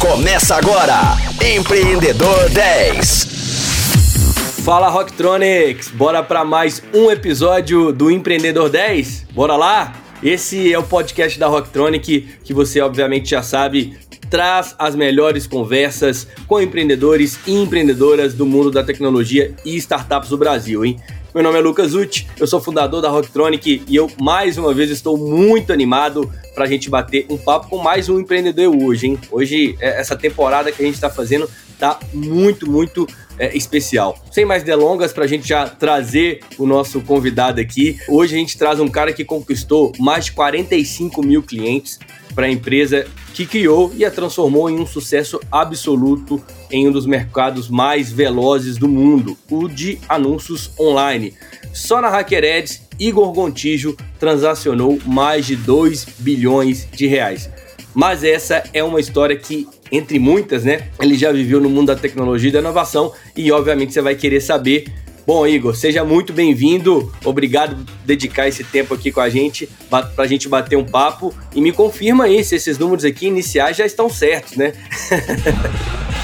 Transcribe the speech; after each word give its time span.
Começa 0.00 0.54
agora, 0.54 1.16
Empreendedor 1.44 2.48
10. 2.50 4.60
Fala 4.64 4.88
Rocktronics, 4.88 5.88
bora 5.88 6.22
para 6.22 6.44
mais 6.44 6.80
um 6.94 7.10
episódio 7.10 7.92
do 7.92 8.08
Empreendedor 8.08 8.70
10? 8.70 9.26
Bora 9.32 9.56
lá? 9.56 9.92
Esse 10.22 10.72
é 10.72 10.78
o 10.78 10.84
podcast 10.84 11.36
da 11.36 11.48
Rocktronic 11.48 12.28
que 12.44 12.54
você 12.54 12.80
obviamente 12.80 13.30
já 13.30 13.42
sabe 13.42 13.98
traz 14.30 14.74
as 14.78 14.94
melhores 14.94 15.46
conversas 15.46 16.28
com 16.46 16.60
empreendedores 16.60 17.38
e 17.46 17.54
empreendedoras 17.54 18.34
do 18.34 18.46
mundo 18.46 18.70
da 18.70 18.84
tecnologia 18.84 19.54
e 19.64 19.76
startups 19.76 20.28
do 20.28 20.36
Brasil, 20.36 20.84
hein? 20.84 20.98
Meu 21.38 21.44
nome 21.44 21.56
é 21.56 21.62
Lucas 21.62 21.94
Uti, 21.94 22.26
eu 22.36 22.48
sou 22.48 22.60
fundador 22.60 23.00
da 23.00 23.08
Rocktronic 23.08 23.84
e 23.86 23.94
eu 23.94 24.10
mais 24.20 24.58
uma 24.58 24.74
vez 24.74 24.90
estou 24.90 25.16
muito 25.16 25.72
animado 25.72 26.28
para 26.52 26.64
a 26.64 26.66
gente 26.66 26.90
bater 26.90 27.26
um 27.30 27.38
papo 27.38 27.68
com 27.68 27.78
mais 27.78 28.08
um 28.08 28.18
empreendedor 28.18 28.74
hoje, 28.74 29.06
hein? 29.06 29.18
Hoje, 29.30 29.76
é, 29.78 30.00
essa 30.00 30.16
temporada 30.16 30.72
que 30.72 30.82
a 30.82 30.84
gente 30.84 30.96
está 30.96 31.08
fazendo 31.08 31.48
tá 31.78 31.96
muito, 32.12 32.68
muito 32.68 33.06
é, 33.38 33.56
especial. 33.56 34.18
Sem 34.30 34.44
mais 34.44 34.62
delongas, 34.62 35.12
para 35.12 35.24
a 35.24 35.28
gente 35.28 35.46
já 35.46 35.68
trazer 35.68 36.40
o 36.58 36.66
nosso 36.66 37.00
convidado 37.00 37.60
aqui, 37.60 37.98
hoje 38.08 38.34
a 38.34 38.38
gente 38.38 38.58
traz 38.58 38.80
um 38.80 38.88
cara 38.88 39.12
que 39.12 39.24
conquistou 39.24 39.92
mais 39.98 40.26
de 40.26 40.32
45 40.32 41.22
mil 41.22 41.42
clientes 41.42 41.98
para 42.34 42.46
a 42.46 42.50
empresa 42.50 43.06
que 43.34 43.46
criou 43.46 43.92
e 43.96 44.04
a 44.04 44.10
transformou 44.10 44.68
em 44.68 44.78
um 44.78 44.86
sucesso 44.86 45.40
absoluto 45.50 46.42
em 46.70 46.88
um 46.88 46.92
dos 46.92 47.06
mercados 47.06 47.68
mais 47.68 48.10
velozes 48.10 48.76
do 48.76 48.88
mundo, 48.88 49.36
o 49.50 49.68
de 49.68 49.98
anúncios 50.08 50.70
online. 50.78 51.34
Só 51.72 52.00
na 52.00 52.08
Hacker 52.08 52.44
Ads, 52.44 52.82
Igor 52.98 53.32
Gontijo 53.32 53.96
transacionou 54.18 54.98
mais 55.06 55.46
de 55.46 55.54
2 55.56 56.06
bilhões 56.18 56.88
de 56.90 57.06
reais. 57.06 57.48
Mas 57.94 58.22
essa 58.22 58.62
é 58.72 58.82
uma 58.84 59.00
história 59.00 59.36
que, 59.36 59.66
entre 59.90 60.18
muitas, 60.18 60.64
né? 60.64 60.88
Ele 61.00 61.16
já 61.16 61.32
viveu 61.32 61.60
no 61.60 61.68
mundo 61.68 61.88
da 61.88 61.96
tecnologia 61.96 62.48
e 62.50 62.52
da 62.52 62.60
inovação 62.60 63.12
e, 63.36 63.50
obviamente, 63.52 63.92
você 63.92 64.00
vai 64.00 64.14
querer 64.14 64.40
saber 64.40 64.86
Bom, 65.28 65.46
Igor, 65.46 65.76
seja 65.76 66.02
muito 66.06 66.32
bem-vindo. 66.32 67.12
Obrigado 67.22 67.76
por 67.76 67.94
dedicar 68.06 68.48
esse 68.48 68.64
tempo 68.64 68.94
aqui 68.94 69.12
com 69.12 69.20
a 69.20 69.28
gente, 69.28 69.68
para 69.90 70.10
a 70.16 70.26
gente 70.26 70.48
bater 70.48 70.74
um 70.76 70.86
papo. 70.86 71.34
E 71.54 71.60
me 71.60 71.70
confirma 71.70 72.24
aí 72.24 72.42
se 72.42 72.54
esses 72.54 72.78
números 72.78 73.04
aqui 73.04 73.26
iniciais 73.26 73.76
já 73.76 73.84
estão 73.84 74.08
certos, 74.08 74.56
né? 74.56 74.72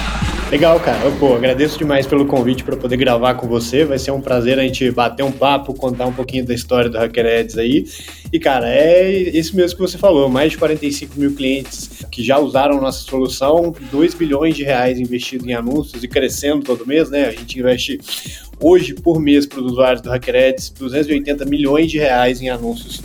Legal, 0.51 0.79
cara. 0.79 1.09
Pô, 1.19 1.33
agradeço 1.33 1.77
demais 1.77 2.05
pelo 2.05 2.25
convite 2.27 2.63
para 2.63 2.77
poder 2.77 2.97
gravar 2.97 3.33
com 3.33 3.47
você. 3.47 3.83
Vai 3.83 3.97
ser 3.97 4.11
um 4.11 4.21
prazer 4.21 4.59
a 4.59 4.61
gente 4.61 4.89
bater 4.91 5.23
um 5.23 5.31
papo, 5.31 5.73
contar 5.73 6.05
um 6.05 6.13
pouquinho 6.13 6.45
da 6.45 6.53
história 6.53 6.87
do 6.87 6.97
Hacker 6.97 7.25
Ads 7.25 7.57
aí. 7.57 7.85
E, 8.31 8.39
cara, 8.39 8.69
é 8.69 9.11
isso 9.11 9.55
mesmo 9.55 9.75
que 9.75 9.81
você 9.81 9.97
falou: 9.97 10.29
mais 10.29 10.51
de 10.51 10.59
45 10.59 11.19
mil 11.19 11.33
clientes 11.33 12.05
que 12.11 12.23
já 12.23 12.37
usaram 12.37 12.79
nossa 12.79 12.99
solução, 12.99 13.75
2 13.91 14.13
bilhões 14.13 14.55
de 14.55 14.63
reais 14.63 14.99
investidos 14.99 15.47
em 15.47 15.53
anúncios 15.53 16.03
e 16.03 16.07
crescendo 16.07 16.63
todo 16.63 16.85
mês, 16.85 17.09
né? 17.09 17.25
A 17.25 17.31
gente 17.31 17.59
investe 17.59 17.99
hoje 18.61 18.93
por 18.93 19.19
mês 19.19 19.47
para 19.47 19.59
os 19.59 19.71
usuários 19.71 20.01
do 20.01 20.09
Hacker 20.09 20.49
Ads 20.49 20.69
280 20.69 21.43
milhões 21.45 21.89
de 21.89 21.97
reais 21.97 22.39
em 22.39 22.49
anúncios 22.49 23.01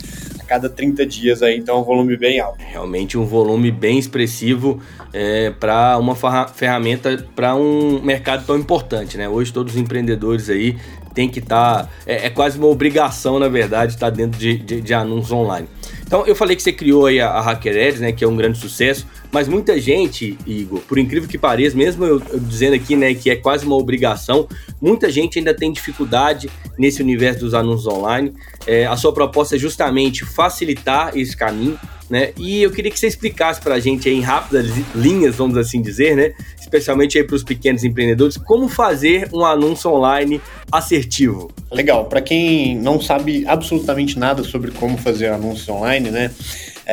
cada 0.51 0.67
30 0.67 1.05
dias 1.05 1.41
aí, 1.41 1.57
então 1.57 1.77
é 1.77 1.79
um 1.79 1.83
volume 1.83 2.17
bem 2.17 2.41
alto. 2.41 2.57
Realmente 2.59 3.17
um 3.17 3.23
volume 3.23 3.71
bem 3.71 3.97
expressivo 3.97 4.81
é, 5.13 5.49
para 5.49 5.97
uma 5.97 6.13
ferramenta 6.53 7.25
para 7.33 7.55
um 7.55 8.01
mercado 8.01 8.45
tão 8.45 8.57
importante, 8.57 9.17
né? 9.17 9.29
Hoje 9.29 9.53
todos 9.53 9.75
os 9.75 9.79
empreendedores 9.79 10.49
aí 10.49 10.75
tem 11.13 11.29
que 11.29 11.39
estar. 11.39 11.83
Tá, 11.83 11.89
é, 12.05 12.25
é, 12.25 12.29
quase 12.29 12.57
uma 12.57 12.67
obrigação, 12.67 13.39
na 13.39 13.47
verdade, 13.47 13.93
estar 13.93 14.11
tá 14.11 14.15
dentro 14.17 14.37
de, 14.37 14.57
de, 14.57 14.81
de, 14.81 14.93
anúncios 14.93 15.31
online. 15.31 15.69
Então, 16.05 16.27
eu 16.27 16.35
falei 16.35 16.57
que 16.57 16.61
você 16.61 16.73
criou 16.73 17.05
aí 17.05 17.21
a, 17.21 17.29
a 17.29 17.41
Hacker 17.41 17.87
Ads, 17.87 18.01
né, 18.01 18.11
que 18.11 18.21
é 18.21 18.27
um 18.27 18.35
grande 18.35 18.57
sucesso, 18.57 19.07
mas 19.31 19.47
muita 19.47 19.79
gente, 19.79 20.37
Igor, 20.45 20.79
por 20.81 20.97
incrível 20.97 21.27
que 21.27 21.37
pareça, 21.37 21.75
mesmo 21.75 22.03
eu, 22.05 22.21
eu 22.29 22.39
dizendo 22.39 22.75
aqui 22.75 22.95
né, 22.95 23.13
que 23.13 23.29
é 23.29 23.35
quase 23.35 23.65
uma 23.65 23.75
obrigação, 23.75 24.47
muita 24.81 25.09
gente 25.09 25.39
ainda 25.39 25.53
tem 25.53 25.71
dificuldade 25.71 26.49
nesse 26.77 27.01
universo 27.01 27.41
dos 27.41 27.53
anúncios 27.53 27.87
online. 27.87 28.33
É, 28.67 28.85
a 28.85 28.95
sua 28.95 29.13
proposta 29.13 29.55
é 29.55 29.59
justamente 29.59 30.25
facilitar 30.25 31.17
esse 31.17 31.35
caminho 31.35 31.79
né? 32.11 32.33
E 32.37 32.61
eu 32.61 32.69
queria 32.69 32.91
que 32.91 32.99
você 32.99 33.07
explicasse 33.07 33.61
para 33.61 33.75
a 33.75 33.79
gente 33.79 34.09
em 34.09 34.19
rápidas 34.19 34.65
linhas, 34.93 35.33
vamos 35.37 35.57
assim 35.57 35.81
dizer, 35.81 36.13
né? 36.13 36.33
Especialmente 36.59 37.17
aí 37.17 37.23
para 37.23 37.37
os 37.37 37.43
pequenos 37.43 37.85
empreendedores, 37.85 38.35
como 38.35 38.67
fazer 38.67 39.29
um 39.33 39.45
anúncio 39.45 39.89
online 39.89 40.41
assertivo. 40.69 41.49
Legal. 41.71 42.05
Para 42.05 42.21
quem 42.21 42.77
não 42.77 42.99
sabe 42.99 43.45
absolutamente 43.47 44.19
nada 44.19 44.43
sobre 44.43 44.71
como 44.71 44.97
fazer 44.97 45.27
anúncios 45.27 45.69
online, 45.69 46.11
né? 46.11 46.31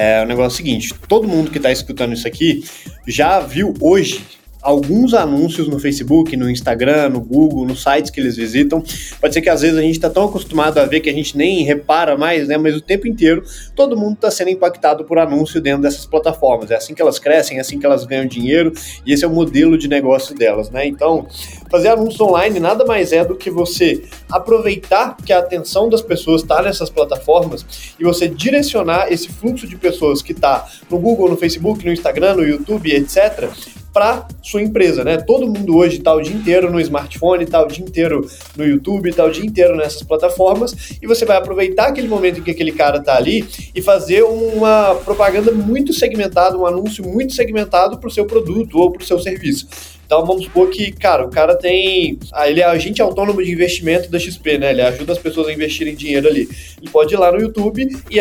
É 0.01 0.23
o 0.23 0.27
negócio 0.27 0.59
seguinte: 0.59 0.95
todo 1.09 1.27
mundo 1.27 1.51
que 1.51 1.57
está 1.57 1.73
escutando 1.73 2.13
isso 2.13 2.29
aqui 2.29 2.65
já 3.05 3.41
viu 3.41 3.75
hoje 3.81 4.25
alguns 4.69 5.15
anúncios 5.15 5.67
no 5.67 5.79
Facebook, 5.79 6.37
no 6.37 6.51
Instagram, 6.51 7.09
no 7.09 7.23
Google, 7.23 7.65
nos 7.65 7.83
sites 7.83 8.11
que 8.11 8.21
eles 8.21 8.37
visitam. 8.37 8.83
Pode 9.19 9.33
ser 9.33 9.41
que 9.41 9.49
às 9.49 9.63
vezes 9.63 9.79
a 9.79 9.81
gente 9.81 9.95
está 9.95 10.11
tão 10.11 10.27
acostumado 10.27 10.77
a 10.77 10.85
ver 10.85 11.01
que 11.01 11.09
a 11.09 11.13
gente 11.13 11.39
nem 11.39 11.63
repara 11.63 12.19
mais, 12.19 12.47
né? 12.47 12.59
Mas 12.59 12.77
o 12.77 12.81
tempo 12.83 13.09
inteiro 13.09 13.43
todo 13.75 13.97
mundo 13.97 14.17
está 14.17 14.31
sendo 14.31 14.51
impactado 14.51 15.07
por 15.07 15.19
anúncio 15.19 15.59
dentro 15.59 15.81
dessas 15.81 16.05
plataformas. 16.05 16.71
É 16.71 16.77
assim 16.77 16.93
que 16.93 17.01
elas 17.01 17.19
crescem, 17.19 17.57
é 17.57 17.61
assim 17.63 17.79
que 17.79 17.87
elas 17.87 18.05
ganham 18.05 18.27
dinheiro 18.27 18.71
e 19.07 19.13
esse 19.15 19.25
é 19.25 19.27
o 19.27 19.31
modelo 19.31 19.79
de 19.79 19.89
negócio 19.89 20.35
delas, 20.35 20.69
né? 20.69 20.87
Então, 20.87 21.27
fazer 21.71 21.89
anúncio 21.89 22.27
online 22.27 22.61
nada 22.61 22.85
mais 22.85 23.11
é 23.11 23.25
do 23.25 23.37
que 23.37 23.51
você 23.51 24.03
aproveitar 24.31 25.17
que 25.17 25.33
a 25.33 25.39
atenção 25.39 25.89
das 25.89 26.03
pessoas 26.03 26.43
está 26.43 26.61
nessas 26.61 26.91
plataformas 26.91 27.65
e 27.99 28.05
você 28.05 28.29
direcionar 28.29 29.11
esse 29.11 29.31
fluxo 29.31 29.67
de 29.67 29.77
pessoas 29.77 30.21
que 30.21 30.33
está 30.33 30.69
no 30.91 30.99
Google, 30.99 31.31
no 31.31 31.39
Facebook, 31.39 31.83
no 31.87 31.91
Instagram, 31.91 32.35
no 32.35 32.47
YouTube, 32.47 32.95
etc 32.95 33.78
para 33.93 34.27
sua 34.43 34.63
empresa, 34.63 35.05
né? 35.05 35.17
Todo 35.17 35.47
mundo 35.47 35.77
hoje 35.77 35.99
está 35.99 36.15
o 36.15 36.21
dia 36.21 36.35
inteiro 36.35 36.71
no 36.71 36.81
smartphone, 36.81 37.45
está 37.45 37.63
o 37.63 37.67
dia 37.67 37.85
inteiro 37.85 38.27
no 38.57 38.65
YouTube, 38.65 39.09
está 39.09 39.25
o 39.25 39.31
dia 39.31 39.45
inteiro 39.45 39.77
nessas 39.77 40.03
plataformas 40.03 40.97
e 41.03 41.07
você 41.07 41.25
vai 41.25 41.37
aproveitar 41.37 41.89
aquele 41.89 42.09
momento 42.09 42.41
em 42.41 42.43
que 42.43 42.51
aquele 42.51 42.73
cara 42.73 42.99
está 42.99 43.17
ali 43.17 43.47
e 43.75 43.83
fazer 43.83 44.23
uma 44.23 44.95
propaganda 45.05 45.53
muito 45.53 45.93
segmentada, 45.93 46.57
um 46.57 46.67
anúncio 46.67 47.05
muito 47.05 47.33
segmentado 47.33 47.99
para 47.99 48.09
o 48.09 48.11
seu 48.11 48.25
produto 48.25 48.79
ou 48.79 48.91
para 48.93 49.03
o 49.03 49.07
seu 49.07 49.19
serviço. 49.19 49.98
Então 50.09 50.25
vamos 50.25 50.45
supor 50.45 50.71
que, 50.71 50.91
cara, 50.91 51.27
o 51.27 51.29
cara 51.29 51.55
tem. 51.55 52.19
Ah, 52.33 52.49
ele 52.49 52.63
é 52.63 52.65
agente 52.65 53.03
autônomo 53.03 53.45
de 53.45 53.53
investimento 53.53 54.11
da 54.11 54.19
XP, 54.19 54.57
né? 54.57 54.71
Ele 54.71 54.81
ajuda 54.81 55.13
as 55.13 55.19
pessoas 55.19 55.49
a 55.49 55.53
investirem 55.53 55.95
dinheiro 55.95 56.27
ali. 56.27 56.49
Ele 56.81 56.91
pode 56.91 57.13
ir 57.13 57.19
lá 57.19 57.31
no 57.31 57.39
YouTube 57.39 57.87
e 58.11 58.19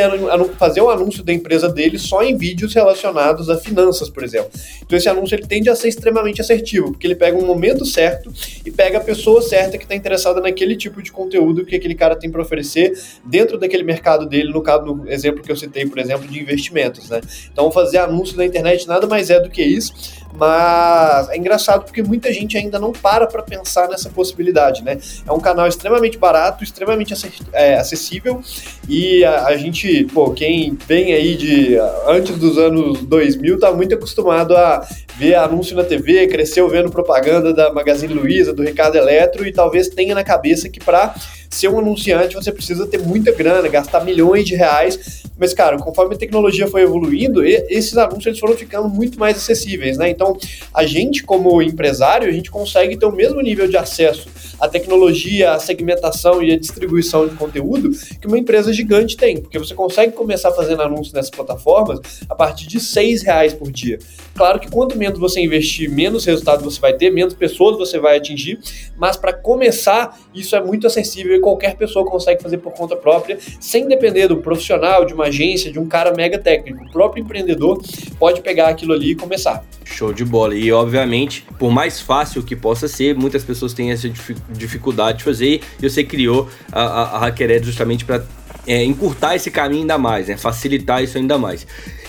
fazer 0.57 0.81
um 0.81 0.89
anúncio 0.89 1.23
da 1.23 1.31
empresa 1.31 1.69
dele 1.69 1.97
só 1.97 2.21
em 2.21 2.35
vídeos 2.35 2.73
relacionados 2.73 3.49
a 3.49 3.57
finanças, 3.57 4.09
por 4.09 4.21
exemplo. 4.21 4.51
Então 4.85 4.97
esse 4.97 5.07
anúncio 5.07 5.35
ele 5.35 5.47
tende 5.47 5.69
a 5.69 5.75
ser 5.77 5.87
extremamente 5.87 6.41
assertivo, 6.41 6.91
porque 6.91 7.07
ele 7.07 7.15
pega 7.15 7.37
um 7.37 7.45
momento 7.45 7.85
certo 7.85 8.33
e 8.65 8.69
pega 8.69 8.97
a 8.97 9.01
pessoa 9.01 9.41
certa 9.41 9.77
que 9.77 9.85
está 9.85 9.95
interessada 9.95 10.41
naquele 10.41 10.75
tipo 10.75 11.01
de 11.01 11.09
conteúdo 11.09 11.65
que 11.65 11.73
aquele 11.73 11.95
cara 11.95 12.17
tem 12.17 12.29
para 12.29 12.41
oferecer 12.41 13.01
dentro 13.23 13.57
daquele 13.57 13.83
mercado 13.83 14.25
dele, 14.25 14.51
no 14.51 14.61
caso, 14.61 14.85
no 14.85 15.09
exemplo 15.09 15.41
que 15.41 15.49
eu 15.49 15.55
citei, 15.55 15.85
por 15.85 15.99
exemplo, 15.99 16.27
de 16.27 16.37
investimentos, 16.37 17.09
né? 17.09 17.21
Então 17.49 17.71
fazer 17.71 17.99
anúncio 17.99 18.35
na 18.35 18.43
internet 18.43 18.85
nada 18.89 19.07
mais 19.07 19.29
é 19.29 19.39
do 19.39 19.49
que 19.49 19.63
isso, 19.63 19.93
mas 20.33 21.29
é 21.29 21.37
engraçado 21.37 21.83
porque 21.83 22.03
muita 22.03 22.31
gente 22.31 22.57
ainda 22.57 22.79
não 22.79 22.91
para 22.91 23.27
para 23.27 23.43
pensar 23.43 23.87
nessa 23.87 24.09
possibilidade, 24.09 24.83
né? 24.83 24.97
É 25.25 25.31
um 25.31 25.39
canal 25.39 25.67
extremamente 25.67 26.17
barato, 26.17 26.63
extremamente 26.63 27.13
é, 27.53 27.75
acessível 27.75 28.41
e 28.87 29.23
a, 29.23 29.45
a, 29.45 29.57
gente, 29.57 30.05
pô, 30.05 30.31
quem 30.31 30.77
vem 30.87 31.13
aí 31.13 31.35
de 31.35 31.77
antes 32.07 32.37
dos 32.37 32.57
anos 32.57 33.01
2000 33.01 33.59
tá 33.59 33.71
muito 33.71 33.93
acostumado 33.95 34.55
a 34.55 34.87
ver 35.17 35.33
anúncio 35.33 35.75
na 35.75 35.83
TV, 35.83 36.27
cresceu 36.27 36.69
vendo 36.69 36.91
propaganda 36.91 37.51
da 37.51 37.73
Magazine 37.73 38.13
Luiza, 38.13 38.53
do 38.53 38.63
Ricardo 38.63 38.97
Eletro 38.97 39.47
e 39.47 39.51
talvez 39.51 39.89
tenha 39.89 40.13
na 40.13 40.23
cabeça 40.23 40.69
que 40.69 40.79
para 40.79 41.15
ser 41.49 41.69
um 41.69 41.79
anunciante 41.79 42.35
você 42.35 42.51
precisa 42.51 42.85
ter 42.85 42.99
muita 42.99 43.31
grana, 43.31 43.67
gastar 43.67 44.03
milhões 44.03 44.45
de 44.45 44.55
reais. 44.55 45.23
Mas, 45.35 45.53
cara, 45.53 45.77
conforme 45.77 46.13
a 46.13 46.17
tecnologia 46.17 46.67
foi 46.67 46.83
evoluindo, 46.83 47.43
esses 47.43 47.97
anúncios 47.97 48.27
eles 48.27 48.39
foram 48.39 48.55
ficando 48.55 48.87
muito 48.89 49.19
mais 49.19 49.37
acessíveis, 49.37 49.97
né? 49.97 50.09
Então, 50.09 50.37
a 50.73 50.85
gente, 50.85 51.23
como 51.23 51.61
empresário, 51.61 52.27
a 52.27 52.31
gente 52.31 52.51
consegue 52.51 52.95
ter 52.95 53.05
o 53.05 53.11
mesmo 53.11 53.41
nível 53.41 53.67
de 53.67 53.77
acesso 53.77 54.29
à 54.59 54.67
tecnologia, 54.67 55.53
à 55.53 55.59
segmentação 55.59 56.41
e 56.41 56.51
à 56.51 56.57
distribuição 56.57 57.27
de 57.27 57.35
conteúdo 57.35 57.89
que 58.19 58.27
uma 58.27 58.37
empresa 58.37 58.73
gigante 58.73 59.15
tem, 59.15 59.41
porque 59.41 59.59
você 59.59 59.73
consegue 59.73 60.13
começar 60.13 60.51
fazendo 60.51 60.81
anúncios 60.81 61.13
nessas 61.13 61.31
plataformas 61.31 61.99
a 62.29 62.35
partir 62.35 62.67
de 62.67 62.79
seis 62.79 63.21
reais 63.21 63.53
por 63.53 63.71
dia. 63.71 63.99
Claro 64.35 64.59
que 64.59 64.69
quanto 64.69 64.97
menos 64.97 65.19
você 65.19 65.41
investir, 65.41 65.89
menos 65.89 66.25
resultado 66.25 66.63
você 66.63 66.79
vai 66.79 66.93
ter, 66.93 67.09
menos 67.09 67.33
pessoas 67.33 67.77
você 67.77 67.99
vai 67.99 68.17
atingir, 68.17 68.59
mas 68.95 69.17
para 69.17 69.33
começar, 69.33 70.19
isso 70.33 70.55
é 70.55 70.63
muito 70.63 70.85
acessível 70.87 71.35
e 71.35 71.39
qualquer 71.39 71.75
pessoa 71.75 72.05
consegue 72.05 72.41
fazer 72.41 72.57
por 72.57 72.73
conta 72.73 72.95
própria, 72.95 73.37
sem 73.59 73.87
depender 73.87 74.27
do 74.27 74.37
profissional, 74.37 75.05
de 75.05 75.13
uma 75.13 75.25
agência, 75.25 75.71
de 75.71 75.79
um 75.79 75.87
cara 75.87 76.13
mega 76.13 76.37
técnico. 76.37 76.83
O 76.85 76.91
próprio 76.91 77.23
empreendedor 77.23 77.81
pode 78.19 78.41
pegar 78.41 78.67
aquilo 78.67 78.93
ali 78.93 79.11
e 79.11 79.15
começar. 79.15 79.63
Show 79.89 80.13
de 80.13 80.25
bola. 80.25 80.55
E, 80.55 80.71
obviamente, 80.71 81.45
por 81.57 81.71
mais 81.71 81.99
fácil 81.99 82.43
que 82.43 82.55
possa 82.55 82.87
ser, 82.87 83.15
muitas 83.15 83.43
pessoas 83.43 83.73
têm 83.73 83.91
essa 83.91 84.09
dificuldade 84.51 85.19
de 85.19 85.23
fazer 85.23 85.61
e 85.81 85.89
você 85.89 86.03
criou 86.03 86.49
a, 86.71 86.81
a, 86.81 87.01
a 87.03 87.19
Hackered 87.19 87.65
justamente 87.65 88.05
para 88.05 88.23
é, 88.67 88.83
encurtar 88.83 89.35
esse 89.35 89.49
caminho 89.49 89.81
ainda 89.81 89.97
mais, 89.97 90.27
né? 90.27 90.37
facilitar 90.37 91.01
isso 91.01 91.17
ainda 91.17 91.37
mais. 91.37 91.65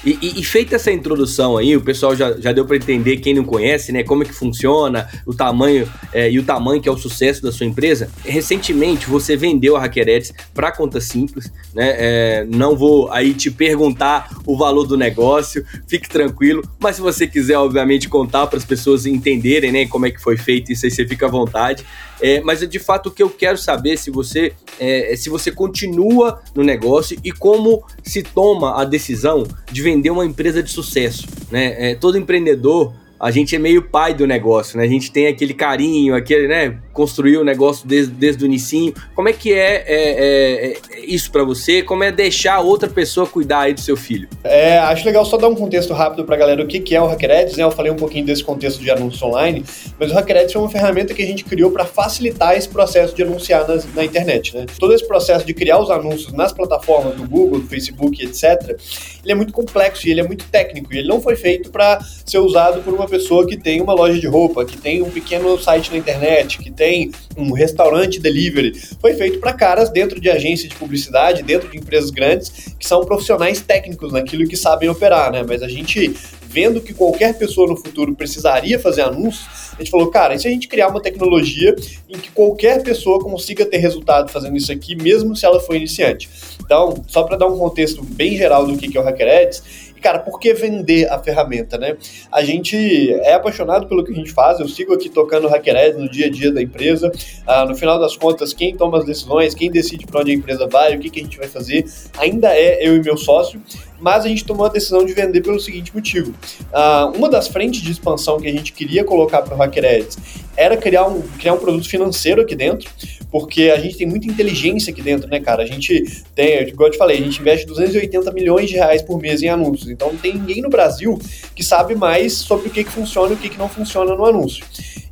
E, 0.08 0.18
e, 0.22 0.40
e, 0.40 0.42
feita 0.42 0.76
essa 0.76 0.90
introdução 0.90 1.58
aí, 1.58 1.76
o 1.76 1.82
pessoal 1.82 2.16
já, 2.16 2.32
já 2.40 2.50
deu 2.50 2.64
para 2.64 2.76
entender, 2.76 3.18
quem 3.18 3.34
não 3.34 3.44
conhece, 3.44 3.92
né, 3.92 4.02
como 4.02 4.22
é 4.22 4.26
que 4.26 4.32
funciona, 4.32 5.06
o 5.26 5.34
tamanho 5.34 5.86
é, 6.14 6.30
e 6.30 6.38
o 6.38 6.42
tamanho 6.42 6.80
que 6.80 6.88
é 6.88 6.92
o 6.92 6.96
sucesso 6.96 7.42
da 7.42 7.52
sua 7.52 7.66
empresa. 7.66 8.10
Recentemente 8.24 9.06
você 9.06 9.36
vendeu 9.36 9.76
a 9.76 9.80
HackerEds 9.84 10.32
para 10.54 10.72
conta 10.72 10.98
simples, 10.98 11.52
né? 11.74 11.94
É, 11.98 12.46
não 12.48 12.74
vou 12.74 13.12
aí 13.12 13.34
te 13.34 13.50
perguntar 13.50 14.30
o 14.46 14.56
valor 14.56 14.86
do 14.86 14.96
negócio, 14.96 15.62
fique 15.86 16.08
tranquilo. 16.08 16.62
Mas 16.78 16.96
se 16.96 17.02
você 17.02 17.26
quiser, 17.26 17.58
obviamente, 17.58 18.08
contar 18.08 18.46
para 18.46 18.56
as 18.56 18.64
pessoas 18.64 19.04
entenderem, 19.04 19.70
né, 19.70 19.86
como 19.86 20.06
é 20.06 20.10
que 20.10 20.22
foi 20.22 20.38
feito 20.38 20.72
isso 20.72 20.86
aí, 20.86 20.90
você 20.90 21.06
fica 21.06 21.26
à 21.26 21.28
vontade. 21.28 21.84
É, 22.20 22.40
mas 22.40 22.60
de 22.60 22.78
fato 22.78 23.08
o 23.08 23.12
que 23.12 23.22
eu 23.22 23.30
quero 23.30 23.56
saber 23.56 23.96
se 23.96 24.10
você 24.10 24.52
é, 24.78 25.14
se 25.16 25.28
você 25.28 25.50
continua 25.50 26.40
no 26.54 26.62
negócio 26.62 27.18
e 27.22 27.30
como 27.32 27.84
se 28.02 28.22
toma 28.22 28.80
a 28.80 28.84
decisão 28.84 29.46
de 29.70 29.82
vender 29.82 30.10
uma 30.10 30.24
empresa 30.24 30.62
de 30.62 30.70
sucesso. 30.70 31.26
Né? 31.50 31.90
É, 31.90 31.94
todo 31.94 32.18
empreendedor 32.18 32.92
a 33.20 33.30
gente 33.30 33.56
é 33.56 33.58
meio 33.58 33.82
pai 33.82 34.14
do 34.14 34.26
negócio, 34.26 34.78
né? 34.78 34.84
A 34.84 34.88
gente 34.88 35.10
tem 35.10 35.26
aquele 35.26 35.52
carinho, 35.52 36.14
aquele, 36.14 36.46
né? 36.46 36.78
Construir 36.92 37.36
o 37.36 37.44
negócio 37.44 37.86
desde, 37.86 38.12
desde 38.12 38.44
o 38.44 38.46
inicinho. 38.46 38.94
Como 39.14 39.28
é 39.28 39.32
que 39.32 39.52
é, 39.52 39.84
é, 39.86 39.86
é, 39.88 40.76
é 40.92 41.04
isso 41.04 41.30
para 41.32 41.42
você? 41.42 41.82
Como 41.82 42.04
é 42.04 42.12
deixar 42.12 42.60
outra 42.60 42.88
pessoa 42.88 43.26
cuidar 43.26 43.60
aí 43.60 43.74
do 43.74 43.80
seu 43.80 43.96
filho? 43.96 44.28
É, 44.44 44.78
acho 44.78 45.04
legal 45.04 45.24
só 45.24 45.36
dar 45.36 45.48
um 45.48 45.54
contexto 45.54 45.92
rápido 45.92 46.24
pra 46.24 46.36
galera 46.36 46.62
o 46.62 46.66
que, 46.66 46.78
que 46.78 46.94
é 46.94 47.02
o 47.02 47.06
HackerEds, 47.06 47.56
né? 47.56 47.64
Eu 47.64 47.72
falei 47.72 47.90
um 47.90 47.96
pouquinho 47.96 48.24
desse 48.24 48.44
contexto 48.44 48.80
de 48.80 48.90
anúncio 48.90 49.26
online, 49.26 49.64
mas 49.98 50.12
o 50.12 50.14
HackerEds 50.14 50.54
é 50.54 50.58
uma 50.58 50.70
ferramenta 50.70 51.12
que 51.12 51.22
a 51.22 51.26
gente 51.26 51.44
criou 51.44 51.72
para 51.72 51.84
facilitar 51.84 52.56
esse 52.56 52.68
processo 52.68 53.14
de 53.16 53.22
anunciar 53.22 53.66
nas, 53.66 53.92
na 53.94 54.04
internet, 54.04 54.54
né? 54.54 54.66
Todo 54.78 54.94
esse 54.94 55.06
processo 55.06 55.44
de 55.44 55.52
criar 55.52 55.80
os 55.80 55.90
anúncios 55.90 56.32
nas 56.32 56.52
plataformas 56.52 57.16
do 57.16 57.28
Google, 57.28 57.60
do 57.60 57.66
Facebook, 57.66 58.24
etc., 58.24 58.78
ele 59.24 59.32
é 59.32 59.34
muito 59.34 59.52
complexo 59.52 60.06
e 60.06 60.10
ele 60.12 60.20
é 60.20 60.24
muito 60.24 60.44
técnico, 60.46 60.94
e 60.94 60.98
ele 60.98 61.08
não 61.08 61.20
foi 61.20 61.34
feito 61.34 61.70
para 61.70 61.98
ser 62.24 62.38
usado 62.38 62.80
por 62.82 62.94
uma 62.94 63.07
pessoa 63.08 63.46
que 63.46 63.56
tem 63.56 63.80
uma 63.80 63.92
loja 63.92 64.18
de 64.18 64.26
roupa, 64.26 64.64
que 64.64 64.76
tem 64.76 65.02
um 65.02 65.10
pequeno 65.10 65.58
site 65.58 65.90
na 65.90 65.98
internet, 65.98 66.58
que 66.58 66.70
tem 66.70 67.10
um 67.36 67.52
restaurante 67.52 68.20
delivery. 68.20 68.72
Foi 69.00 69.14
feito 69.14 69.40
para 69.40 69.52
caras 69.52 69.90
dentro 69.90 70.20
de 70.20 70.28
agências 70.28 70.68
de 70.68 70.76
publicidade, 70.76 71.42
dentro 71.42 71.68
de 71.68 71.78
empresas 71.78 72.10
grandes, 72.10 72.74
que 72.78 72.86
são 72.86 73.04
profissionais 73.04 73.60
técnicos 73.60 74.12
naquilo 74.12 74.46
que 74.46 74.56
sabem 74.56 74.88
operar, 74.88 75.32
né? 75.32 75.44
Mas 75.46 75.62
a 75.62 75.68
gente 75.68 76.14
vendo 76.48 76.80
que 76.80 76.94
qualquer 76.94 77.36
pessoa 77.36 77.68
no 77.68 77.76
futuro 77.76 78.14
precisaria 78.14 78.78
fazer 78.78 79.02
anúncios, 79.02 79.46
a 79.74 79.82
gente 79.82 79.90
falou, 79.90 80.10
cara, 80.10 80.34
e 80.34 80.38
se 80.38 80.48
a 80.48 80.50
gente 80.50 80.66
criar 80.66 80.88
uma 80.88 81.00
tecnologia 81.00 81.76
em 82.08 82.18
que 82.18 82.30
qualquer 82.30 82.82
pessoa 82.82 83.20
consiga 83.20 83.66
ter 83.66 83.76
resultado 83.78 84.30
fazendo 84.30 84.56
isso 84.56 84.72
aqui, 84.72 84.96
mesmo 84.96 85.36
se 85.36 85.44
ela 85.44 85.60
for 85.60 85.76
iniciante? 85.76 86.28
Então, 86.60 87.04
só 87.06 87.22
para 87.22 87.36
dar 87.36 87.46
um 87.46 87.58
contexto 87.58 88.02
bem 88.02 88.36
geral 88.36 88.66
do 88.66 88.76
que 88.76 88.96
é 88.96 89.00
o 89.00 89.04
HackerEds, 89.04 89.62
e, 89.62 89.87
cara, 89.98 90.18
por 90.18 90.38
que 90.38 90.52
vender 90.54 91.10
a 91.10 91.18
ferramenta, 91.18 91.78
né? 91.78 91.96
A 92.30 92.42
gente 92.42 93.12
é 93.22 93.34
apaixonado 93.34 93.86
pelo 93.86 94.04
que 94.04 94.12
a 94.12 94.14
gente 94.14 94.32
faz, 94.32 94.60
eu 94.60 94.68
sigo 94.68 94.94
aqui 94.94 95.08
tocando 95.08 95.48
HackerEd 95.48 95.98
no 95.98 96.08
dia 96.08 96.26
a 96.26 96.30
dia 96.30 96.52
da 96.52 96.62
empresa. 96.62 97.10
Ah, 97.46 97.64
no 97.64 97.74
final 97.74 97.98
das 97.98 98.16
contas, 98.16 98.52
quem 98.52 98.76
toma 98.76 98.98
as 98.98 99.04
decisões, 99.04 99.54
quem 99.54 99.70
decide 99.70 100.06
para 100.06 100.20
onde 100.20 100.30
a 100.30 100.34
empresa 100.34 100.66
vai, 100.66 100.96
o 100.96 101.00
que, 101.00 101.10
que 101.10 101.20
a 101.20 101.22
gente 101.22 101.38
vai 101.38 101.48
fazer, 101.48 101.84
ainda 102.18 102.48
é 102.54 102.86
eu 102.86 102.96
e 102.96 103.02
meu 103.02 103.16
sócio 103.16 103.60
mas 104.00 104.24
a 104.24 104.28
gente 104.28 104.44
tomou 104.44 104.66
a 104.66 104.68
decisão 104.68 105.04
de 105.04 105.12
vender 105.12 105.40
pelo 105.40 105.58
seguinte 105.58 105.94
motivo. 105.94 106.32
Uh, 106.72 107.16
uma 107.16 107.28
das 107.28 107.48
frentes 107.48 107.80
de 107.80 107.90
expansão 107.90 108.38
que 108.40 108.46
a 108.46 108.52
gente 108.52 108.72
queria 108.72 109.04
colocar 109.04 109.42
para 109.42 109.56
o 109.56 109.62
HackerEds 109.62 110.16
era 110.56 110.76
criar 110.76 111.06
um, 111.06 111.22
criar 111.38 111.54
um 111.54 111.58
produto 111.58 111.88
financeiro 111.88 112.42
aqui 112.42 112.54
dentro, 112.54 112.90
porque 113.30 113.70
a 113.70 113.78
gente 113.78 113.96
tem 113.96 114.06
muita 114.06 114.26
inteligência 114.26 114.92
aqui 114.92 115.02
dentro, 115.02 115.28
né, 115.28 115.40
cara? 115.40 115.62
A 115.62 115.66
gente 115.66 116.04
tem, 116.34 116.62
igual 116.68 116.88
eu 116.88 116.92
te 116.92 116.98
falei, 116.98 117.18
a 117.18 117.22
gente 117.22 117.40
investe 117.40 117.66
280 117.66 118.32
milhões 118.32 118.68
de 118.68 118.76
reais 118.76 119.02
por 119.02 119.20
mês 119.20 119.42
em 119.42 119.48
anúncios, 119.48 119.90
então 119.90 120.12
não 120.12 120.18
tem 120.18 120.34
ninguém 120.34 120.62
no 120.62 120.70
Brasil 120.70 121.18
que 121.54 121.64
sabe 121.64 121.94
mais 121.94 122.34
sobre 122.34 122.68
o 122.68 122.70
que, 122.70 122.84
que 122.84 122.90
funciona 122.90 123.32
e 123.32 123.34
o 123.34 123.38
que, 123.38 123.48
que 123.50 123.58
não 123.58 123.68
funciona 123.68 124.14
no 124.14 124.24
anúncio. 124.24 124.64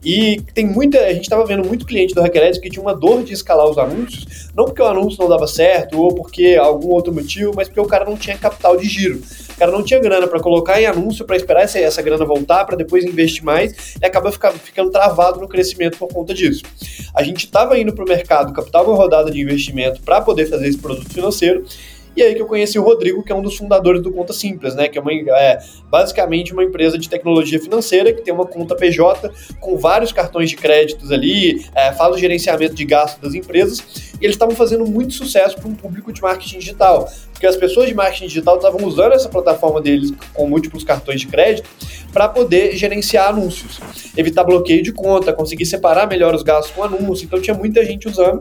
E 0.06 0.40
tem 0.54 0.64
muita, 0.64 1.00
a 1.00 1.12
gente 1.12 1.24
estava 1.24 1.44
vendo 1.44 1.66
muito 1.66 1.84
cliente 1.84 2.14
do 2.14 2.20
HackerEds 2.20 2.60
que 2.60 2.70
tinha 2.70 2.80
uma 2.80 2.94
dor 2.94 3.24
de 3.24 3.32
escalar 3.32 3.68
os 3.68 3.76
anúncios, 3.76 4.48
não 4.54 4.66
porque 4.66 4.80
o 4.80 4.86
anúncio 4.86 5.20
não 5.20 5.28
dava 5.28 5.48
certo 5.48 6.00
ou 6.00 6.14
porque 6.14 6.56
algum 6.56 6.90
outro 6.90 7.12
motivo, 7.12 7.52
mas 7.56 7.66
porque 7.66 7.80
o 7.80 7.86
cara 7.86 8.04
não 8.04 8.16
tinha 8.16 8.38
capital 8.38 8.76
de 8.76 8.86
giro. 8.86 9.20
O 9.50 9.58
cara 9.58 9.72
não 9.72 9.82
tinha 9.82 9.98
grana 9.98 10.28
para 10.28 10.38
colocar 10.38 10.80
em 10.80 10.86
anúncio 10.86 11.24
para 11.24 11.34
esperar 11.34 11.64
essa, 11.64 11.80
essa 11.80 12.00
grana 12.02 12.24
voltar 12.24 12.64
para 12.66 12.76
depois 12.76 13.04
investir 13.04 13.42
mais 13.42 13.96
e 14.00 14.06
acaba 14.06 14.30
ficar, 14.30 14.52
ficando 14.52 14.92
travado 14.92 15.40
no 15.40 15.48
crescimento 15.48 15.98
por 15.98 16.06
conta 16.06 16.32
disso. 16.32 16.62
A 17.12 17.24
gente 17.24 17.44
estava 17.44 17.76
indo 17.76 17.92
para 17.92 18.04
o 18.04 18.08
mercado 18.08 18.52
captar 18.52 18.84
uma 18.84 18.94
rodada 18.94 19.28
de 19.28 19.40
investimento 19.40 20.00
para 20.02 20.20
poder 20.20 20.46
fazer 20.46 20.68
esse 20.68 20.78
produto 20.78 21.12
financeiro 21.12 21.64
e 22.16 22.22
aí 22.22 22.34
que 22.34 22.40
eu 22.40 22.46
conheci 22.46 22.78
o 22.78 22.82
Rodrigo, 22.82 23.22
que 23.22 23.30
é 23.30 23.34
um 23.34 23.42
dos 23.42 23.56
fundadores 23.56 24.02
do 24.02 24.10
Conta 24.10 24.32
Simples, 24.32 24.74
né? 24.74 24.88
Que 24.88 24.98
é, 24.98 25.00
uma, 25.00 25.12
é 25.12 25.58
basicamente 25.90 26.52
uma 26.52 26.64
empresa 26.64 26.98
de 26.98 27.08
tecnologia 27.08 27.60
financeira 27.60 28.12
que 28.12 28.22
tem 28.22 28.32
uma 28.32 28.46
conta 28.46 28.74
PJ 28.74 29.30
com 29.60 29.76
vários 29.76 30.12
cartões 30.12 30.48
de 30.48 30.56
créditos 30.56 31.12
ali, 31.12 31.64
é, 31.74 31.92
faz 31.92 32.14
o 32.14 32.18
gerenciamento 32.18 32.74
de 32.74 32.84
gastos 32.84 33.20
das 33.20 33.34
empresas, 33.34 34.12
e 34.20 34.24
eles 34.24 34.34
estavam 34.34 34.56
fazendo 34.56 34.86
muito 34.86 35.12
sucesso 35.12 35.56
para 35.56 35.68
um 35.68 35.74
público 35.74 36.12
de 36.12 36.22
marketing 36.22 36.58
digital. 36.58 37.08
Porque 37.32 37.46
as 37.46 37.56
pessoas 37.56 37.86
de 37.86 37.94
marketing 37.94 38.28
digital 38.28 38.56
estavam 38.56 38.82
usando 38.86 39.12
essa 39.12 39.28
plataforma 39.28 39.80
deles 39.80 40.10
com 40.32 40.48
múltiplos 40.48 40.84
cartões 40.84 41.20
de 41.20 41.26
crédito 41.26 41.68
para 42.12 42.28
poder 42.28 42.74
gerenciar 42.74 43.28
anúncios, 43.28 43.78
evitar 44.16 44.42
bloqueio 44.42 44.82
de 44.82 44.90
conta, 44.90 45.34
conseguir 45.34 45.66
separar 45.66 46.08
melhor 46.08 46.34
os 46.34 46.42
gastos 46.42 46.74
com 46.74 46.82
anúncio. 46.82 47.26
Então 47.26 47.40
tinha 47.40 47.54
muita 47.54 47.84
gente 47.84 48.08
usando. 48.08 48.40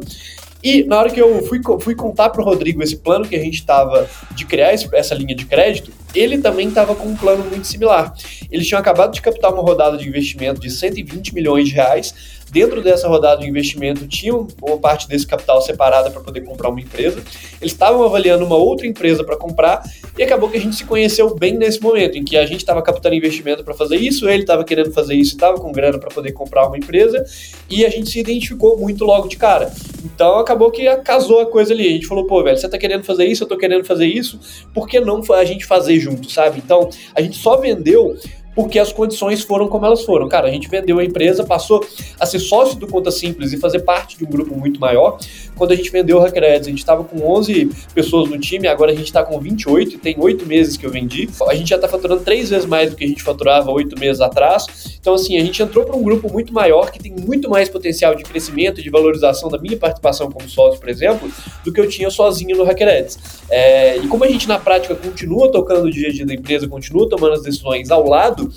E 0.65 0.83
na 0.83 0.97
hora 0.97 1.11
que 1.11 1.21
eu 1.21 1.45
fui, 1.45 1.61
fui 1.79 1.93
contar 1.93 2.31
para 2.31 2.41
o 2.41 2.43
Rodrigo 2.43 2.81
esse 2.81 2.97
plano 2.97 3.27
que 3.27 3.35
a 3.35 3.39
gente 3.39 3.59
estava 3.59 4.09
de 4.31 4.45
criar 4.45 4.73
esse, 4.73 4.89
essa 4.95 5.13
linha 5.13 5.35
de 5.35 5.45
crédito, 5.45 5.91
ele 6.15 6.39
também 6.39 6.69
estava 6.69 6.95
com 6.95 7.07
um 7.07 7.15
plano 7.15 7.45
muito 7.45 7.67
similar. 7.67 8.11
Eles 8.49 8.67
tinham 8.67 8.79
acabado 8.79 9.13
de 9.13 9.21
captar 9.21 9.53
uma 9.53 9.61
rodada 9.61 9.95
de 9.95 10.07
investimento 10.09 10.59
de 10.59 10.71
120 10.71 11.35
milhões 11.35 11.67
de 11.67 11.75
reais 11.75 12.15
Dentro 12.51 12.81
dessa 12.81 13.07
rodada 13.07 13.41
de 13.41 13.49
investimento, 13.49 14.07
tinham 14.07 14.47
uma 14.61 14.77
parte 14.77 15.07
desse 15.07 15.27
capital 15.27 15.61
separada 15.61 16.09
para 16.09 16.21
poder 16.21 16.41
comprar 16.41 16.69
uma 16.69 16.79
empresa. 16.79 17.21
Eles 17.59 17.73
estavam 17.73 18.03
avaliando 18.03 18.45
uma 18.45 18.55
outra 18.55 18.87
empresa 18.87 19.23
para 19.23 19.35
comprar 19.35 19.83
e 20.17 20.23
acabou 20.23 20.49
que 20.49 20.57
a 20.57 20.61
gente 20.61 20.75
se 20.75 20.85
conheceu 20.85 21.35
bem 21.35 21.57
nesse 21.57 21.81
momento, 21.81 22.17
em 22.17 22.23
que 22.23 22.37
a 22.37 22.45
gente 22.45 22.59
estava 22.59 22.81
captando 22.81 23.15
investimento 23.15 23.63
para 23.63 23.73
fazer 23.73 23.97
isso, 23.97 24.29
ele 24.29 24.43
estava 24.43 24.63
querendo 24.63 24.91
fazer 24.91 25.15
isso, 25.15 25.33
estava 25.33 25.59
com 25.59 25.71
grana 25.71 25.99
para 25.99 26.09
poder 26.09 26.31
comprar 26.31 26.67
uma 26.67 26.77
empresa 26.77 27.25
e 27.69 27.85
a 27.85 27.89
gente 27.89 28.09
se 28.09 28.19
identificou 28.19 28.77
muito 28.77 29.03
logo 29.03 29.27
de 29.27 29.35
cara. 29.35 29.73
Então 30.03 30.39
acabou 30.39 30.71
que 30.71 30.83
casou 30.97 31.41
a 31.41 31.45
coisa 31.45 31.73
ali. 31.73 31.87
A 31.87 31.91
gente 31.91 32.07
falou, 32.07 32.25
pô, 32.25 32.43
velho, 32.43 32.57
você 32.57 32.67
está 32.67 32.77
querendo 32.77 33.03
fazer 33.03 33.25
isso, 33.25 33.43
eu 33.43 33.45
estou 33.45 33.57
querendo 33.57 33.83
fazer 33.83 34.07
isso, 34.07 34.39
por 34.73 34.87
que 34.87 34.99
não 34.99 35.21
a 35.33 35.43
gente 35.43 35.65
fazer 35.65 35.99
junto, 35.99 36.31
sabe? 36.31 36.61
Então 36.63 36.89
a 37.13 37.21
gente 37.21 37.37
só 37.37 37.57
vendeu 37.57 38.15
porque 38.55 38.79
as 38.79 38.91
condições 38.91 39.43
foram 39.43 39.67
como 39.67 39.85
elas 39.85 40.03
foram. 40.03 40.29
Cara, 40.29 40.47
a 40.47 40.51
gente 40.51 40.69
vendeu 40.69 40.97
a 40.97 41.03
empresa, 41.03 41.43
passou 41.43 41.85
a 42.19 42.25
ser 42.25 42.39
sócio 42.39 42.79
do 42.79 42.87
Conta 42.87 43.11
Simples 43.11 43.51
e 43.51 43.57
fazer 43.57 43.79
parte 43.79 44.17
de 44.17 44.23
um 44.23 44.29
grupo 44.29 44.55
muito 44.55 44.79
maior. 44.79 45.19
Quando 45.55 45.71
a 45.71 45.75
gente 45.75 45.91
vendeu 45.91 46.17
o 46.17 46.21
HackerEds, 46.21 46.67
a 46.67 46.69
gente 46.69 46.79
estava 46.79 47.03
com 47.03 47.21
11 47.27 47.69
pessoas 47.93 48.29
no 48.29 48.39
time, 48.39 48.67
agora 48.67 48.91
a 48.91 48.95
gente 48.95 49.07
está 49.07 49.23
com 49.23 49.37
28 49.39 49.95
e 49.95 49.97
tem 49.97 50.15
oito 50.17 50.45
meses 50.45 50.77
que 50.77 50.85
eu 50.85 50.89
vendi. 50.89 51.29
A 51.47 51.53
gente 51.53 51.69
já 51.69 51.75
está 51.75 51.87
faturando 51.87 52.21
três 52.21 52.49
vezes 52.49 52.65
mais 52.65 52.89
do 52.89 52.95
que 52.95 53.03
a 53.03 53.07
gente 53.07 53.21
faturava 53.21 53.71
oito 53.71 53.99
meses 53.99 54.21
atrás. 54.21 54.94
Então, 55.05 55.13
assim, 55.13 55.37
a 55.37 55.41
gente 55.45 55.61
entrou 55.61 55.85
para 55.85 55.95
um 55.95 56.01
grupo 56.01 56.33
muito 56.33 56.51
maior 56.51 56.89
que 56.89 56.97
tem 56.97 57.11
muito 57.11 57.47
mais 57.47 57.69
potencial 57.69 58.15
de 58.15 58.23
crescimento 58.23 58.81
de 58.81 58.89
valorização 58.89 59.49
da 59.49 59.59
minha 59.59 59.77
participação 59.77 60.31
como 60.31 60.49
sócio, 60.49 60.79
por 60.79 60.89
exemplo, 60.89 61.31
do 61.63 61.71
que 61.71 61.79
eu 61.79 61.87
tinha 61.87 62.09
sozinho 62.09 62.57
no 62.57 62.63
HackerEds. 62.63 63.19
É, 63.47 63.97
e 63.97 64.07
como 64.07 64.23
a 64.23 64.27
gente 64.27 64.47
na 64.47 64.57
prática 64.57 64.95
continua 64.95 65.51
tocando 65.51 65.85
o 65.85 65.91
dia 65.91 66.09
a 66.09 66.11
dia 66.11 66.25
da 66.25 66.33
empresa, 66.33 66.67
continua 66.67 67.07
tomando 67.07 67.33
as 67.33 67.43
decisões 67.43 67.91
ao 67.91 68.09
lado, 68.09 68.51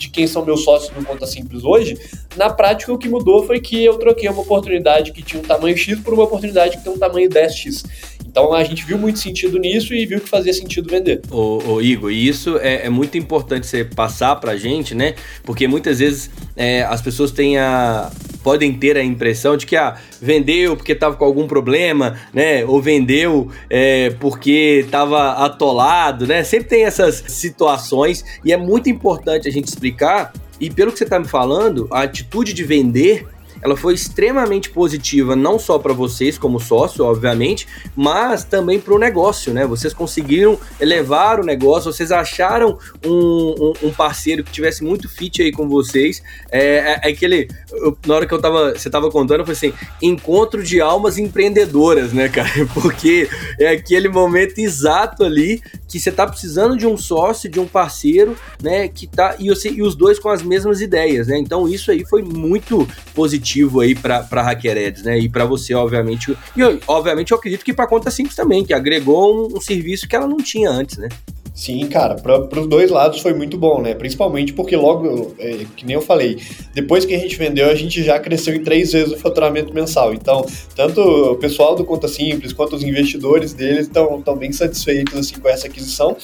de 0.00 0.08
quem 0.08 0.26
são 0.26 0.44
meus 0.44 0.64
sócios 0.64 0.90
no 0.96 1.04
Conta 1.04 1.26
Simples 1.26 1.62
hoje, 1.62 1.98
na 2.36 2.48
prática 2.48 2.92
o 2.92 2.98
que 2.98 3.08
mudou 3.08 3.46
foi 3.46 3.60
que 3.60 3.84
eu 3.84 3.98
troquei 3.98 4.28
uma 4.28 4.40
oportunidade 4.40 5.12
que 5.12 5.22
tinha 5.22 5.40
um 5.40 5.44
tamanho 5.44 5.76
X 5.76 6.00
por 6.00 6.14
uma 6.14 6.24
oportunidade 6.24 6.78
que 6.78 6.82
tem 6.84 6.92
um 6.92 6.98
tamanho 6.98 7.28
10X. 7.28 7.84
Então 8.26 8.54
a 8.54 8.64
gente 8.64 8.84
viu 8.84 8.96
muito 8.96 9.18
sentido 9.18 9.58
nisso 9.58 9.92
e 9.92 10.06
viu 10.06 10.20
que 10.20 10.28
fazia 10.28 10.54
sentido 10.54 10.88
vender. 10.88 11.20
Ô, 11.30 11.60
ô 11.66 11.82
Igor, 11.82 12.10
e 12.10 12.28
isso 12.28 12.56
é, 12.58 12.86
é, 12.86 12.88
muito 12.88 13.18
importante 13.18 13.66
você 13.66 13.84
passar 13.84 14.36
pra 14.36 14.56
gente, 14.56 14.94
né? 14.94 15.16
Porque 15.42 15.68
muitas 15.68 15.98
vezes 15.98 16.30
é, 16.56 16.82
as 16.84 17.02
pessoas 17.02 17.32
têm 17.32 17.58
a, 17.58 18.10
podem 18.42 18.72
ter 18.72 18.96
a 18.96 19.02
impressão 19.02 19.56
de 19.56 19.66
que 19.66 19.76
ah, 19.76 19.96
vendeu 20.20 20.76
porque 20.76 20.92
estava 20.92 21.16
com 21.16 21.24
algum 21.24 21.46
problema, 21.46 22.18
né? 22.32 22.64
Ou 22.64 22.80
vendeu 22.80 23.50
é, 23.68 24.10
porque 24.18 24.82
estava 24.84 25.44
atolado, 25.44 26.26
né? 26.26 26.42
Sempre 26.44 26.68
tem 26.68 26.84
essas 26.84 27.24
situações 27.28 28.24
e 28.44 28.52
é 28.52 28.56
muito 28.56 28.88
importante 28.88 29.48
a 29.48 29.52
gente 29.52 29.68
explicar. 29.68 30.32
E 30.60 30.68
pelo 30.68 30.92
que 30.92 30.98
você 30.98 31.04
está 31.04 31.18
me 31.18 31.26
falando, 31.26 31.88
a 31.90 32.02
atitude 32.02 32.52
de 32.52 32.64
vender 32.64 33.26
ela 33.62 33.76
foi 33.76 33.94
extremamente 33.94 34.70
positiva, 34.70 35.36
não 35.36 35.58
só 35.58 35.78
para 35.78 35.92
vocês 35.92 36.38
como 36.38 36.58
sócio, 36.58 37.04
obviamente, 37.04 37.66
mas 37.94 38.44
também 38.44 38.80
para 38.80 38.94
o 38.94 38.98
negócio, 38.98 39.52
né? 39.52 39.66
Vocês 39.66 39.92
conseguiram 39.92 40.58
elevar 40.80 41.40
o 41.40 41.44
negócio, 41.44 41.92
vocês 41.92 42.10
acharam 42.10 42.78
um, 43.04 43.54
um, 43.58 43.88
um 43.88 43.92
parceiro 43.92 44.42
que 44.42 44.50
tivesse 44.50 44.82
muito 44.82 45.08
fit 45.08 45.42
aí 45.42 45.52
com 45.52 45.68
vocês. 45.68 46.22
É, 46.50 46.60
é, 46.60 47.00
é 47.04 47.08
aquele. 47.10 47.48
Eu, 47.70 47.96
na 48.06 48.14
hora 48.14 48.26
que 48.26 48.32
eu 48.32 48.40
tava. 48.40 48.72
Você 48.72 48.88
tava 48.88 49.10
contando, 49.10 49.44
foi 49.44 49.54
assim: 49.54 49.72
encontro 50.00 50.62
de 50.62 50.80
almas 50.80 51.18
empreendedoras, 51.18 52.12
né, 52.12 52.28
cara? 52.30 52.50
Porque 52.72 53.28
é 53.58 53.68
aquele 53.68 54.08
momento 54.08 54.58
exato 54.58 55.24
ali 55.24 55.62
que 55.86 56.00
você 56.00 56.10
tá 56.10 56.26
precisando 56.26 56.76
de 56.76 56.86
um 56.86 56.96
sócio, 56.96 57.50
de 57.50 57.60
um 57.60 57.66
parceiro, 57.66 58.36
né? 58.62 58.88
Que 58.88 59.06
tá. 59.06 59.36
E, 59.38 59.48
você, 59.48 59.70
e 59.70 59.82
os 59.82 59.94
dois 59.94 60.18
com 60.18 60.28
as 60.28 60.42
mesmas 60.42 60.80
ideias, 60.80 61.26
né? 61.26 61.38
Então 61.38 61.68
isso 61.68 61.90
aí 61.90 62.04
foi 62.06 62.22
muito 62.22 62.88
positivo 63.14 63.49
aí 63.80 63.94
para 63.94 64.42
Hackereds, 64.42 65.02
né? 65.02 65.18
E 65.18 65.28
para 65.28 65.44
você, 65.44 65.74
obviamente. 65.74 66.36
E 66.56 66.60
obviamente 66.86 67.32
eu 67.32 67.38
acredito 67.38 67.64
que 67.64 67.72
para 67.72 67.86
conta 67.86 68.10
simples 68.10 68.36
também, 68.36 68.64
que 68.64 68.74
agregou 68.74 69.48
um, 69.48 69.56
um 69.56 69.60
serviço 69.60 70.08
que 70.08 70.16
ela 70.16 70.26
não 70.26 70.38
tinha 70.38 70.70
antes, 70.70 70.98
né? 70.98 71.08
Sim, 71.60 71.86
cara, 71.88 72.14
para 72.14 72.60
os 72.60 72.66
dois 72.66 72.90
lados 72.90 73.20
foi 73.20 73.34
muito 73.34 73.58
bom, 73.58 73.82
né? 73.82 73.94
Principalmente 73.94 74.52
porque 74.52 74.74
logo, 74.76 75.34
é, 75.38 75.66
que 75.76 75.84
nem 75.84 75.94
eu 75.94 76.00
falei, 76.00 76.38
depois 76.74 77.04
que 77.04 77.14
a 77.14 77.18
gente 77.18 77.36
vendeu, 77.36 77.68
a 77.68 77.74
gente 77.74 78.02
já 78.02 78.18
cresceu 78.18 78.54
em 78.54 78.62
três 78.62 78.92
vezes 78.92 79.12
o 79.12 79.18
faturamento 79.18 79.74
mensal. 79.74 80.14
Então, 80.14 80.46
tanto 80.74 81.02
o 81.02 81.36
pessoal 81.36 81.74
do 81.74 81.84
Conta 81.84 82.08
Simples 82.08 82.54
quanto 82.54 82.76
os 82.76 82.82
investidores 82.82 83.52
deles 83.52 83.88
estão 83.88 84.36
bem 84.36 84.52
satisfeitos 84.52 85.14
assim, 85.14 85.38
com 85.38 85.48
essa 85.48 85.66
aquisição. 85.66 86.16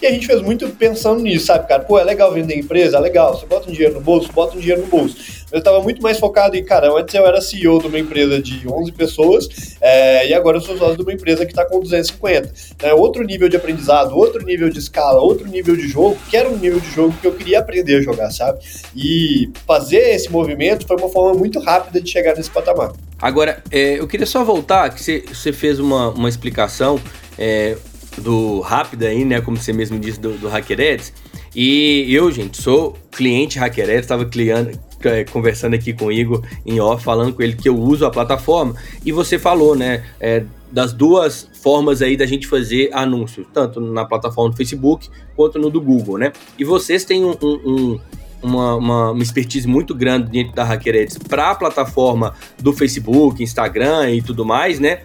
E 0.00 0.06
a 0.06 0.12
gente 0.12 0.26
fez 0.26 0.40
muito 0.42 0.68
pensando 0.68 1.20
nisso, 1.22 1.46
sabe, 1.46 1.66
cara? 1.66 1.82
Pô, 1.82 1.98
é 1.98 2.04
legal 2.04 2.32
vender 2.32 2.56
empresa? 2.56 2.98
É 2.98 3.00
legal. 3.00 3.36
Você 3.36 3.46
bota 3.46 3.68
um 3.68 3.72
dinheiro 3.72 3.94
no 3.94 4.00
bolso? 4.00 4.30
Bota 4.32 4.56
um 4.56 4.60
dinheiro 4.60 4.82
no 4.82 4.86
bolso 4.86 5.43
eu 5.54 5.58
estava 5.58 5.80
muito 5.80 6.02
mais 6.02 6.18
focado 6.18 6.56
em, 6.56 6.64
cara, 6.64 6.92
antes 6.92 7.14
eu 7.14 7.24
era 7.24 7.40
CEO 7.40 7.78
de 7.78 7.86
uma 7.86 7.98
empresa 7.98 8.42
de 8.42 8.66
11 8.68 8.90
pessoas 8.90 9.76
é, 9.80 10.28
e 10.28 10.34
agora 10.34 10.56
eu 10.56 10.60
sou 10.60 10.76
sócio 10.76 10.96
de 10.96 11.02
uma 11.02 11.12
empresa 11.12 11.46
que 11.46 11.52
está 11.52 11.64
com 11.64 11.78
250. 11.78 12.52
É 12.82 12.92
outro 12.92 13.22
nível 13.22 13.48
de 13.48 13.56
aprendizado, 13.56 14.16
outro 14.16 14.44
nível 14.44 14.68
de 14.68 14.80
escala, 14.80 15.20
outro 15.20 15.46
nível 15.46 15.76
de 15.76 15.86
jogo, 15.86 16.18
que 16.28 16.36
era 16.36 16.50
um 16.50 16.56
nível 16.56 16.80
de 16.80 16.90
jogo 16.90 17.14
que 17.20 17.26
eu 17.28 17.32
queria 17.32 17.60
aprender 17.60 17.98
a 17.98 18.02
jogar, 18.02 18.32
sabe? 18.32 18.58
E 18.96 19.48
fazer 19.64 20.16
esse 20.16 20.28
movimento 20.28 20.88
foi 20.88 20.96
uma 20.96 21.08
forma 21.08 21.38
muito 21.38 21.60
rápida 21.60 22.00
de 22.00 22.10
chegar 22.10 22.34
nesse 22.34 22.50
patamar. 22.50 22.92
Agora, 23.22 23.62
é, 23.70 24.00
eu 24.00 24.08
queria 24.08 24.26
só 24.26 24.42
voltar, 24.42 24.90
que 24.90 25.00
você, 25.00 25.20
você 25.20 25.52
fez 25.52 25.78
uma, 25.78 26.08
uma 26.08 26.28
explicação 26.28 27.00
é, 27.38 27.76
do 28.18 28.58
rápida 28.58 29.06
aí, 29.06 29.24
né, 29.24 29.40
como 29.40 29.56
você 29.56 29.72
mesmo 29.72 30.00
disse, 30.00 30.18
do, 30.18 30.32
do 30.32 30.48
HackerEds, 30.48 31.12
e 31.54 32.12
eu, 32.12 32.32
gente, 32.32 32.60
sou 32.60 32.98
cliente 33.12 33.60
HackerEds, 33.60 34.02
estava 34.02 34.24
é, 34.24 34.72
conversando 35.30 35.74
aqui 35.74 35.92
com 35.92 36.06
o 36.06 36.12
Igor 36.12 36.42
em 36.64 36.80
off, 36.80 37.02
falando 37.02 37.32
com 37.32 37.42
ele 37.42 37.54
que 37.54 37.68
eu 37.68 37.78
uso 37.78 38.04
a 38.04 38.10
plataforma, 38.10 38.74
e 39.04 39.12
você 39.12 39.38
falou, 39.38 39.74
né, 39.74 40.04
é, 40.20 40.44
das 40.70 40.92
duas 40.92 41.48
formas 41.62 42.02
aí 42.02 42.16
da 42.16 42.26
gente 42.26 42.46
fazer 42.46 42.90
anúncios, 42.92 43.46
tanto 43.52 43.80
na 43.80 44.04
plataforma 44.04 44.50
do 44.50 44.56
Facebook 44.56 45.08
quanto 45.36 45.58
no 45.58 45.70
do 45.70 45.80
Google, 45.80 46.18
né? 46.18 46.32
E 46.58 46.64
vocês 46.64 47.04
têm 47.04 47.24
um, 47.24 47.36
um, 47.40 48.00
uma, 48.42 48.74
uma, 48.74 49.10
uma, 49.12 49.22
expertise 49.22 49.66
muito 49.66 49.94
grande 49.94 50.30
dentro 50.30 50.52
da 50.52 50.64
HackerEds 50.64 51.16
para 51.16 51.52
a 51.52 51.54
plataforma 51.54 52.34
do 52.60 52.72
Facebook, 52.72 53.42
Instagram 53.42 54.10
e 54.10 54.20
tudo 54.20 54.44
mais, 54.44 54.80
né? 54.80 55.02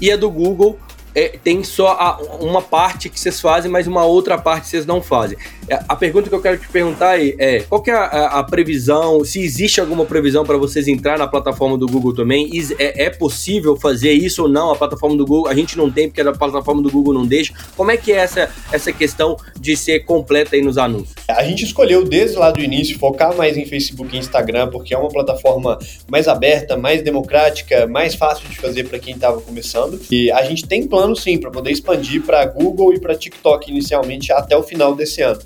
E 0.00 0.10
a 0.10 0.16
do 0.16 0.30
Google 0.30 0.78
é, 1.14 1.38
tem 1.42 1.62
só 1.64 1.88
a, 1.88 2.18
uma 2.40 2.62
parte 2.62 3.08
que 3.08 3.18
vocês 3.18 3.40
fazem, 3.40 3.70
mas 3.70 3.86
uma 3.86 4.04
outra 4.04 4.38
parte 4.38 4.68
vocês 4.68 4.86
não 4.86 5.02
fazem. 5.02 5.36
É, 5.68 5.78
a 5.88 5.96
pergunta 5.96 6.28
que 6.28 6.34
eu 6.34 6.42
quero 6.42 6.58
te 6.58 6.68
perguntar 6.68 7.20
é, 7.20 7.34
é 7.38 7.60
qual 7.60 7.82
que 7.82 7.90
é 7.90 7.94
a, 7.94 8.38
a, 8.38 8.44
previsão, 8.44 9.24
se 9.24 9.40
existe 9.40 9.80
alguma 9.80 10.04
previsão 10.04 10.44
para 10.44 10.56
vocês 10.56 10.88
entrar 10.88 11.18
na 11.18 11.26
plataforma 11.26 11.76
do 11.76 11.86
Google 11.86 12.14
também? 12.14 12.50
É, 12.78 13.04
é, 13.04 13.10
possível 13.10 13.76
fazer 13.76 14.12
isso 14.12 14.42
ou 14.42 14.48
não? 14.48 14.70
A 14.72 14.76
plataforma 14.76 15.16
do 15.16 15.26
Google, 15.26 15.48
a 15.48 15.54
gente 15.54 15.76
não 15.76 15.90
tem 15.90 16.08
porque 16.08 16.20
a 16.20 16.32
plataforma 16.32 16.82
do 16.82 16.90
Google 16.90 17.14
não 17.14 17.26
deixa. 17.26 17.52
Como 17.76 17.90
é 17.90 17.96
que 17.96 18.12
é 18.12 18.16
essa, 18.16 18.50
essa 18.72 18.92
questão 18.92 19.36
de 19.58 19.76
ser 19.76 20.00
completa 20.00 20.56
aí 20.56 20.62
nos 20.62 20.78
anúncios? 20.78 21.14
A 21.28 21.44
gente 21.44 21.64
escolheu 21.64 22.04
desde 22.04 22.36
lá 22.36 22.50
do 22.50 22.60
início 22.60 22.98
focar 22.98 23.36
mais 23.36 23.56
em 23.56 23.64
Facebook 23.64 24.14
e 24.14 24.18
Instagram, 24.18 24.68
porque 24.70 24.94
é 24.94 24.98
uma 24.98 25.08
plataforma 25.08 25.78
mais 26.08 26.28
aberta, 26.28 26.76
mais 26.76 27.02
democrática, 27.02 27.86
mais 27.86 28.14
fácil 28.14 28.48
de 28.48 28.56
fazer 28.56 28.84
para 28.84 28.98
quem 28.98 29.14
estava 29.14 29.40
começando. 29.40 30.00
E 30.10 30.30
a 30.30 30.42
gente 30.44 30.66
tem 30.66 30.86
plano 30.86 30.99
sim 31.14 31.38
para 31.38 31.50
poder 31.50 31.70
expandir 31.70 32.22
para 32.22 32.44
Google 32.46 32.94
e 32.94 33.00
para 33.00 33.14
TikTok 33.14 33.70
inicialmente 33.70 34.32
até 34.32 34.56
o 34.56 34.62
final 34.62 34.94
desse 34.94 35.22
ano. 35.22 35.40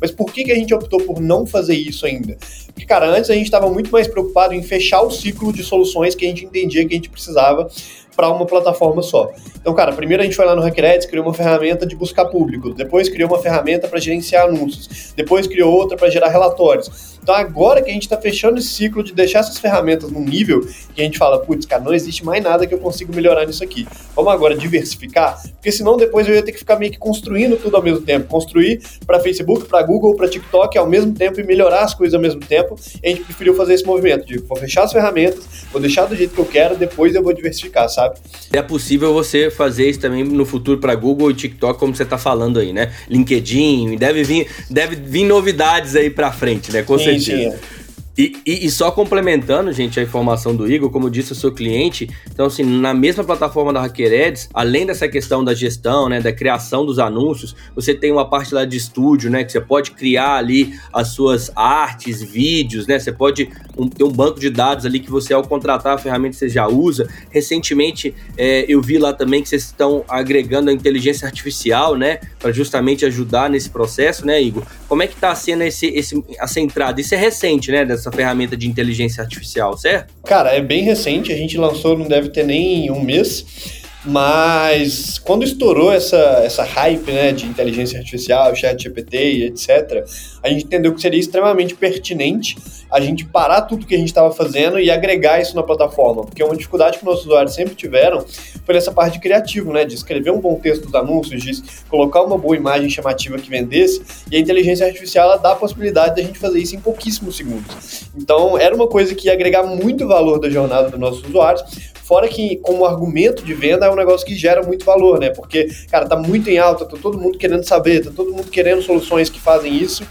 Mas 0.00 0.10
por 0.10 0.32
que, 0.32 0.44
que 0.44 0.52
a 0.52 0.54
gente 0.54 0.72
optou 0.72 1.00
por 1.02 1.20
não 1.20 1.44
fazer 1.44 1.74
isso 1.74 2.06
ainda? 2.06 2.36
Porque, 2.66 2.86
cara, 2.86 3.06
antes 3.06 3.28
a 3.30 3.34
gente 3.34 3.44
estava 3.44 3.70
muito 3.70 3.90
mais 3.90 4.08
preocupado 4.08 4.54
em 4.54 4.62
fechar 4.62 5.02
o 5.02 5.10
ciclo 5.10 5.52
de 5.52 5.62
soluções 5.62 6.14
que 6.14 6.24
a 6.24 6.28
gente 6.28 6.44
entendia 6.44 6.86
que 6.86 6.94
a 6.94 6.96
gente 6.96 7.10
precisava 7.10 7.68
para 8.16 8.28
uma 8.28 8.46
plataforma 8.46 9.02
só. 9.02 9.30
Então, 9.60 9.74
cara, 9.74 9.92
primeiro 9.92 10.22
a 10.22 10.26
gente 10.26 10.36
foi 10.36 10.44
lá 10.44 10.54
no 10.54 10.62
Hackreds, 10.62 11.06
criou 11.06 11.24
uma 11.24 11.34
ferramenta 11.34 11.86
de 11.86 11.94
buscar 11.94 12.26
público, 12.26 12.72
depois 12.74 13.08
criou 13.08 13.30
uma 13.30 13.38
ferramenta 13.38 13.88
para 13.88 13.98
gerenciar 13.98 14.46
anúncios, 14.46 15.12
depois 15.16 15.46
criou 15.46 15.72
outra 15.72 15.96
para 15.96 16.10
gerar 16.10 16.28
relatórios. 16.28 17.18
Então, 17.22 17.34
agora 17.34 17.82
que 17.82 17.90
a 17.90 17.92
gente 17.92 18.02
está 18.02 18.16
fechando 18.16 18.58
esse 18.58 18.68
ciclo 18.68 19.02
de 19.02 19.12
deixar 19.12 19.40
essas 19.40 19.58
ferramentas 19.58 20.10
num 20.10 20.24
nível 20.24 20.66
que 20.94 21.00
a 21.00 21.04
gente 21.04 21.18
fala, 21.18 21.38
putz, 21.38 21.66
cara, 21.66 21.82
não 21.82 21.92
existe 21.92 22.24
mais 22.24 22.42
nada 22.42 22.66
que 22.66 22.74
eu 22.74 22.78
consiga 22.78 23.14
melhorar 23.14 23.46
nisso 23.46 23.62
aqui. 23.62 23.86
Vamos 24.14 24.32
agora 24.32 24.56
diversificar, 24.56 25.40
porque 25.52 25.70
senão 25.70 25.96
depois 25.96 26.26
eu 26.28 26.34
ia 26.34 26.42
ter 26.42 26.52
que 26.52 26.58
ficar 26.58 26.76
meio 26.76 26.92
que 26.92 26.98
construindo 26.98 27.56
tudo 27.56 27.76
ao 27.76 27.82
mesmo 27.82 28.00
tempo, 28.00 28.26
construir 28.26 28.80
para 29.06 29.20
Facebook, 29.20 29.66
para 29.66 29.82
Google, 29.82 30.14
para 30.16 30.28
TikTok 30.28 30.76
ao 30.78 30.88
mesmo 30.88 31.12
tempo 31.12 31.40
e 31.40 31.44
melhorar 31.44 31.82
as 31.82 31.94
coisas 31.94 32.14
ao 32.14 32.20
mesmo 32.20 32.40
tempo. 32.40 32.78
A 33.04 33.08
gente 33.08 33.22
preferiu 33.22 33.54
fazer 33.54 33.74
esse 33.74 33.84
movimento 33.84 34.26
de 34.26 34.38
vou 34.38 34.56
fechar 34.56 34.84
as 34.84 34.92
ferramentas, 34.92 35.44
vou 35.70 35.80
deixar 35.80 36.06
do 36.06 36.16
jeito 36.16 36.34
que 36.34 36.40
eu 36.40 36.46
quero, 36.46 36.76
depois 36.76 37.14
eu 37.14 37.22
vou 37.22 37.32
diversificar, 37.32 37.88
sabe? 37.88 38.16
É 38.52 38.62
possível 38.62 39.12
você 39.12 39.50
fazer 39.50 39.88
isso 39.88 40.00
também 40.00 40.24
no 40.24 40.44
futuro 40.44 40.78
para 40.78 40.94
Google 40.94 41.30
e 41.30 41.34
TikTok, 41.34 41.78
como 41.78 41.94
você 41.94 42.02
está 42.02 42.18
falando 42.18 42.58
aí, 42.58 42.72
né? 42.72 42.92
LinkedIn, 43.08 43.96
deve 43.96 44.22
vir, 44.24 44.48
deve 44.68 44.96
vir 44.96 45.24
novidades 45.24 45.94
aí 45.94 46.10
para 46.10 46.32
frente, 46.32 46.72
né? 46.72 46.82
Com 46.82 46.98
sim, 46.98 47.09
certeza. 47.18 47.56
Sim. 47.56 47.79
E, 48.18 48.36
e, 48.44 48.66
e, 48.66 48.70
só 48.70 48.90
complementando, 48.90 49.72
gente, 49.72 50.00
a 50.00 50.02
informação 50.02 50.54
do 50.54 50.70
Igor, 50.70 50.90
como 50.90 51.08
disse, 51.08 51.30
eu 51.30 51.36
sou 51.36 51.52
cliente, 51.52 52.10
então 52.30 52.46
assim, 52.46 52.64
na 52.64 52.92
mesma 52.92 53.22
plataforma 53.22 53.72
da 53.72 53.80
HackerEds, 53.80 54.48
além 54.52 54.84
dessa 54.84 55.08
questão 55.08 55.44
da 55.44 55.54
gestão, 55.54 56.08
né, 56.08 56.20
da 56.20 56.32
criação 56.32 56.84
dos 56.84 56.98
anúncios, 56.98 57.54
você 57.74 57.94
tem 57.94 58.10
uma 58.10 58.28
parte 58.28 58.52
lá 58.52 58.64
de 58.64 58.76
estúdio, 58.76 59.30
né, 59.30 59.44
que 59.44 59.52
você 59.52 59.60
pode 59.60 59.92
criar 59.92 60.34
ali 60.34 60.74
as 60.92 61.08
suas 61.08 61.50
artes, 61.54 62.20
vídeos, 62.20 62.86
né, 62.86 62.98
você 62.98 63.12
pode 63.12 63.48
um, 63.78 63.88
ter 63.88 64.04
um 64.04 64.10
banco 64.10 64.40
de 64.40 64.50
dados 64.50 64.84
ali 64.84 65.00
que 65.00 65.10
você, 65.10 65.32
ao 65.32 65.42
contratar 65.42 65.94
a 65.94 65.98
ferramenta, 65.98 66.36
você 66.36 66.48
já 66.48 66.66
usa. 66.66 67.08
Recentemente, 67.30 68.14
é, 68.36 68.64
eu 68.68 68.82
vi 68.82 68.98
lá 68.98 69.12
também 69.12 69.42
que 69.42 69.48
vocês 69.48 69.64
estão 69.64 70.04
agregando 70.08 70.68
a 70.68 70.72
inteligência 70.72 71.26
artificial, 71.26 71.96
né, 71.96 72.18
para 72.38 72.52
justamente 72.52 73.06
ajudar 73.06 73.48
nesse 73.48 73.70
processo, 73.70 74.26
né, 74.26 74.42
Igor? 74.42 74.64
Como 74.88 75.02
é 75.02 75.06
que 75.06 75.14
está 75.14 75.34
sendo 75.34 75.62
esse, 75.62 75.86
esse, 75.86 76.22
essa 76.38 76.60
entrada? 76.60 77.00
Isso 77.00 77.14
é 77.14 77.18
recente, 77.18 77.70
né, 77.70 77.84
dessa 77.84 78.09
ferramenta 78.10 78.56
de 78.56 78.68
inteligência 78.68 79.22
artificial, 79.22 79.76
certo? 79.76 80.14
Cara, 80.24 80.50
é 80.50 80.60
bem 80.60 80.82
recente, 80.82 81.32
a 81.32 81.36
gente 81.36 81.56
lançou, 81.56 81.96
não 81.96 82.06
deve 82.06 82.28
ter 82.30 82.44
nem 82.44 82.90
um 82.90 83.02
mês. 83.02 83.79
Mas 84.04 85.18
quando 85.18 85.44
estourou 85.44 85.92
essa, 85.92 86.16
essa 86.42 86.62
hype 86.64 87.12
né, 87.12 87.32
de 87.32 87.46
inteligência 87.46 87.98
artificial, 87.98 88.54
chat 88.56 88.82
GPT 88.82 89.32
e 89.32 89.44
etc., 89.44 90.04
a 90.42 90.48
gente 90.48 90.64
entendeu 90.64 90.94
que 90.94 91.02
seria 91.02 91.20
extremamente 91.20 91.74
pertinente 91.74 92.56
a 92.90 92.98
gente 92.98 93.24
parar 93.24 93.62
tudo 93.62 93.86
que 93.86 93.94
a 93.94 93.98
gente 93.98 94.08
estava 94.08 94.32
fazendo 94.32 94.80
e 94.80 94.90
agregar 94.90 95.40
isso 95.40 95.54
na 95.54 95.62
plataforma. 95.62 96.24
Porque 96.24 96.42
uma 96.42 96.56
dificuldade 96.56 96.98
que 96.98 97.04
nossos 97.04 97.26
usuários 97.26 97.54
sempre 97.54 97.74
tiveram 97.74 98.24
foi 98.64 98.74
nessa 98.74 98.90
parte 98.90 99.14
de 99.14 99.20
criativo, 99.20 99.72
né? 99.72 99.84
De 99.84 99.94
escrever 99.94 100.30
um 100.30 100.40
bom 100.40 100.56
texto 100.56 100.86
dos 100.86 100.94
anúncios, 100.94 101.42
de 101.42 101.62
colocar 101.88 102.22
uma 102.22 102.36
boa 102.36 102.56
imagem 102.56 102.88
chamativa 102.88 103.38
que 103.38 103.50
vendesse. 103.50 104.02
E 104.30 104.36
a 104.36 104.40
inteligência 104.40 104.86
artificial 104.86 105.30
ela 105.30 105.36
dá 105.36 105.52
a 105.52 105.56
possibilidade 105.56 106.16
de 106.16 106.22
a 106.22 106.24
gente 106.24 106.38
fazer 106.38 106.58
isso 106.58 106.74
em 106.74 106.80
pouquíssimos 106.80 107.36
segundos. 107.36 108.08
Então 108.16 108.58
era 108.58 108.74
uma 108.74 108.88
coisa 108.88 109.14
que 109.14 109.26
ia 109.26 109.34
agregar 109.34 109.62
muito 109.62 110.08
valor 110.08 110.40
da 110.40 110.48
jornada 110.48 110.88
dos 110.88 110.98
nossos 110.98 111.22
usuários 111.22 111.62
Fora 112.10 112.26
que, 112.26 112.56
como 112.56 112.84
argumento 112.84 113.44
de 113.44 113.54
venda, 113.54 113.86
um 113.90 113.96
negócio 113.96 114.26
que 114.26 114.34
gera 114.34 114.62
muito 114.62 114.84
valor, 114.84 115.18
né? 115.18 115.30
Porque, 115.30 115.68
cara, 115.90 116.06
tá 116.06 116.16
muito 116.16 116.48
em 116.48 116.58
alta, 116.58 116.84
tá 116.84 116.96
todo 117.00 117.18
mundo 117.18 117.38
querendo 117.38 117.64
saber, 117.64 118.04
tá 118.04 118.10
todo 118.14 118.32
mundo 118.32 118.50
querendo 118.50 118.82
soluções 118.82 119.28
que 119.28 119.40
fazem 119.40 119.74
isso 119.76 120.04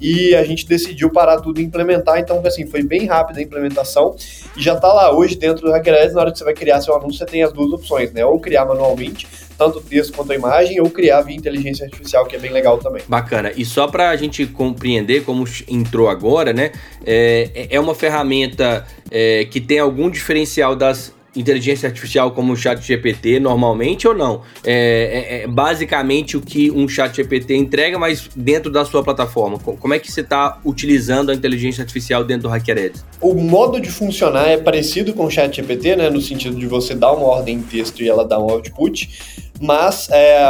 e 0.00 0.34
a 0.34 0.42
gente 0.42 0.66
decidiu 0.66 1.10
parar 1.10 1.40
tudo 1.40 1.60
e 1.60 1.64
implementar. 1.64 2.18
Então, 2.18 2.42
assim, 2.44 2.66
foi 2.66 2.82
bem 2.82 3.06
rápida 3.06 3.38
a 3.38 3.42
implementação 3.42 4.16
e 4.56 4.62
já 4.62 4.74
está 4.74 4.88
lá 4.92 5.14
hoje 5.14 5.36
dentro 5.36 5.66
do 5.66 5.72
HackerEds. 5.72 6.14
Na 6.14 6.22
hora 6.22 6.32
que 6.32 6.38
você 6.38 6.44
vai 6.44 6.54
criar 6.54 6.80
seu 6.80 6.96
anúncio, 6.96 7.18
você 7.18 7.26
tem 7.26 7.42
as 7.42 7.52
duas 7.52 7.70
opções, 7.72 8.10
né? 8.12 8.24
Ou 8.24 8.40
criar 8.40 8.64
manualmente, 8.64 9.28
tanto 9.58 9.78
o 9.78 9.82
texto 9.82 10.14
quanto 10.14 10.32
a 10.32 10.34
imagem, 10.34 10.80
ou 10.80 10.88
criar 10.88 11.20
via 11.20 11.36
inteligência 11.36 11.84
artificial, 11.84 12.24
que 12.24 12.34
é 12.34 12.38
bem 12.38 12.50
legal 12.50 12.78
também. 12.78 13.02
Bacana. 13.06 13.52
E 13.54 13.64
só 13.64 13.86
para 13.86 14.08
a 14.08 14.16
gente 14.16 14.46
compreender 14.46 15.24
como 15.24 15.44
entrou 15.68 16.08
agora, 16.08 16.52
né? 16.52 16.72
É, 17.04 17.68
é 17.70 17.78
uma 17.78 17.94
ferramenta 17.94 18.86
é, 19.10 19.44
que 19.44 19.60
tem 19.60 19.78
algum 19.78 20.08
diferencial 20.08 20.74
das 20.74 21.12
inteligência 21.34 21.88
artificial 21.88 22.32
como 22.32 22.52
o 22.52 22.56
chat 22.56 22.80
GPT 22.80 23.40
normalmente 23.40 24.06
ou 24.08 24.14
não? 24.14 24.42
É, 24.64 24.72
é, 24.72 25.42
é, 25.42 25.46
basicamente 25.46 26.36
o 26.36 26.40
que 26.40 26.70
um 26.70 26.88
chat 26.88 27.16
GPT 27.16 27.56
entrega, 27.56 27.98
mas 27.98 28.28
dentro 28.34 28.70
da 28.70 28.84
sua 28.84 29.02
plataforma. 29.02 29.58
Como 29.58 29.94
é 29.94 29.98
que 29.98 30.10
você 30.10 30.20
está 30.20 30.58
utilizando 30.64 31.30
a 31.30 31.34
inteligência 31.34 31.82
artificial 31.82 32.24
dentro 32.24 32.48
do 32.48 32.54
HackerEds? 32.54 33.04
O 33.20 33.34
modo 33.34 33.80
de 33.80 33.90
funcionar 33.90 34.48
é 34.48 34.56
parecido 34.56 35.12
com 35.12 35.26
o 35.26 35.30
chat 35.30 35.54
GPT, 35.54 35.96
né, 35.96 36.10
no 36.10 36.20
sentido 36.20 36.56
de 36.56 36.66
você 36.66 36.94
dar 36.94 37.12
uma 37.12 37.26
ordem 37.26 37.56
em 37.56 37.62
texto 37.62 38.02
e 38.02 38.08
ela 38.08 38.24
dá 38.24 38.38
um 38.38 38.50
output, 38.50 39.49
mas 39.60 40.08
é, 40.10 40.40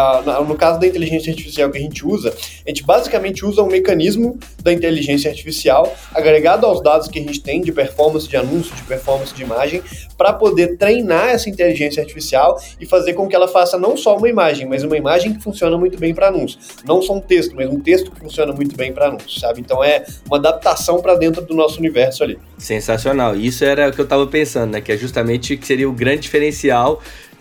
no 0.46 0.54
caso 0.54 0.78
da 0.78 0.86
inteligência 0.86 1.30
artificial 1.30 1.68
que 1.68 1.78
a 1.78 1.80
gente 1.80 2.06
usa, 2.06 2.32
a 2.64 2.68
gente 2.70 2.84
basicamente 2.84 3.44
usa 3.44 3.60
um 3.60 3.66
mecanismo 3.66 4.38
da 4.62 4.72
inteligência 4.72 5.28
artificial 5.28 5.92
agregado 6.14 6.64
aos 6.64 6.80
dados 6.80 7.08
que 7.08 7.18
a 7.18 7.22
gente 7.22 7.40
tem 7.40 7.60
de 7.60 7.72
performance 7.72 8.28
de 8.28 8.36
anúncio, 8.36 8.74
de 8.76 8.82
performance 8.84 9.34
de 9.34 9.42
imagem, 9.42 9.82
para 10.16 10.32
poder 10.32 10.76
treinar 10.76 11.30
essa 11.30 11.50
inteligência 11.50 12.00
artificial 12.00 12.60
e 12.80 12.86
fazer 12.86 13.14
com 13.14 13.26
que 13.26 13.34
ela 13.34 13.48
faça 13.48 13.76
não 13.76 13.96
só 13.96 14.16
uma 14.16 14.28
imagem, 14.28 14.66
mas 14.68 14.84
uma 14.84 14.96
imagem 14.96 15.34
que 15.34 15.42
funciona 15.42 15.76
muito 15.76 15.98
bem 15.98 16.14
para 16.14 16.28
anúncio. 16.28 16.58
Não 16.84 17.02
só 17.02 17.14
um 17.14 17.20
texto, 17.20 17.56
mas 17.56 17.68
um 17.68 17.80
texto 17.80 18.12
que 18.12 18.20
funciona 18.20 18.52
muito 18.52 18.76
bem 18.76 18.92
para 18.92 19.08
anúncio, 19.08 19.40
sabe? 19.40 19.60
Então 19.60 19.82
é 19.82 20.04
uma 20.26 20.36
adaptação 20.36 21.00
para 21.00 21.16
dentro 21.16 21.42
do 21.42 21.54
nosso 21.54 21.78
universo 21.78 22.22
ali. 22.22 22.38
Sensacional. 22.58 23.34
Isso 23.34 23.64
era 23.64 23.88
o 23.88 23.92
que 23.92 24.00
eu 24.00 24.04
estava 24.04 24.26
pensando, 24.26 24.72
né? 24.72 24.80
Que 24.80 24.92
é 24.92 24.96
justamente 24.96 25.56
que 25.56 25.66
seria 25.66 25.88
o 25.88 25.92
grande 25.92 26.20
diferencial 26.20 27.00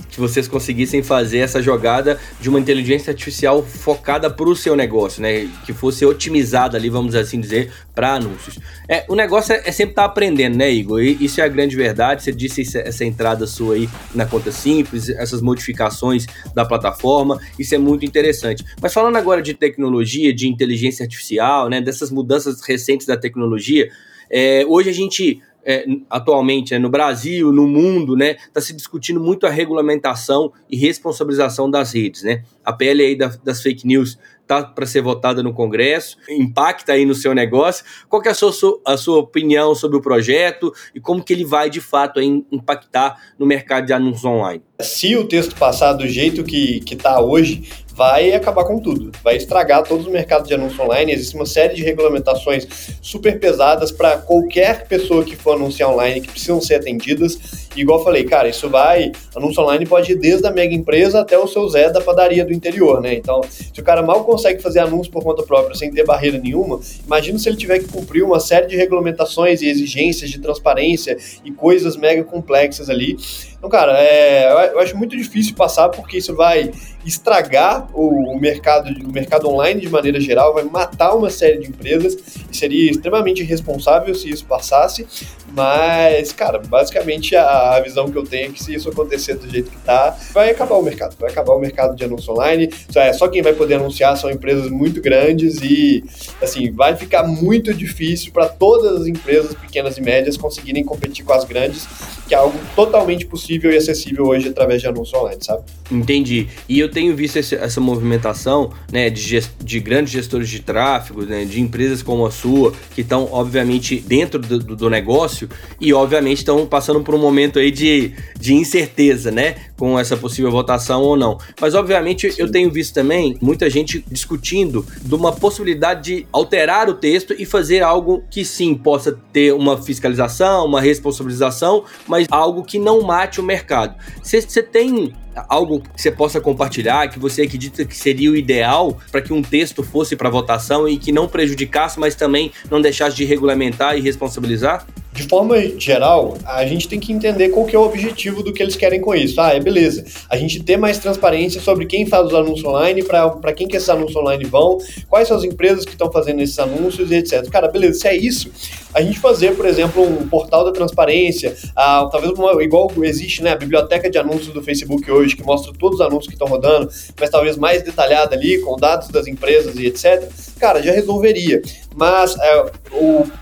que 0.09 0.19
vocês 0.19 0.47
conseguissem 0.47 1.03
fazer 1.03 1.39
essa 1.39 1.61
jogada 1.61 2.19
de 2.39 2.49
uma 2.49 2.59
inteligência 2.59 3.11
artificial 3.11 3.63
focada 3.63 4.29
para 4.29 4.49
o 4.49 4.55
seu 4.55 4.75
negócio, 4.75 5.21
né? 5.21 5.49
Que 5.65 5.73
fosse 5.73 6.05
otimizada 6.05 6.77
ali, 6.77 6.89
vamos 6.89 7.15
assim 7.15 7.39
dizer, 7.39 7.71
para 7.93 8.13
anúncios. 8.15 8.59
É, 8.87 9.05
o 9.07 9.15
negócio 9.15 9.53
é, 9.53 9.61
é 9.65 9.71
sempre 9.71 9.91
estar 9.91 10.03
tá 10.03 10.07
aprendendo, 10.07 10.57
né, 10.57 10.71
Igor? 10.71 11.01
E 11.01 11.23
isso 11.23 11.41
é 11.41 11.43
a 11.43 11.47
grande 11.47 11.75
verdade. 11.75 12.23
Você 12.23 12.31
disse 12.31 12.77
essa 12.77 13.05
entrada 13.05 13.45
sua 13.45 13.75
aí 13.75 13.89
na 14.13 14.25
conta 14.25 14.51
simples, 14.51 15.09
essas 15.09 15.41
modificações 15.41 16.25
da 16.53 16.65
plataforma, 16.65 17.39
isso 17.57 17.75
é 17.75 17.77
muito 17.77 18.05
interessante. 18.05 18.63
Mas 18.81 18.93
falando 18.93 19.15
agora 19.15 19.41
de 19.41 19.53
tecnologia, 19.53 20.33
de 20.33 20.47
inteligência 20.47 21.03
artificial, 21.03 21.69
né? 21.69 21.81
Dessas 21.81 22.11
mudanças 22.11 22.61
recentes 22.61 23.05
da 23.05 23.17
tecnologia, 23.17 23.89
é, 24.29 24.63
hoje 24.67 24.89
a 24.89 24.93
gente 24.93 25.41
é, 25.65 25.85
atualmente 26.09 26.73
é, 26.73 26.79
no 26.79 26.89
Brasil, 26.89 27.51
no 27.51 27.67
mundo, 27.67 28.15
né, 28.15 28.37
está 28.47 28.61
se 28.61 28.73
discutindo 28.73 29.19
muito 29.19 29.45
a 29.45 29.49
regulamentação 29.49 30.51
e 30.69 30.77
responsabilização 30.77 31.69
das 31.69 31.93
redes, 31.93 32.23
né? 32.23 32.43
A 32.63 32.73
PL 32.73 33.03
aí 33.03 33.15
da, 33.15 33.27
das 33.43 33.61
fake 33.61 33.85
news 33.85 34.17
tá 34.49 34.63
para 34.63 34.87
ser 34.87 35.01
votada 35.01 35.43
no 35.43 35.53
Congresso, 35.53 36.17
impacta 36.27 36.93
aí 36.93 37.05
no 37.05 37.13
seu 37.13 37.35
negócio. 37.35 37.85
Qual 38.09 38.19
que 38.19 38.27
é 38.27 38.31
a 38.31 38.33
sua, 38.33 38.51
a 38.83 38.97
sua 38.97 39.19
opinião 39.19 39.75
sobre 39.75 39.97
o 39.97 40.01
projeto 40.01 40.73
e 40.93 40.99
como 40.99 41.23
que 41.23 41.33
ele 41.33 41.45
vai 41.45 41.69
de 41.69 41.79
fato 41.79 42.19
impactar 42.19 43.15
no 43.37 43.45
mercado 43.45 43.85
de 43.85 43.93
anúncios 43.93 44.25
online? 44.25 44.63
Se 44.81 45.15
o 45.15 45.27
texto 45.27 45.55
passar 45.55 45.93
do 45.93 46.07
jeito 46.07 46.43
que 46.43 46.81
está 46.89 47.21
hoje, 47.21 47.69
vai 47.99 48.31
acabar 48.31 48.63
com 48.63 48.79
tudo, 48.79 49.11
vai 49.21 49.35
estragar 49.35 49.83
todos 49.83 50.05
os 50.05 50.11
mercados 50.11 50.47
de 50.47 50.53
anúncio 50.53 50.81
online. 50.81 51.11
Existe 51.11 51.35
uma 51.35 51.45
série 51.45 51.75
de 51.75 51.83
regulamentações 51.83 52.65
super 53.01 53.37
pesadas 53.41 53.91
para 53.91 54.15
qualquer 54.15 54.87
pessoa 54.87 55.21
que 55.21 55.35
for 55.35 55.55
anunciar 55.55 55.89
online 55.89 56.21
que 56.21 56.29
precisam 56.29 56.61
ser 56.61 56.75
atendidas. 56.75 57.67
E 57.75 57.81
igual 57.81 57.99
eu 57.99 58.05
falei, 58.05 58.23
cara, 58.23 58.47
isso 58.47 58.69
vai. 58.69 59.11
Anúncio 59.35 59.61
online 59.61 59.85
pode 59.85 60.13
ir 60.13 60.15
desde 60.15 60.47
a 60.47 60.51
mega 60.51 60.73
empresa 60.73 61.19
até 61.19 61.37
o 61.37 61.45
seu 61.45 61.67
Zé 61.67 61.89
da 61.89 61.99
padaria 61.99 62.45
do 62.45 62.53
interior, 62.53 63.01
né? 63.01 63.15
Então, 63.15 63.41
se 63.43 63.81
o 63.81 63.83
cara 63.83 64.01
mal 64.01 64.23
consegue 64.23 64.61
fazer 64.61 64.79
anúncio 64.79 65.11
por 65.11 65.21
conta 65.21 65.43
própria 65.43 65.75
sem 65.75 65.91
ter 65.91 66.05
barreira 66.05 66.37
nenhuma, 66.37 66.79
imagina 67.05 67.37
se 67.37 67.49
ele 67.49 67.57
tiver 67.57 67.79
que 67.79 67.89
cumprir 67.89 68.23
uma 68.23 68.39
série 68.39 68.67
de 68.67 68.77
regulamentações 68.77 69.61
e 69.61 69.67
exigências 69.67 70.29
de 70.29 70.39
transparência 70.39 71.17
e 71.43 71.51
coisas 71.51 71.97
mega 71.97 72.23
complexas 72.23 72.89
ali. 72.89 73.17
Então, 73.57 73.69
cara, 73.69 74.01
é, 74.01 74.71
eu 74.71 74.79
acho 74.79 74.95
muito 74.95 75.17
difícil 75.17 75.53
passar 75.53 75.89
porque 75.89 76.17
isso 76.17 76.33
vai 76.33 76.71
estragar 77.05 77.88
o, 77.93 78.37
mercado, 78.39 78.89
o 78.89 79.11
mercado 79.11 79.47
online 79.49 79.81
de 79.81 79.89
maneira 79.89 80.19
geral, 80.19 80.53
vai 80.53 80.63
matar 80.63 81.15
uma 81.15 81.29
série 81.29 81.59
de 81.59 81.67
empresas 81.67 82.17
e 82.51 82.55
seria 82.55 82.91
extremamente 82.91 83.41
irresponsável 83.41 84.13
se 84.15 84.29
isso 84.29 84.45
passasse. 84.45 85.07
Mas, 85.53 86.31
cara, 86.31 86.59
basicamente 86.59 87.35
a, 87.35 87.75
a 87.75 87.81
visão 87.81 88.09
que 88.09 88.17
eu 88.17 88.23
tenho 88.23 88.49
é 88.49 88.51
que 88.51 88.63
se 88.63 88.73
isso 88.73 88.89
acontecer 88.89 89.35
do 89.35 89.49
jeito 89.49 89.71
que 89.71 89.77
tá, 89.79 90.15
vai 90.33 90.51
acabar 90.51 90.75
o 90.75 90.81
mercado. 90.81 91.15
Vai 91.19 91.31
acabar 91.31 91.53
o 91.53 91.59
mercado 91.59 91.95
de 91.95 92.03
anúncio 92.03 92.33
online. 92.33 92.69
Só, 92.89 93.01
é, 93.01 93.13
só 93.13 93.27
quem 93.27 93.41
vai 93.41 93.53
poder 93.53 93.75
anunciar 93.75 94.15
são 94.17 94.29
empresas 94.29 94.69
muito 94.69 95.01
grandes 95.01 95.59
e, 95.61 96.03
assim, 96.41 96.71
vai 96.71 96.95
ficar 96.95 97.23
muito 97.23 97.73
difícil 97.73 98.31
para 98.31 98.47
todas 98.47 99.01
as 99.01 99.07
empresas 99.07 99.53
pequenas 99.55 99.97
e 99.97 100.01
médias 100.01 100.37
conseguirem 100.37 100.83
competir 100.83 101.25
com 101.25 101.33
as 101.33 101.43
grandes, 101.43 101.87
que 102.27 102.33
é 102.33 102.37
algo 102.37 102.57
totalmente 102.75 103.25
possível 103.25 103.71
e 103.71 103.77
acessível 103.77 104.27
hoje 104.27 104.49
através 104.49 104.81
de 104.81 104.87
anúncio 104.87 105.17
online, 105.17 105.43
sabe? 105.43 105.63
Entendi. 105.91 106.47
E 106.67 106.79
eu 106.79 106.89
tenho 106.89 107.15
visto 107.15 107.37
esse, 107.37 107.55
essa 107.55 107.78
movimentação, 107.79 108.71
né, 108.91 109.09
de, 109.09 109.21
gest, 109.21 109.51
de 109.63 109.79
grandes 109.79 110.13
gestores 110.13 110.49
de 110.49 110.59
tráfego, 110.59 111.23
né, 111.23 111.45
de 111.45 111.61
empresas 111.61 112.01
como 112.01 112.25
a 112.25 112.31
sua, 112.31 112.73
que 112.93 113.01
estão, 113.01 113.27
obviamente, 113.31 113.99
dentro 113.99 114.39
do, 114.39 114.59
do 114.59 114.89
negócio 114.89 114.99
negócio 114.99 115.49
e, 115.79 115.93
obviamente, 115.93 116.39
estão 116.39 116.65
passando 116.65 117.01
por 117.01 117.15
um 117.15 117.17
momento 117.17 117.57
aí 117.57 117.71
de, 117.71 118.13
de 118.37 118.53
incerteza, 118.53 119.31
né? 119.31 119.55
Com 119.77 119.97
essa 119.97 120.15
possível 120.17 120.51
votação 120.51 121.01
ou 121.01 121.15
não. 121.15 121.37
Mas, 121.59 121.73
obviamente, 121.73 122.31
Sim. 122.31 122.41
eu 122.41 122.51
tenho 122.51 122.71
visto 122.71 122.93
também 122.93 123.37
muita 123.41 123.69
gente 123.69 124.03
discutindo 124.09 124.85
de 125.01 125.15
uma 125.15 125.31
possibilidade 125.31 126.03
de 126.03 126.27
alterar 126.31 126.89
o 126.89 126.93
texto 126.93 127.33
e 127.37 127.45
fazer 127.45 127.81
algo 127.81 128.23
que, 128.29 128.43
sim, 128.45 128.75
possa 128.75 129.17
ter 129.33 129.53
uma 129.53 129.81
fiscalização, 129.81 130.65
uma 130.65 130.81
responsabilização, 130.81 131.83
mas 132.07 132.27
algo 132.29 132.63
que 132.63 132.77
não 132.77 133.01
mate 133.01 133.39
o 133.39 133.43
mercado. 133.43 133.95
Você 134.21 134.61
tem 134.61 135.13
algo 135.47 135.81
que 135.81 136.01
você 136.01 136.11
possa 136.11 136.41
compartilhar, 136.41 137.07
que 137.09 137.19
você 137.19 137.43
acredita 137.43 137.85
que 137.85 137.95
seria 137.95 138.31
o 138.31 138.35
ideal 138.35 138.97
para 139.11 139.21
que 139.21 139.31
um 139.31 139.41
texto 139.41 139.83
fosse 139.83 140.15
para 140.15 140.29
votação 140.29 140.87
e 140.87 140.97
que 140.97 141.11
não 141.11 141.27
prejudicasse, 141.27 141.99
mas 141.99 142.15
também 142.15 142.51
não 142.69 142.81
deixasse 142.81 143.15
de 143.15 143.25
regulamentar 143.25 143.97
e 143.97 144.01
responsabilizar? 144.01 144.85
De 145.19 145.27
forma 145.27 145.61
geral, 145.77 146.37
a 146.45 146.65
gente 146.65 146.87
tem 146.87 146.97
que 146.97 147.11
entender 147.11 147.49
qual 147.49 147.65
que 147.65 147.75
é 147.75 147.79
o 147.79 147.81
objetivo 147.83 148.41
do 148.41 148.53
que 148.53 148.63
eles 148.63 148.77
querem 148.77 149.01
com 149.01 149.13
isso. 149.13 149.41
Ah, 149.41 149.53
é 149.53 149.59
beleza. 149.59 150.05
A 150.29 150.37
gente 150.37 150.63
ter 150.63 150.77
mais 150.77 150.97
transparência 150.97 151.59
sobre 151.59 151.85
quem 151.85 152.05
faz 152.05 152.27
os 152.27 152.33
anúncios 152.33 152.63
online, 152.63 153.03
para 153.03 153.51
quem 153.51 153.67
que 153.67 153.75
esses 153.75 153.89
anúncios 153.89 154.15
online 154.15 154.45
vão, 154.45 154.77
quais 155.09 155.27
são 155.27 155.35
as 155.35 155.43
empresas 155.43 155.83
que 155.83 155.91
estão 155.91 156.09
fazendo 156.09 156.39
esses 156.39 156.57
anúncios 156.57 157.11
e 157.11 157.15
etc. 157.15 157.45
Cara, 157.49 157.67
beleza, 157.67 157.99
se 157.99 158.07
é 158.07 158.15
isso, 158.15 158.49
a 158.93 159.01
gente 159.01 159.19
fazer, 159.19 159.57
por 159.57 159.65
exemplo, 159.65 160.01
um 160.01 160.25
portal 160.29 160.63
da 160.63 160.71
transparência, 160.71 161.53
ah, 161.75 162.07
talvez 162.09 162.31
uma, 162.31 162.63
igual 162.63 162.89
existe 163.03 163.43
né, 163.43 163.51
a 163.51 163.57
biblioteca 163.57 164.09
de 164.09 164.17
anúncios 164.17 164.53
do 164.53 164.63
Facebook 164.63 165.11
hoje, 165.11 165.35
que 165.35 165.43
mostra 165.43 165.73
todos 165.77 165.99
os 165.99 166.05
anúncios 166.05 166.27
que 166.27 166.35
estão 166.35 166.47
rodando, 166.47 166.89
mas 167.19 167.29
talvez 167.29 167.57
mais 167.57 167.83
detalhada 167.83 168.37
ali, 168.37 168.61
com 168.61 168.77
dados 168.77 169.09
das 169.09 169.27
empresas 169.27 169.75
e 169.75 169.85
etc. 169.85 170.29
Cara, 170.57 170.81
já 170.81 170.93
resolveria. 170.93 171.61
Mas 171.95 172.35
é, 172.39 172.71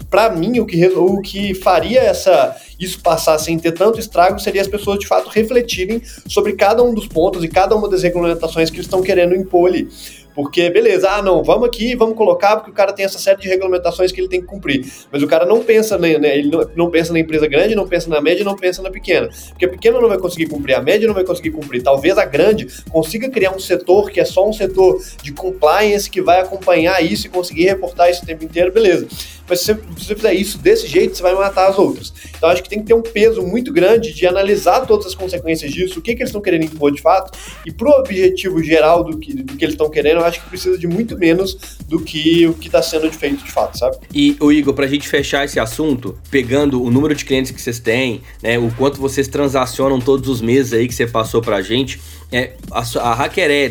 para 0.09 0.29
mim, 0.29 0.59
o 0.59 0.65
que, 0.65 0.85
o 0.87 1.21
que 1.21 1.53
faria 1.53 1.99
essa 2.01 2.55
isso 2.79 3.01
passar 3.01 3.37
sem 3.39 3.57
ter 3.57 3.71
tanto 3.71 3.99
estrago 3.99 4.39
seria 4.39 4.61
as 4.61 4.67
pessoas 4.67 4.99
de 4.99 5.07
fato 5.07 5.29
refletirem 5.29 6.01
sobre 6.27 6.53
cada 6.53 6.83
um 6.83 6.93
dos 6.93 7.07
pontos 7.07 7.43
e 7.43 7.47
cada 7.47 7.75
uma 7.75 7.89
das 7.89 8.03
regulamentações 8.03 8.69
que 8.69 8.77
eles 8.77 8.85
estão 8.85 9.01
querendo 9.01 9.35
impor 9.35 9.69
ali. 9.69 9.89
Porque, 10.37 10.69
beleza, 10.69 11.09
ah, 11.09 11.19
não, 11.19 11.43
vamos 11.43 11.67
aqui, 11.67 11.95
vamos 11.95 12.15
colocar, 12.15 12.57
porque 12.57 12.69
o 12.69 12.73
cara 12.73 12.93
tem 12.93 13.03
essa 13.03 13.17
série 13.17 13.41
de 13.41 13.47
regulamentações 13.47 14.11
que 14.11 14.21
ele 14.21 14.27
tem 14.27 14.39
que 14.39 14.45
cumprir. 14.45 14.85
Mas 15.11 15.23
o 15.23 15.27
cara 15.27 15.47
não 15.47 15.63
pensa, 15.63 15.97
né, 15.97 16.11
ele 16.11 16.51
não, 16.51 16.69
não 16.75 16.91
pensa 16.91 17.11
na 17.11 17.17
empresa 17.17 17.47
grande, 17.47 17.73
não 17.73 17.87
pensa 17.87 18.07
na 18.07 18.21
média, 18.21 18.45
não 18.45 18.55
pensa 18.55 18.83
na 18.83 18.91
pequena. 18.91 19.29
Porque 19.49 19.65
a 19.65 19.69
pequena 19.69 19.99
não 19.99 20.07
vai 20.07 20.19
conseguir 20.19 20.45
cumprir, 20.45 20.75
a 20.75 20.79
média 20.79 21.07
não 21.07 21.15
vai 21.15 21.23
conseguir 21.23 21.49
cumprir. 21.49 21.81
Talvez 21.81 22.19
a 22.19 22.25
grande 22.25 22.67
consiga 22.91 23.27
criar 23.31 23.49
um 23.49 23.59
setor 23.59 24.11
que 24.11 24.19
é 24.19 24.25
só 24.25 24.47
um 24.47 24.53
setor 24.53 25.01
de 25.23 25.31
compliance 25.31 26.07
que 26.07 26.21
vai 26.21 26.39
acompanhar 26.39 27.03
isso 27.03 27.25
e 27.25 27.31
conseguir 27.31 27.63
reportar 27.63 28.11
isso 28.11 28.21
o 28.21 28.27
tempo 28.27 28.45
inteiro, 28.45 28.71
beleza. 28.71 29.07
Mas 29.49 29.61
se 29.61 29.73
você 29.73 30.13
fizer 30.13 30.33
isso 30.33 30.57
desse 30.57 30.87
jeito, 30.87 31.15
você 31.15 31.23
vai 31.23 31.33
matar 31.33 31.69
as 31.69 31.79
outras. 31.79 32.13
Então 32.37 32.49
acho 32.49 32.61
que 32.61 32.69
tem 32.69 32.79
que 32.79 32.85
ter 32.85 32.93
um 32.93 33.01
peso 33.01 33.41
muito 33.41 33.71
grande 33.71 34.13
de 34.13 34.27
analisar 34.27 34.85
todas 34.85 35.07
as 35.07 35.15
consequências 35.15 35.71
disso, 35.71 35.99
o 35.99 36.01
que, 36.01 36.13
que 36.13 36.21
eles 36.21 36.29
estão 36.29 36.41
querendo 36.41 36.65
impor 36.65 36.91
de 36.91 37.01
fato, 37.01 37.37
e 37.65 37.71
pro 37.71 37.89
objetivo 37.91 38.61
geral 38.61 39.03
do 39.03 39.17
que, 39.17 39.33
do 39.33 39.55
que 39.55 39.63
eles 39.63 39.73
estão 39.73 39.89
querendo, 39.89 40.19
acho 40.27 40.41
que 40.41 40.49
precisa 40.49 40.77
de 40.77 40.87
muito 40.87 41.17
menos 41.17 41.77
do 41.87 41.99
que 41.99 42.45
o 42.47 42.53
que 42.53 42.67
está 42.67 42.81
sendo 42.81 43.11
feito 43.11 43.43
de 43.43 43.51
fato, 43.51 43.77
sabe? 43.77 43.97
E, 44.13 44.35
o 44.39 44.51
Igor, 44.51 44.73
para 44.73 44.85
a 44.85 44.87
gente 44.87 45.07
fechar 45.07 45.45
esse 45.45 45.59
assunto, 45.59 46.17
pegando 46.29 46.81
o 46.81 46.91
número 46.91 47.15
de 47.15 47.25
clientes 47.25 47.51
que 47.51 47.61
vocês 47.61 47.79
têm, 47.79 48.21
né, 48.41 48.57
o 48.57 48.71
quanto 48.71 48.99
vocês 48.99 49.27
transacionam 49.27 49.99
todos 49.99 50.29
os 50.29 50.41
meses 50.41 50.73
aí 50.73 50.87
que 50.87 50.93
você 50.93 51.07
passou 51.07 51.41
para 51.41 51.57
a 51.57 51.61
gente, 51.61 51.99
é, 52.31 52.53
a, 52.71 52.81
a 52.81 53.27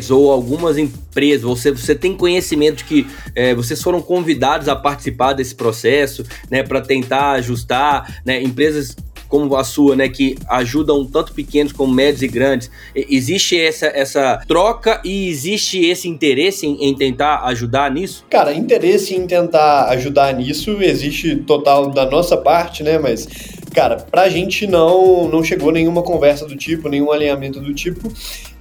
ou 0.09 0.31
algumas 0.31 0.77
empresas, 0.77 1.43
você, 1.43 1.71
você 1.71 1.93
tem 1.93 2.15
conhecimento 2.15 2.77
de 2.77 2.83
que 2.85 3.07
é, 3.35 3.53
vocês 3.53 3.81
foram 3.81 4.01
convidados 4.01 4.67
a 4.67 4.75
participar 4.75 5.33
desse 5.33 5.53
processo, 5.53 6.23
né, 6.49 6.63
para 6.63 6.81
tentar 6.81 7.31
ajustar, 7.33 8.21
né, 8.25 8.41
empresas 8.41 8.95
como 9.27 9.55
a 9.55 9.63
sua, 9.63 9.95
né, 9.95 10.09
que 10.09 10.35
ajudam 10.49 11.05
tanto 11.05 11.33
pequenos 11.33 11.71
como 11.71 11.93
médios 11.93 12.21
e 12.21 12.27
grandes, 12.27 12.71
existe 12.95 13.59
essa, 13.59 13.87
essa 13.87 14.41
troca 14.47 15.01
e 15.03 15.27
existe 15.27 15.79
esse 15.85 16.07
interesse 16.07 16.65
em, 16.65 16.85
em, 16.85 16.95
tentar 16.95 17.43
ajudar 17.45 17.91
nisso? 17.91 18.25
Cara, 18.29 18.53
interesse 18.53 19.15
em 19.15 19.27
tentar 19.27 19.89
ajudar 19.89 20.33
nisso 20.33 20.77
existe 20.81 21.35
total 21.35 21.89
da 21.91 22.09
nossa 22.09 22.37
parte, 22.37 22.83
né, 22.83 22.97
mas 22.97 23.27
cara, 23.73 23.97
pra 23.97 24.29
gente 24.29 24.65
não, 24.67 25.27
não 25.27 25.43
chegou 25.43 25.71
nenhuma 25.71 26.01
conversa 26.01 26.45
do 26.45 26.55
tipo, 26.55 26.89
nenhum 26.89 27.11
alinhamento 27.11 27.59
do 27.59 27.73
tipo. 27.73 28.11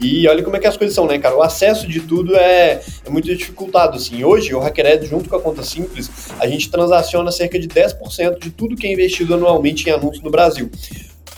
E 0.01 0.27
olha 0.29 0.43
como 0.43 0.57
é 0.57 0.61
que 0.61 0.67
as 0.67 0.77
coisas 0.77 0.95
são, 0.95 1.07
né, 1.07 1.19
cara? 1.19 1.37
O 1.37 1.43
acesso 1.43 1.87
de 1.87 2.01
tudo 2.01 2.37
é, 2.37 2.81
é 3.05 3.11
muito 3.11 3.27
dificultado, 3.35 3.97
assim. 3.97 4.25
Hoje, 4.25 4.55
o 4.55 4.59
Hackered, 4.59 5.07
junto 5.07 5.29
com 5.29 5.37
a 5.37 5.41
conta 5.41 5.63
simples, 5.63 6.11
a 6.39 6.47
gente 6.47 6.71
transaciona 6.71 7.31
cerca 7.33 7.59
de 7.59 7.69
10% 7.69 8.39
de 8.39 8.51
tudo 8.51 8.77
que 8.77 8.87
é 8.87 8.93
investido 8.93 9.35
anualmente 9.35 9.89
em 9.89 9.93
anúncios 9.93 10.23
no 10.23 10.31
Brasil 10.31 10.71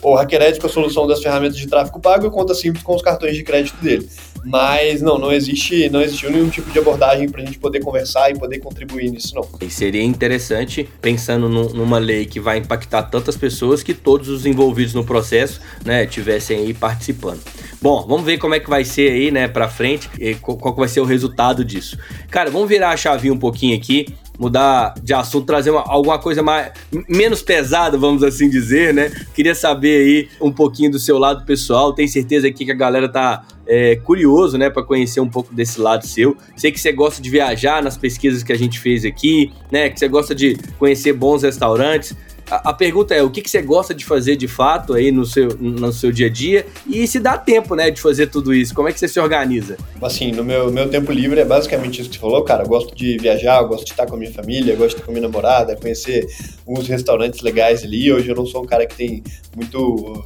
o 0.02 0.14
Hackered 0.14 0.58
com 0.60 0.66
a 0.66 0.70
solução 0.70 1.06
das 1.06 1.22
ferramentas 1.22 1.56
de 1.56 1.66
tráfego 1.66 2.00
pago 2.00 2.26
e 2.26 2.30
conta 2.30 2.54
simples 2.54 2.82
com 2.82 2.94
os 2.94 3.02
cartões 3.02 3.36
de 3.36 3.42
crédito 3.42 3.76
dele. 3.82 4.08
Mas 4.44 5.02
não, 5.02 5.18
não 5.18 5.32
existe, 5.32 5.90
não 5.90 6.00
existiu 6.00 6.30
nenhum 6.30 6.48
tipo 6.48 6.70
de 6.70 6.78
abordagem 6.78 7.28
para 7.28 7.42
a 7.42 7.44
gente 7.44 7.58
poder 7.58 7.80
conversar 7.80 8.30
e 8.30 8.38
poder 8.38 8.60
contribuir 8.60 9.10
nisso, 9.10 9.34
não. 9.34 9.46
E 9.60 9.68
seria 9.68 10.02
interessante, 10.02 10.88
pensando 11.02 11.48
num, 11.48 11.68
numa 11.70 11.98
lei 11.98 12.24
que 12.24 12.38
vai 12.38 12.58
impactar 12.58 13.02
tantas 13.04 13.36
pessoas, 13.36 13.82
que 13.82 13.92
todos 13.92 14.28
os 14.28 14.46
envolvidos 14.46 14.94
no 14.94 15.04
processo, 15.04 15.60
né, 15.84 16.06
tivessem 16.06 16.58
aí 16.58 16.72
participando. 16.72 17.40
Bom, 17.82 18.06
vamos 18.06 18.24
ver 18.24 18.38
como 18.38 18.54
é 18.54 18.60
que 18.60 18.70
vai 18.70 18.84
ser 18.84 19.10
aí, 19.10 19.30
né, 19.30 19.48
para 19.48 19.68
frente, 19.68 20.08
e 20.18 20.34
qual, 20.36 20.56
qual 20.56 20.74
vai 20.74 20.88
ser 20.88 21.00
o 21.00 21.04
resultado 21.04 21.64
disso. 21.64 21.98
Cara, 22.30 22.50
vamos 22.50 22.68
virar 22.68 22.90
a 22.90 22.96
chavinha 22.96 23.32
um 23.32 23.38
pouquinho 23.38 23.76
aqui 23.76 24.06
mudar 24.38 24.94
de 25.02 25.12
assunto, 25.12 25.46
trazer 25.46 25.70
uma, 25.70 25.82
alguma 25.86 26.18
coisa 26.18 26.42
mais 26.42 26.72
menos 27.08 27.42
pesada, 27.42 27.98
vamos 27.98 28.22
assim 28.22 28.48
dizer, 28.48 28.94
né? 28.94 29.10
Queria 29.34 29.54
saber 29.54 30.00
aí 30.00 30.28
um 30.40 30.52
pouquinho 30.52 30.92
do 30.92 30.98
seu 30.98 31.18
lado 31.18 31.44
pessoal. 31.44 31.92
Tenho 31.92 32.08
certeza 32.08 32.46
aqui 32.46 32.64
que 32.64 32.70
a 32.70 32.76
galera 32.76 33.08
tá 33.08 33.44
é, 33.66 33.96
curioso, 33.96 34.56
né, 34.56 34.70
para 34.70 34.82
conhecer 34.82 35.20
um 35.20 35.28
pouco 35.28 35.54
desse 35.54 35.80
lado 35.80 36.06
seu. 36.06 36.36
Sei 36.56 36.72
que 36.72 36.80
você 36.80 36.92
gosta 36.92 37.20
de 37.20 37.28
viajar 37.28 37.82
nas 37.82 37.96
pesquisas 37.96 38.42
que 38.42 38.52
a 38.52 38.56
gente 38.56 38.78
fez 38.78 39.04
aqui, 39.04 39.52
né? 39.70 39.90
Que 39.90 39.98
você 39.98 40.08
gosta 40.08 40.34
de 40.34 40.56
conhecer 40.78 41.12
bons 41.12 41.42
restaurantes. 41.42 42.16
A, 42.50 42.72
pergunta 42.72 43.14
é, 43.14 43.22
o 43.22 43.30
que, 43.30 43.42
que 43.42 43.50
você 43.50 43.60
gosta 43.60 43.94
de 43.94 44.04
fazer 44.04 44.36
de 44.36 44.48
fato 44.48 44.94
aí 44.94 45.12
no 45.12 45.26
seu, 45.26 45.48
no 45.58 45.92
seu 45.92 46.10
dia 46.10 46.26
a 46.26 46.30
dia 46.30 46.66
e 46.86 47.06
se 47.06 47.20
dá 47.20 47.36
tempo, 47.36 47.74
né, 47.74 47.90
de 47.90 48.00
fazer 48.00 48.28
tudo 48.28 48.54
isso? 48.54 48.74
Como 48.74 48.88
é 48.88 48.92
que 48.92 48.98
você 48.98 49.06
se 49.06 49.20
organiza? 49.20 49.76
Assim, 50.00 50.32
no 50.32 50.42
meu, 50.42 50.72
meu 50.72 50.88
tempo 50.88 51.12
livre 51.12 51.40
é 51.40 51.44
basicamente 51.44 52.00
isso 52.00 52.08
que 52.08 52.16
você 52.16 52.20
falou, 52.20 52.42
cara. 52.42 52.64
Eu 52.64 52.68
gosto 52.68 52.94
de 52.94 53.18
viajar, 53.18 53.60
eu 53.60 53.68
gosto 53.68 53.84
de 53.84 53.90
estar 53.90 54.06
com 54.06 54.14
a 54.14 54.18
minha 54.18 54.32
família, 54.32 54.72
eu 54.72 54.76
gosto 54.76 54.90
de 54.90 54.94
estar 54.96 55.04
com 55.04 55.10
a 55.10 55.14
minha 55.14 55.26
namorada, 55.28 55.76
conhecer 55.76 56.26
uns 56.66 56.88
restaurantes 56.88 57.40
legais 57.40 57.84
ali. 57.84 58.10
Hoje 58.12 58.28
eu 58.28 58.34
não 58.34 58.46
sou 58.46 58.62
um 58.62 58.66
cara 58.66 58.86
que 58.86 58.96
tem 58.96 59.22
muito 59.54 59.78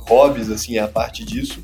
hobbies, 0.08 0.50
assim, 0.50 0.78
a 0.78 0.86
parte 0.86 1.24
disso. 1.24 1.60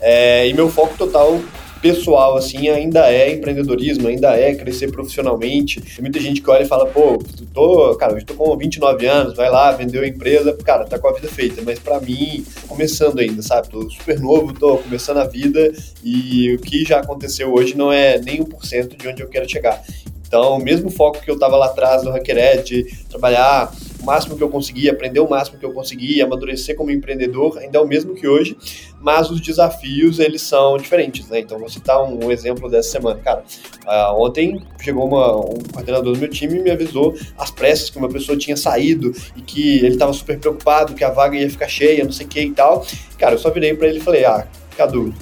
É, 0.00 0.46
e 0.46 0.52
meu 0.52 0.68
foco 0.68 0.94
total 0.96 1.40
pessoal, 1.82 2.36
assim, 2.36 2.68
ainda 2.68 3.12
é 3.12 3.32
empreendedorismo, 3.32 4.06
ainda 4.06 4.38
é 4.38 4.54
crescer 4.54 4.92
profissionalmente. 4.92 5.80
Tem 5.80 6.00
muita 6.00 6.20
gente 6.20 6.40
que 6.40 6.48
olha 6.48 6.62
e 6.62 6.68
fala, 6.68 6.86
pô, 6.86 7.18
tô, 7.52 7.96
cara, 7.96 8.12
eu 8.12 8.24
tô 8.24 8.34
com 8.34 8.56
29 8.56 9.04
anos, 9.04 9.34
vai 9.34 9.50
lá, 9.50 9.72
vendeu 9.72 10.02
a 10.02 10.06
empresa, 10.06 10.56
cara, 10.64 10.84
tá 10.84 10.96
com 10.96 11.08
a 11.08 11.12
vida 11.12 11.26
feita. 11.26 11.60
Mas 11.62 11.80
para 11.80 12.00
mim, 12.00 12.46
começando 12.68 13.18
ainda, 13.18 13.42
sabe? 13.42 13.68
Tô 13.68 13.90
super 13.90 14.20
novo, 14.20 14.54
tô 14.54 14.78
começando 14.78 15.18
a 15.18 15.24
vida 15.24 15.72
e 16.04 16.54
o 16.54 16.58
que 16.60 16.84
já 16.84 17.00
aconteceu 17.00 17.52
hoje 17.52 17.76
não 17.76 17.92
é 17.92 18.16
nem 18.18 18.38
1% 18.42 18.96
de 18.96 19.08
onde 19.08 19.22
eu 19.22 19.28
quero 19.28 19.50
chegar. 19.50 19.82
Então, 20.24 20.56
o 20.56 20.62
mesmo 20.62 20.88
foco 20.88 21.20
que 21.20 21.30
eu 21.30 21.34
estava 21.34 21.56
lá 21.56 21.66
atrás 21.66 22.04
no 22.04 22.10
Hackeret, 22.10 22.62
de 22.62 23.04
trabalhar 23.10 23.70
o 24.02 24.04
máximo 24.04 24.36
que 24.36 24.42
eu 24.42 24.48
consegui, 24.48 24.90
aprender 24.90 25.20
o 25.20 25.30
máximo 25.30 25.58
que 25.58 25.64
eu 25.64 25.72
consegui, 25.72 26.20
amadurecer 26.20 26.76
como 26.76 26.90
empreendedor, 26.90 27.56
ainda 27.58 27.78
é 27.78 27.80
o 27.80 27.86
mesmo 27.86 28.14
que 28.14 28.26
hoje, 28.26 28.56
mas 29.00 29.30
os 29.30 29.40
desafios, 29.40 30.18
eles 30.18 30.42
são 30.42 30.76
diferentes, 30.76 31.28
né? 31.28 31.38
Então, 31.40 31.58
vou 31.58 31.68
citar 31.68 32.02
um, 32.02 32.30
exemplo 32.30 32.68
dessa 32.68 32.90
semana. 32.90 33.20
Cara, 33.20 33.44
uh, 33.86 34.20
ontem 34.20 34.60
chegou 34.80 35.06
uma, 35.06 35.36
um 35.36 35.58
coordenador 35.72 36.12
do 36.12 36.18
meu 36.18 36.28
time 36.28 36.58
e 36.58 36.62
me 36.62 36.70
avisou 36.70 37.14
as 37.38 37.50
pressas 37.50 37.90
que 37.90 37.98
uma 37.98 38.08
pessoa 38.08 38.36
tinha 38.36 38.56
saído 38.56 39.12
e 39.36 39.40
que 39.40 39.78
ele 39.78 39.94
estava 39.94 40.12
super 40.12 40.38
preocupado, 40.38 40.94
que 40.94 41.04
a 41.04 41.10
vaga 41.10 41.36
ia 41.36 41.48
ficar 41.48 41.68
cheia, 41.68 42.04
não 42.04 42.12
sei 42.12 42.26
o 42.26 42.28
que 42.28 42.40
e 42.40 42.52
tal. 42.52 42.84
Cara, 43.18 43.34
eu 43.34 43.38
só 43.38 43.50
virei 43.50 43.74
para 43.74 43.88
ele 43.88 43.98
e 43.98 44.02
falei, 44.02 44.24
ah, 44.24 44.46
Cadu, 44.76 45.14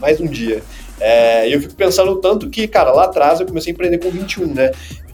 mais 0.00 0.20
um 0.20 0.26
dia 0.26 0.62
é, 1.02 1.48
e 1.48 1.52
eu 1.52 1.60
fico 1.60 1.74
pensando 1.74 2.14
tanto 2.20 2.48
que, 2.48 2.68
cara, 2.68 2.92
lá 2.92 3.04
atrás 3.04 3.40
eu 3.40 3.46
comecei 3.46 3.72
a 3.72 3.74
empreender 3.74 3.98
com 3.98 4.08
21, 4.08 4.46
né? 4.54 4.70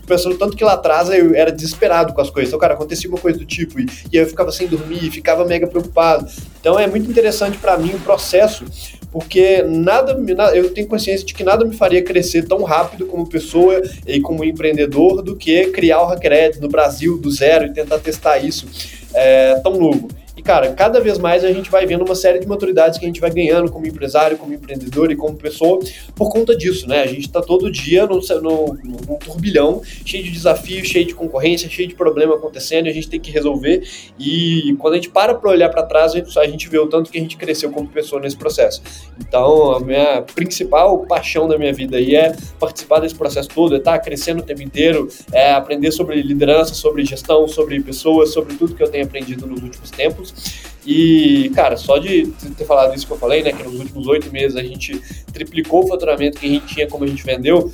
Pensando 0.08 0.36
tanto 0.38 0.56
que 0.56 0.64
lá 0.64 0.72
atrás 0.72 1.10
eu 1.10 1.34
era 1.34 1.52
desesperado 1.52 2.14
com 2.14 2.20
as 2.20 2.30
coisas. 2.30 2.48
Então, 2.48 2.58
cara, 2.58 2.74
acontecia 2.74 3.08
uma 3.08 3.18
coisa 3.18 3.38
do 3.38 3.44
tipo, 3.44 3.78
e, 3.78 3.86
e 4.12 4.16
eu 4.16 4.26
ficava 4.26 4.50
sem 4.50 4.66
dormir, 4.66 5.10
ficava 5.10 5.44
mega 5.44 5.66
preocupado. 5.66 6.26
Então 6.60 6.78
é 6.78 6.86
muito 6.86 7.08
interessante 7.10 7.58
para 7.58 7.76
mim 7.76 7.90
o 7.94 8.00
processo, 8.00 8.64
porque 9.12 9.62
nada, 9.62 10.12
eu 10.54 10.70
tenho 10.70 10.86
consciência 10.86 11.26
de 11.26 11.34
que 11.34 11.44
nada 11.44 11.64
me 11.64 11.76
faria 11.76 12.02
crescer 12.02 12.46
tão 12.46 12.62
rápido 12.62 13.06
como 13.06 13.28
pessoa 13.28 13.80
e 14.06 14.20
como 14.20 14.44
empreendedor 14.44 15.22
do 15.22 15.36
que 15.36 15.68
criar 15.68 16.02
o 16.02 16.06
Hackered 16.06 16.60
no 16.60 16.68
Brasil 16.68 17.18
do 17.18 17.30
zero 17.30 17.66
e 17.66 17.72
tentar 17.72 17.98
testar 17.98 18.38
isso 18.38 18.66
é, 19.14 19.54
tão 19.56 19.78
novo. 19.78 20.08
E, 20.38 20.42
cara, 20.42 20.72
cada 20.72 21.00
vez 21.00 21.18
mais 21.18 21.44
a 21.44 21.52
gente 21.52 21.68
vai 21.68 21.84
vendo 21.84 22.04
uma 22.04 22.14
série 22.14 22.38
de 22.38 22.46
maturidades 22.46 22.96
que 22.96 23.04
a 23.04 23.08
gente 23.08 23.20
vai 23.20 23.28
ganhando 23.28 23.72
como 23.72 23.84
empresário, 23.84 24.38
como 24.38 24.54
empreendedor 24.54 25.10
e 25.10 25.16
como 25.16 25.36
pessoa 25.36 25.80
por 26.14 26.30
conta 26.30 26.56
disso, 26.56 26.86
né? 26.86 27.02
A 27.02 27.06
gente 27.08 27.28
tá 27.28 27.42
todo 27.42 27.68
dia 27.68 28.06
num, 28.06 28.20
turbilhão, 29.18 29.82
cheio 30.06 30.22
de 30.22 30.30
desafios, 30.30 30.86
cheio 30.86 31.04
de 31.04 31.12
concorrência, 31.12 31.68
cheio 31.68 31.88
de 31.88 31.96
problema 31.96 32.36
acontecendo 32.36 32.86
a 32.86 32.92
gente 32.92 33.08
tem 33.08 33.18
que 33.18 33.32
resolver. 33.32 33.82
E 34.16 34.76
quando 34.78 34.94
a 34.94 34.96
gente 34.98 35.10
para 35.10 35.34
para 35.34 35.50
olhar 35.50 35.70
para 35.70 35.82
trás, 35.82 36.12
a 36.12 36.18
gente, 36.18 36.38
a 36.38 36.46
gente 36.46 36.68
vê 36.68 36.78
o 36.78 36.86
tanto 36.86 37.10
que 37.10 37.18
a 37.18 37.20
gente 37.20 37.36
cresceu 37.36 37.72
como 37.72 37.88
pessoa 37.88 38.22
nesse 38.22 38.36
processo. 38.36 38.80
Então, 39.18 39.72
a 39.72 39.80
minha 39.80 40.22
principal 40.22 41.00
paixão 41.00 41.48
da 41.48 41.58
minha 41.58 41.72
vida 41.72 41.96
aí 41.96 42.14
é 42.14 42.36
participar 42.60 43.00
desse 43.00 43.16
processo 43.16 43.48
todo, 43.48 43.74
é 43.74 43.78
estar 43.78 43.92
tá 43.92 43.98
crescendo 43.98 44.38
o 44.38 44.44
tempo 44.44 44.62
inteiro, 44.62 45.08
é 45.32 45.50
aprender 45.50 45.90
sobre 45.90 46.22
liderança, 46.22 46.74
sobre 46.74 47.04
gestão, 47.04 47.48
sobre 47.48 47.80
pessoas, 47.80 48.30
sobre 48.32 48.54
tudo 48.54 48.76
que 48.76 48.82
eu 48.84 48.88
tenho 48.88 49.04
aprendido 49.04 49.44
nos 49.44 49.60
últimos 49.60 49.90
tempos 49.90 50.27
E, 50.86 51.50
cara, 51.54 51.76
só 51.76 51.98
de 51.98 52.28
ter 52.56 52.64
falado 52.64 52.94
isso 52.94 53.06
que 53.06 53.12
eu 53.12 53.18
falei, 53.18 53.42
né? 53.42 53.52
Que 53.52 53.62
nos 53.62 53.78
últimos 53.78 54.06
oito 54.06 54.32
meses 54.32 54.56
a 54.56 54.62
gente 54.62 55.00
triplicou 55.32 55.84
o 55.84 55.88
faturamento 55.88 56.40
que 56.40 56.46
a 56.46 56.50
gente 56.50 56.66
tinha 56.66 56.86
como 56.86 57.04
a 57.04 57.06
gente 57.06 57.22
vendeu. 57.24 57.70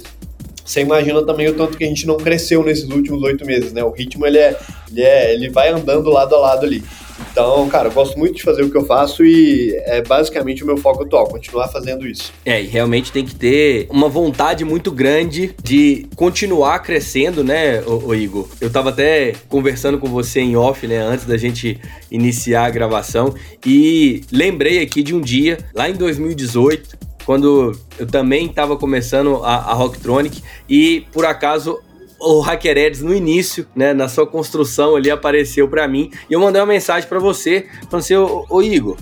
Você 0.64 0.81
imagina 0.81 1.25
também 1.25 1.47
o 1.49 1.55
tanto 1.55 1.77
que 1.77 1.85
a 1.85 1.87
gente 1.87 2.07
não 2.07 2.17
cresceu 2.17 2.64
nesses 2.64 2.88
últimos 2.88 3.23
oito 3.23 3.45
meses, 3.45 3.73
né? 3.73 3.85
O 3.85 3.90
ritmo 3.90 4.27
ele 4.27 4.38
é, 4.38 4.59
ele 4.90 5.03
é, 5.03 5.35
ele 5.35 5.51
vai 5.51 5.69
andando 5.69 6.11
lado 6.11 6.35
a 6.35 6.38
lado 6.38 6.64
ali. 6.64 6.83
Então, 7.31 7.69
cara, 7.69 7.89
eu 7.89 7.93
gosto 7.93 8.19
muito 8.19 8.37
de 8.37 8.43
fazer 8.43 8.63
o 8.63 8.71
que 8.71 8.77
eu 8.77 8.85
faço 8.85 9.25
e 9.25 9.75
é 9.85 10.03
basicamente 10.03 10.63
o 10.63 10.67
meu 10.67 10.77
foco 10.77 11.03
atual, 11.03 11.27
continuar 11.29 11.69
fazendo 11.69 12.07
isso. 12.07 12.33
É, 12.45 12.63
e 12.63 12.67
realmente 12.67 13.11
tem 13.11 13.25
que 13.25 13.35
ter 13.35 13.87
uma 13.91 14.09
vontade 14.09 14.65
muito 14.65 14.91
grande 14.91 15.55
de 15.63 16.07
continuar 16.17 16.79
crescendo, 16.81 17.43
né, 17.43 17.83
o, 17.83 18.09
o 18.09 18.15
Igor? 18.15 18.49
Eu 18.61 18.71
tava 18.71 18.91
até 18.91 19.33
conversando 19.49 19.99
com 19.99 20.09
você 20.09 20.41
em 20.41 20.57
off, 20.57 20.87
né, 20.87 20.99
antes 20.99 21.27
da 21.27 21.37
gente 21.37 21.81
iniciar 22.11 22.67
a 22.67 22.71
gravação 22.71 23.35
e 23.65 24.23
lembrei 24.31 24.83
aqui 24.83 25.03
de 25.03 25.15
um 25.15 25.21
dia, 25.21 25.59
lá 25.75 25.89
em 25.89 25.95
2018, 25.95 27.05
quando 27.25 27.73
eu 27.99 28.07
também 28.07 28.47
estava 28.47 28.77
começando 28.77 29.43
a, 29.43 29.55
a 29.57 29.73
Rocktronic 29.73 30.43
e 30.69 31.07
por 31.13 31.25
acaso 31.25 31.81
o 32.18 32.40
Hackeredes 32.40 33.03
no 33.03 33.14
início, 33.14 33.66
né, 33.74 33.92
na 33.92 34.09
sua 34.09 34.27
construção 34.27 34.96
ali 34.96 35.11
apareceu 35.11 35.68
para 35.68 35.87
mim 35.87 36.11
e 36.29 36.33
eu 36.33 36.40
mandei 36.40 36.61
uma 36.61 36.66
mensagem 36.66 37.09
para 37.09 37.18
você, 37.18 37.66
falando 37.90 38.03
assim, 38.03 38.14
ô, 38.14 38.46
ô, 38.48 38.62
Igor, 38.62 38.96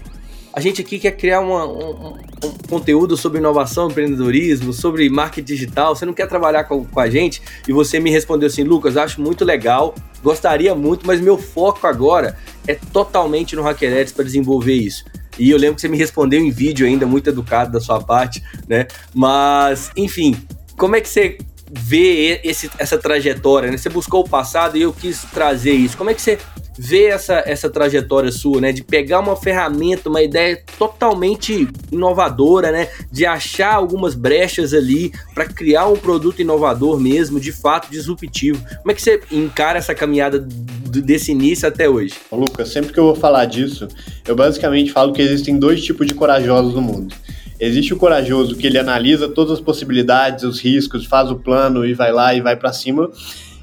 a 0.53 0.61
gente 0.61 0.83
aqui 0.83 0.99
quer 0.99 1.13
criar 1.13 1.41
uma, 1.41 1.67
um, 1.67 2.15
um, 2.45 2.51
conteúdo 2.69 3.17
sobre 3.17 3.39
inovação, 3.39 3.89
empreendedorismo, 3.89 4.73
sobre 4.73 5.09
marketing 5.09 5.47
digital. 5.47 5.97
Você 5.97 6.05
não 6.05 6.13
quer 6.13 6.29
trabalhar 6.29 6.65
com, 6.65 6.85
com 6.85 7.01
a 7.01 7.09
gente? 7.09 7.41
E 7.67 7.73
você 7.73 7.99
me 7.99 8.11
respondeu 8.11 8.49
assim, 8.49 8.63
Lucas, 8.63 8.99
acho 8.99 9.19
muito 9.21 9.47
legal, 9.47 9.95
gostaria 10.23 10.75
muito, 10.75 11.07
mas 11.07 11.23
meu 11.23 11.39
foco 11.39 11.87
agora 11.87 12.37
é 12.67 12.75
totalmente 12.75 13.57
no 13.57 13.63
Hackeredes 13.63 14.13
para 14.13 14.25
desenvolver 14.25 14.75
isso. 14.75 15.05
E 15.39 15.51
eu 15.51 15.57
lembro 15.57 15.77
que 15.77 15.81
você 15.81 15.89
me 15.89 15.97
respondeu 15.97 16.41
em 16.41 16.51
vídeo 16.51 16.87
ainda, 16.87 17.07
muito 17.07 17.31
educado 17.31 17.73
da 17.73 17.81
sua 17.81 18.03
parte, 18.03 18.43
né? 18.69 18.87
Mas, 19.15 19.91
enfim, 19.97 20.37
como 20.77 20.97
é 20.97 21.01
que 21.01 21.09
você 21.09 21.39
ver 21.73 22.41
esse, 22.45 22.71
essa 22.79 22.99
trajetória, 22.99 23.71
né? 23.71 23.79
Você 23.79 23.89
buscou 23.89 24.21
o 24.21 24.29
passado 24.29 24.77
e 24.77 24.83
eu 24.83 24.93
quis 24.93 25.23
trazer 25.33 25.73
isso. 25.73 25.97
Como 25.97 26.11
é 26.11 26.15
que 26.15 26.21
você 26.21 26.39
vê 26.79 27.07
essa, 27.07 27.43
essa 27.47 27.71
trajetória 27.71 28.31
sua, 28.31 28.61
né? 28.61 28.73
De 28.73 28.85
pegar 28.85 29.21
uma 29.21 29.37
ferramenta, 29.37 30.11
uma 30.11 30.23
ideia 30.23 30.63
totalmente 30.79 31.67
inovadora, 31.91 32.71
né? 32.71 32.89
De 33.11 33.25
achar 33.25 33.75
algumas 33.75 34.15
brechas 34.15 34.75
ali 34.75 35.13
para 35.35 35.47
criar 35.47 35.87
um 35.87 35.97
produto 35.97 36.41
inovador 36.41 37.01
mesmo, 37.01 37.41
de 37.41 37.53
fato 37.53 37.91
disruptivo. 37.91 38.63
Como 38.79 38.91
é 38.91 38.95
que 38.95 39.01
você 39.01 39.21
encara 39.31 39.79
essa 39.79 39.95
caminhada 39.95 40.39
desse 40.39 41.33
início 41.33 41.67
até 41.67 41.89
hoje? 41.89 42.15
Lucas, 42.31 42.69
sempre 42.69 42.93
que 42.93 43.01
eu 43.01 43.05
vou 43.05 43.15
falar 43.15 43.47
disso, 43.47 43.89
eu 44.27 44.37
basicamente 44.37 44.93
falo 44.93 45.13
que 45.13 45.23
existem 45.23 45.59
dois 45.59 45.83
tipos 45.83 46.07
de 46.07 46.15
corajosos 46.15 46.75
no 46.75 46.83
mundo. 46.83 47.15
Existe 47.65 47.95
o 47.95 47.97
corajoso 47.97 48.57
que 48.57 48.67
ele 48.67 48.77
analisa 48.77 49.29
todas 49.29 49.53
as 49.53 49.61
possibilidades, 49.61 50.43
os 50.43 50.61
riscos, 50.61 51.07
faz 51.07 51.31
o 51.31 51.37
plano 51.37 51.87
e 51.87 51.95
vai 51.95 52.11
lá 52.11 52.35
e 52.35 52.41
vai 52.41 52.57
para 52.57 52.73
cima. 52.73 53.09